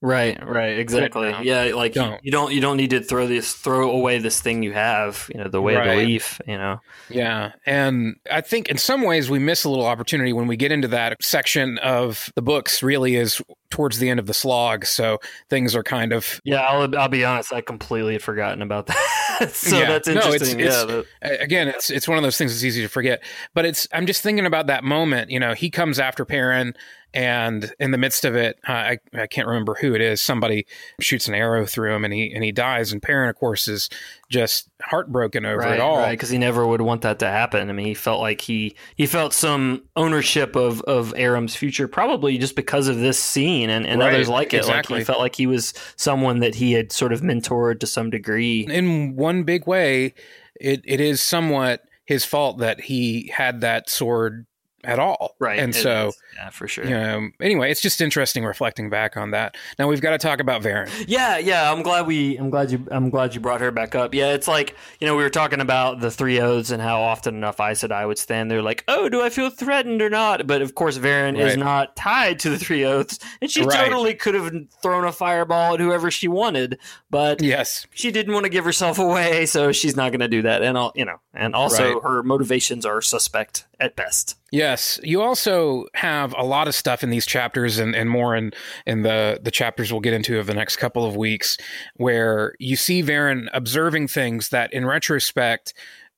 Right, 0.02 0.38
right, 0.46 0.78
exactly. 0.78 1.34
Yeah, 1.42 1.72
like 1.74 1.92
don't. 1.92 2.24
you 2.24 2.32
don't 2.32 2.54
you 2.54 2.62
don't 2.62 2.78
need 2.78 2.90
to 2.90 3.00
throw 3.00 3.26
this 3.26 3.52
throw 3.52 3.90
away 3.90 4.18
this 4.18 4.40
thing 4.40 4.62
you 4.62 4.72
have, 4.72 5.28
you 5.32 5.38
know, 5.38 5.48
the 5.48 5.60
way 5.60 5.76
right. 5.76 5.88
of 5.88 5.96
the 5.98 6.06
leaf, 6.06 6.40
you 6.46 6.56
know. 6.56 6.80
Yeah. 7.10 7.52
And 7.66 8.16
I 8.30 8.40
think 8.40 8.68
in 8.68 8.78
some 8.78 9.02
ways 9.02 9.28
we 9.28 9.38
miss 9.38 9.64
a 9.64 9.68
little 9.68 9.84
opportunity 9.84 10.32
when 10.32 10.46
we 10.46 10.56
get 10.56 10.72
into 10.72 10.88
that 10.88 11.22
section 11.22 11.76
of 11.78 12.32
the 12.34 12.40
books 12.40 12.82
really 12.82 13.16
is 13.16 13.42
towards 13.68 13.98
the 13.98 14.08
end 14.08 14.18
of 14.18 14.26
the 14.26 14.32
slog, 14.32 14.86
so 14.86 15.18
things 15.50 15.76
are 15.76 15.82
kind 15.82 16.14
of 16.14 16.40
Yeah, 16.44 16.62
I'll 16.62 16.96
I'll 16.96 17.08
be 17.08 17.24
honest, 17.26 17.52
I 17.52 17.60
completely 17.60 18.14
had 18.14 18.22
forgotten 18.22 18.62
about 18.62 18.86
that. 18.86 19.50
so 19.52 19.78
yeah. 19.78 19.86
that's 19.86 20.08
interesting. 20.08 20.58
No, 20.58 20.64
it's, 20.64 20.90
it's, 20.90 21.08
yeah, 21.22 21.28
again, 21.42 21.68
it's 21.68 21.90
it's 21.90 22.08
one 22.08 22.16
of 22.16 22.22
those 22.24 22.38
things 22.38 22.52
that's 22.52 22.64
easy 22.64 22.80
to 22.80 22.88
forget. 22.88 23.22
But 23.52 23.66
it's 23.66 23.86
I'm 23.92 24.06
just 24.06 24.22
thinking 24.22 24.46
about 24.46 24.66
that 24.68 24.82
moment, 24.82 25.30
you 25.30 25.38
know, 25.38 25.52
he 25.52 25.68
comes 25.68 25.98
after 25.98 26.24
Perrin 26.24 26.74
and 27.12 27.72
in 27.80 27.90
the 27.90 27.98
midst 27.98 28.24
of 28.24 28.36
it, 28.36 28.58
I, 28.66 28.98
I 29.12 29.26
can't 29.26 29.48
remember 29.48 29.76
who 29.80 29.94
it 29.94 30.00
is. 30.00 30.22
Somebody 30.22 30.66
shoots 31.00 31.26
an 31.26 31.34
arrow 31.34 31.66
through 31.66 31.94
him, 31.94 32.04
and 32.04 32.14
he 32.14 32.32
and 32.32 32.44
he 32.44 32.52
dies. 32.52 32.92
And 32.92 33.02
Perrin, 33.02 33.28
of 33.28 33.36
course, 33.36 33.66
is 33.66 33.88
just 34.28 34.68
heartbroken 34.80 35.44
over 35.44 35.58
right, 35.58 35.74
it 35.74 35.80
all, 35.80 35.98
right? 35.98 36.12
Because 36.12 36.30
he 36.30 36.38
never 36.38 36.64
would 36.64 36.80
want 36.80 37.02
that 37.02 37.18
to 37.18 37.26
happen. 37.26 37.68
I 37.68 37.72
mean, 37.72 37.86
he 37.86 37.94
felt 37.94 38.20
like 38.20 38.40
he 38.40 38.76
he 38.94 39.06
felt 39.06 39.32
some 39.32 39.82
ownership 39.96 40.54
of 40.54 40.82
of 40.82 41.12
Aram's 41.16 41.56
future, 41.56 41.88
probably 41.88 42.38
just 42.38 42.54
because 42.54 42.86
of 42.86 42.98
this 42.98 43.18
scene 43.18 43.70
and, 43.70 43.86
and 43.86 44.00
right, 44.00 44.14
others 44.14 44.28
like 44.28 44.54
it. 44.54 44.58
Exactly. 44.58 44.94
Like 44.94 45.00
he 45.00 45.04
felt 45.04 45.18
like 45.18 45.36
he 45.36 45.46
was 45.48 45.74
someone 45.96 46.38
that 46.40 46.54
he 46.54 46.72
had 46.72 46.92
sort 46.92 47.12
of 47.12 47.22
mentored 47.22 47.80
to 47.80 47.86
some 47.86 48.10
degree. 48.10 48.66
In 48.70 49.16
one 49.16 49.42
big 49.42 49.66
way, 49.66 50.14
it 50.60 50.82
it 50.84 51.00
is 51.00 51.20
somewhat 51.20 51.82
his 52.04 52.24
fault 52.24 52.58
that 52.58 52.82
he 52.82 53.32
had 53.34 53.60
that 53.60 53.88
sword 53.88 54.46
at 54.84 54.98
all. 54.98 55.36
Right. 55.38 55.58
And 55.58 55.74
so, 55.74 56.12
yeah, 56.34 56.50
for 56.50 56.66
sure. 56.66 56.84
You 56.84 56.90
know, 56.90 57.30
anyway, 57.40 57.70
it's 57.70 57.80
just 57.80 58.00
interesting 58.00 58.44
reflecting 58.44 58.90
back 58.90 59.16
on 59.16 59.32
that. 59.32 59.56
Now 59.78 59.88
we've 59.88 60.00
got 60.00 60.10
to 60.10 60.18
talk 60.18 60.40
about 60.40 60.62
Verin. 60.62 60.90
Yeah, 61.06 61.38
yeah. 61.38 61.70
I'm 61.70 61.82
glad 61.82 62.06
we. 62.06 62.36
I'm 62.36 62.50
glad 62.50 62.70
you. 62.70 62.86
I'm 62.90 63.10
glad 63.10 63.34
you 63.34 63.40
brought 63.40 63.60
her 63.60 63.70
back 63.70 63.94
up. 63.94 64.14
Yeah, 64.14 64.32
it's 64.32 64.48
like 64.48 64.74
you 65.00 65.06
know 65.06 65.16
we 65.16 65.22
were 65.22 65.30
talking 65.30 65.60
about 65.60 66.00
the 66.00 66.10
three 66.10 66.40
oaths 66.40 66.70
and 66.70 66.82
how 66.82 67.00
often 67.00 67.34
enough 67.34 67.60
I 67.60 67.72
said 67.74 67.92
I 67.92 68.06
would 68.06 68.18
stand 68.18 68.50
there 68.50 68.62
like, 68.62 68.84
oh, 68.88 69.08
do 69.08 69.22
I 69.22 69.30
feel 69.30 69.50
threatened 69.50 70.02
or 70.02 70.10
not? 70.10 70.46
But 70.46 70.62
of 70.62 70.74
course, 70.74 70.98
Verin 70.98 71.36
right. 71.36 71.48
is 71.48 71.56
not 71.56 71.96
tied 71.96 72.38
to 72.40 72.50
the 72.50 72.58
three 72.58 72.84
oaths, 72.84 73.18
and 73.40 73.50
she 73.50 73.62
right. 73.62 73.84
totally 73.84 74.14
could 74.14 74.34
have 74.34 74.52
thrown 74.82 75.04
a 75.04 75.12
fireball 75.12 75.74
at 75.74 75.80
whoever 75.80 76.10
she 76.10 76.28
wanted. 76.28 76.78
But 77.10 77.42
yes, 77.42 77.86
she 77.92 78.10
didn't 78.10 78.32
want 78.32 78.44
to 78.44 78.50
give 78.50 78.64
herself 78.64 78.98
away, 78.98 79.46
so 79.46 79.72
she's 79.72 79.96
not 79.96 80.10
going 80.10 80.20
to 80.20 80.28
do 80.28 80.42
that. 80.42 80.62
And 80.62 80.78
all 80.78 80.92
you 80.94 81.04
know, 81.04 81.20
and 81.34 81.54
also 81.54 82.00
her 82.00 82.22
motivations 82.22 82.86
are 82.86 83.02
suspect 83.02 83.66
at 83.78 83.96
best. 83.96 84.36
Yes, 84.50 84.98
you 85.02 85.22
also 85.22 85.86
have 85.94 86.34
a 86.36 86.44
lot 86.44 86.66
of 86.66 86.74
stuff 86.74 87.04
in 87.04 87.10
these 87.10 87.26
chapters, 87.26 87.78
and, 87.78 87.94
and 87.94 88.10
more 88.10 88.34
in 88.34 88.52
in 88.84 89.02
the 89.02 89.38
the 89.42 89.50
chapters 89.50 89.92
we'll 89.92 90.00
get 90.00 90.12
into 90.12 90.38
of 90.38 90.46
the 90.46 90.54
next 90.54 90.76
couple 90.76 91.04
of 91.04 91.16
weeks, 91.16 91.56
where 91.96 92.54
you 92.58 92.76
see 92.76 93.02
Verin 93.02 93.48
observing 93.52 94.08
things 94.08 94.48
that, 94.48 94.72
in 94.72 94.86
retrospect, 94.86 95.72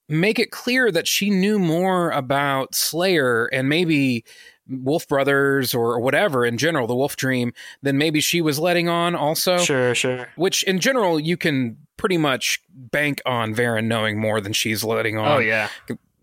make 0.09 0.39
it 0.39 0.51
clear 0.51 0.91
that 0.91 1.07
she 1.07 1.29
knew 1.29 1.59
more 1.59 2.11
about 2.11 2.75
Slayer 2.75 3.47
and 3.47 3.69
maybe 3.69 4.25
Wolf 4.67 5.07
Brothers 5.09 5.75
or 5.75 6.01
whatever 6.01 6.47
in 6.47 6.57
general, 6.57 6.87
the 6.87 6.97
Wolf 6.97 7.17
Dream, 7.17 7.53
than 7.83 7.99
maybe 7.99 8.21
she 8.21 8.41
was 8.41 8.59
letting 8.59 8.89
on. 8.89 9.15
Also, 9.15 9.59
sure, 9.59 9.95
sure. 9.95 10.29
Which 10.37 10.63
in 10.63 10.81
general 10.81 11.21
you 11.21 11.37
can 11.37 11.77
pretty 11.99 12.17
much 12.17 12.61
bank 12.71 13.21
on 13.27 13.55
Verin 13.55 13.85
knowing 13.85 14.19
more 14.19 14.41
than 14.41 14.55
she's 14.55 14.83
letting 14.83 15.19
oh, 15.19 15.23
on. 15.23 15.33
Oh 15.33 15.39
yeah 15.39 15.69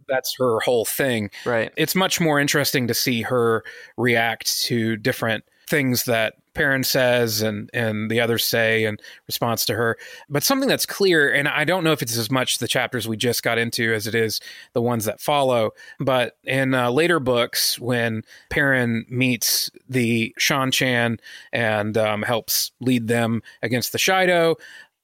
that's 0.10 0.36
her 0.38 0.60
whole 0.60 0.86
thing. 0.86 1.30
Right. 1.46 1.72
It's 1.78 1.96
much 1.96 2.20
more 2.20 2.40
interesting 2.40 2.88
to 2.88 2.94
see 2.94 3.22
her 3.24 3.64
react 3.98 4.62
to 4.64 4.98
different 4.98 5.44
things 5.68 6.06
that 6.06 6.36
Perrin 6.56 6.84
says 6.84 7.42
and 7.42 7.70
and 7.74 8.10
the 8.10 8.20
others 8.20 8.44
say 8.44 8.84
in 8.84 8.98
response 9.28 9.66
to 9.66 9.76
her. 9.76 9.98
But 10.30 10.44
something 10.44 10.68
that's 10.68 10.86
clear, 10.86 11.32
and 11.32 11.48
I 11.48 11.64
don't 11.64 11.84
know 11.84 11.92
if 11.92 12.02
it's 12.02 12.18
as 12.18 12.30
much 12.30 12.58
the 12.58 12.68
chapters 12.68 13.08
we 13.08 13.16
just 13.16 13.44
got 13.44 13.58
into 13.58 13.94
as 13.94 14.08
it 14.08 14.16
is 14.16 14.42
the 14.74 14.82
ones 14.82 15.06
that 15.06 15.22
follow. 15.22 15.72
But 16.00 16.38
in 16.44 16.74
uh, 16.74 16.92
later 16.92 17.20
books, 17.20 17.80
when 17.80 18.24
Perrin 18.50 19.06
meets 19.10 19.70
the 19.88 20.36
Seanchan 20.40 21.20
and 21.54 21.98
um, 21.98 22.24
helps 22.24 22.72
lead 22.82 23.08
them 23.08 23.42
against 23.62 23.92
the 23.92 23.98
Shaido, 23.98 24.56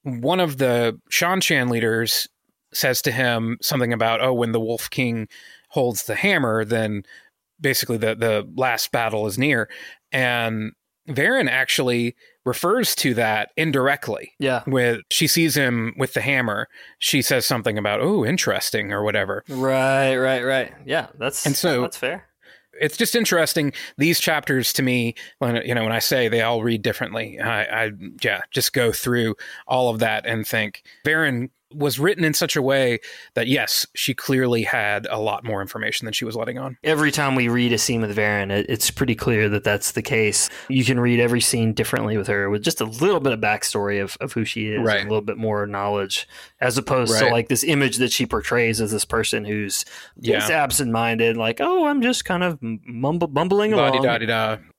one 0.03 0.39
of 0.39 0.57
the 0.57 0.99
Seanchan 1.09 1.69
leaders 1.69 2.27
says 2.75 3.01
to 3.03 3.11
him 3.11 3.57
something 3.61 3.93
about, 3.93 4.21
oh, 4.21 4.33
when 4.33 4.51
the 4.51 4.59
Wolf 4.59 4.89
King 4.89 5.27
holds 5.69 6.03
the 6.03 6.15
hammer, 6.15 6.65
then 6.65 7.03
basically 7.59 7.97
the, 7.97 8.15
the 8.15 8.49
last 8.55 8.91
battle 8.91 9.27
is 9.27 9.37
near. 9.37 9.69
And 10.11 10.73
Verin 11.07 11.49
actually 11.49 12.15
refers 12.45 12.95
to 12.95 13.13
that 13.13 13.51
indirectly. 13.57 14.33
Yeah. 14.39 14.63
With 14.67 15.01
she 15.09 15.27
sees 15.27 15.55
him 15.55 15.93
with 15.97 16.13
the 16.13 16.21
hammer, 16.21 16.67
she 16.99 17.21
says 17.21 17.45
something 17.45 17.77
about, 17.77 18.01
oh, 18.01 18.25
interesting 18.25 18.91
or 18.91 19.03
whatever. 19.03 19.43
Right, 19.49 20.15
right, 20.15 20.43
right. 20.43 20.73
Yeah, 20.85 21.07
that's 21.17 21.45
and 21.45 21.55
so 21.55 21.81
that's 21.81 21.97
fair. 21.97 22.27
It's 22.79 22.97
just 22.97 23.15
interesting. 23.15 23.71
These 23.97 24.19
chapters 24.19 24.73
to 24.73 24.83
me, 24.83 25.15
when 25.39 25.55
you 25.65 25.73
know, 25.73 25.83
when 25.83 25.93
I 25.93 25.99
say 25.99 26.27
they 26.27 26.41
all 26.41 26.61
read 26.61 26.81
differently, 26.81 27.39
I, 27.39 27.85
I 27.85 27.91
yeah, 28.21 28.41
just 28.51 28.73
go 28.73 28.91
through 28.91 29.35
all 29.67 29.89
of 29.89 29.99
that 29.99 30.25
and 30.25 30.45
think 30.45 30.83
Verin 31.05 31.49
was 31.75 31.99
written 31.99 32.23
in 32.23 32.33
such 32.33 32.55
a 32.55 32.61
way 32.61 32.99
that 33.33 33.47
yes, 33.47 33.85
she 33.93 34.13
clearly 34.13 34.63
had 34.63 35.07
a 35.09 35.19
lot 35.19 35.43
more 35.43 35.61
information 35.61 36.05
than 36.05 36.13
she 36.13 36.25
was 36.25 36.35
letting 36.35 36.57
on. 36.57 36.77
Every 36.83 37.11
time 37.11 37.35
we 37.35 37.47
read 37.47 37.73
a 37.73 37.77
scene 37.77 38.01
with 38.01 38.15
Verin, 38.15 38.51
it's 38.51 38.89
pretty 38.89 39.15
clear 39.15 39.49
that 39.49 39.63
that's 39.63 39.91
the 39.91 40.01
case. 40.01 40.49
You 40.69 40.85
can 40.85 40.99
read 40.99 41.19
every 41.19 41.41
scene 41.41 41.73
differently 41.73 42.17
with 42.17 42.27
her 42.27 42.49
with 42.49 42.63
just 42.63 42.81
a 42.81 42.85
little 42.85 43.19
bit 43.19 43.33
of 43.33 43.39
backstory 43.39 44.01
of, 44.01 44.17
of 44.21 44.33
who 44.33 44.45
she 44.45 44.67
is, 44.67 44.81
right. 44.81 45.01
a 45.01 45.03
little 45.03 45.21
bit 45.21 45.37
more 45.37 45.67
knowledge, 45.67 46.27
as 46.61 46.77
opposed 46.77 47.13
right. 47.13 47.27
to 47.27 47.29
like 47.29 47.49
this 47.49 47.63
image 47.63 47.97
that 47.97 48.11
she 48.11 48.25
portrays 48.25 48.79
as 48.79 48.91
this 48.91 49.05
person 49.05 49.43
who's 49.45 49.85
yeah. 50.19 50.47
absent-minded, 50.47 51.35
like 51.37 51.59
oh, 51.59 51.85
I'm 51.85 52.01
just 52.01 52.25
kind 52.25 52.43
of 52.43 52.57
mumble, 52.61 53.27
bumbling 53.27 53.73
along. 53.73 53.91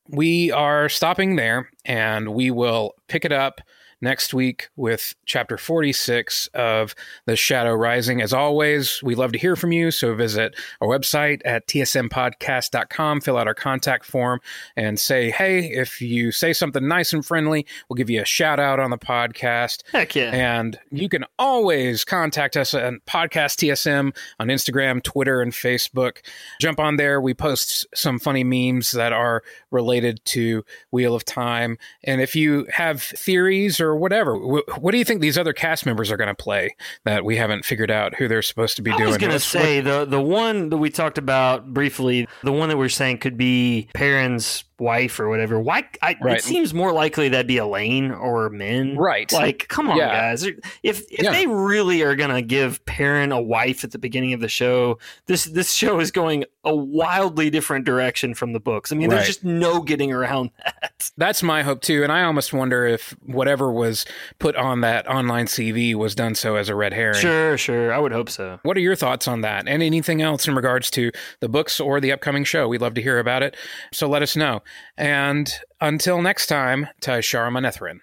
We 0.09 0.53
are 0.53 0.89
stopping 0.89 1.35
there, 1.35 1.69
and 1.85 2.29
we 2.29 2.53
will 2.53 2.93
pick 3.09 3.25
it 3.25 3.33
up 3.33 3.61
next 4.01 4.35
week 4.35 4.69
with 4.77 5.15
chapter 5.25 5.57
46 5.57 6.49
of 6.55 6.95
The 7.27 7.37
Shadow 7.37 7.75
Rising. 7.75 8.21
As 8.21 8.33
always, 8.33 9.03
we 9.03 9.15
love 9.15 9.33
to 9.33 9.39
hear 9.39 9.57
from 9.57 9.73
you. 9.73 9.91
So 9.91 10.15
visit 10.15 10.55
our 10.81 10.89
website 10.89 11.41
at 11.45 11.67
tsmpodcast.com, 11.67 13.21
fill 13.21 13.39
out 13.39 13.47
our 13.47 13.55
contact 13.55 14.05
form, 14.05 14.41
and 14.77 15.01
say, 15.01 15.31
hey, 15.31 15.67
if 15.67 16.01
you 16.01 16.33
say 16.33 16.53
something 16.53 16.87
nice 16.87 17.13
and 17.13 17.25
friendly, 17.25 17.67
we'll 17.89 17.97
give 17.97 18.11
you 18.11 18.21
a 18.21 18.27
shout 18.27 18.61
out 18.61 18.79
on 18.79 18.91
the 18.91 18.99
podcast. 18.99 19.83
Heck 19.93 20.15
yeah. 20.15 20.31
And 20.33 20.79
you 20.91 21.09
can 21.09 21.25
always 21.39 22.05
contact 22.05 22.57
us 22.57 22.75
at 22.75 22.95
Podcast 23.07 23.57
TSM 23.57 24.15
on 24.39 24.49
Instagram, 24.49 25.03
Twitter, 25.03 25.41
and 25.41 25.53
Facebook. 25.53 26.19
Jump 26.61 26.81
on 26.81 26.97
there. 26.97 27.21
We 27.21 27.35
post 27.35 27.87
some 27.95 28.19
funny 28.19 28.45
memes 28.45 28.93
that 28.93 29.13
are 29.13 29.43
related 29.71 30.21
to 30.27 30.65
Wheel 30.91 31.15
of 31.15 31.25
Time. 31.25 31.79
And 32.05 32.21
if 32.21 32.37
you 32.37 32.67
have 32.73 33.03
theories 33.03 33.81
or 33.81 33.86
or 33.87 33.97
whatever. 33.97 34.37
What 34.37 34.91
do 34.93 34.99
you 34.99 35.05
think 35.05 35.21
these 35.21 35.39
other 35.39 35.53
cast 35.53 35.87
members 35.87 36.11
are 36.11 36.17
going 36.17 36.29
to 36.29 36.35
play 36.35 36.75
that 37.05 37.25
we 37.25 37.37
haven't 37.37 37.65
figured 37.65 37.91
out 37.91 38.15
who 38.15 38.29
they're 38.29 38.43
supposed 38.43 38.77
to 38.77 38.83
be 38.83 38.91
I 38.91 38.97
doing? 38.97 39.09
I 39.09 39.11
was 39.11 39.19
going 39.19 39.33
to 39.33 39.41
say 39.41 39.79
what, 39.81 40.11
the 40.11 40.17
the 40.17 40.21
one 40.21 40.69
that 40.71 40.77
we 40.79 40.91
talked 40.91 41.19
about 41.19 41.73
briefly, 41.73 42.29
the 42.43 42.53
one 42.53 42.69
that 42.69 42.77
we're 42.77 42.89
saying 42.89 43.19
could 43.19 43.37
be 43.37 43.89
Perrin's 43.95 44.65
wife 44.79 45.19
or 45.19 45.29
whatever. 45.29 45.59
Why? 45.59 45.89
I, 46.03 46.17
right. 46.21 46.39
It 46.39 46.45
seems 46.45 46.75
more 46.75 46.93
likely 46.93 47.29
that'd 47.29 47.47
be 47.47 47.57
Elayne 47.57 48.11
or 48.13 48.51
Min. 48.51 48.97
Right. 48.97 49.31
Like, 49.33 49.69
come 49.69 49.89
on, 49.89 49.97
yeah. 49.97 50.31
guys. 50.31 50.45
If 50.45 50.59
if 50.83 51.23
yeah. 51.23 51.33
they 51.33 51.47
really 51.47 52.03
are 52.03 52.15
gonna 52.15 52.43
give 52.43 52.85
Perrin 52.85 53.33
a 53.33 53.41
wife 53.41 53.85
at 53.85 53.93
the 53.93 53.99
beginning 53.99 54.33
of 54.33 54.41
the 54.41 54.49
show, 54.49 54.99
this 55.27 55.45
this 55.45 55.73
show 55.73 56.01
is 56.01 56.11
going 56.11 56.45
a 56.65 56.75
wildly 56.75 57.49
different 57.49 57.85
direction 57.85 58.35
from 58.35 58.53
the 58.53 58.61
books. 58.61 58.93
I 58.93 58.97
mean, 58.97 59.09
right. 59.09 59.17
there's 59.17 59.29
just 59.29 59.45
no 59.45 59.81
getting 59.81 60.13
around 60.13 60.51
that. 60.65 61.11
That's 61.17 61.43
my 61.43 61.63
hope 61.63 61.81
too, 61.81 62.03
and 62.03 62.13
I 62.13 62.23
almost 62.23 62.53
wonder 62.53 62.87
if 62.87 63.17
whatever 63.25 63.73
was 63.73 64.05
put 64.39 64.57
on 64.57 64.81
that 64.83 65.09
online 65.09 65.47
CV 65.47 65.95
was 65.95 66.15
done 66.15 66.35
so 66.35 66.57
as 66.57 66.69
a 66.69 66.75
red 66.75 66.93
herring. 66.93 67.21
Sure, 67.21 67.57
sure. 67.57 67.93
I 67.93 67.99
would 67.99 68.13
hope 68.13 68.29
so. 68.29 68.59
What 68.63 68.77
are 68.77 68.81
your 68.81 68.97
thoughts 68.97 69.29
on 69.29 69.41
that, 69.43 69.69
and 69.69 69.83
anything 69.83 70.23
else 70.23 70.47
in 70.47 70.55
regards 70.55 70.91
to 70.93 71.11
the 71.41 71.49
books 71.49 71.81
or 71.81 72.01
the 72.01 72.13
upcoming 72.13 72.45
show? 72.45 72.69
We'd 72.69 72.81
love 72.81 72.95
to 72.95 73.03
hear 73.03 73.19
about 73.19 73.43
it. 73.43 73.57
So 73.93 74.09
let 74.09 74.23
us 74.23 74.37
know. 74.37 74.63
And 74.97 75.53
until 75.81 76.23
next 76.23 76.47
time, 76.47 76.89
Tai'shar 77.01 77.51
Manetheren. 77.51 78.01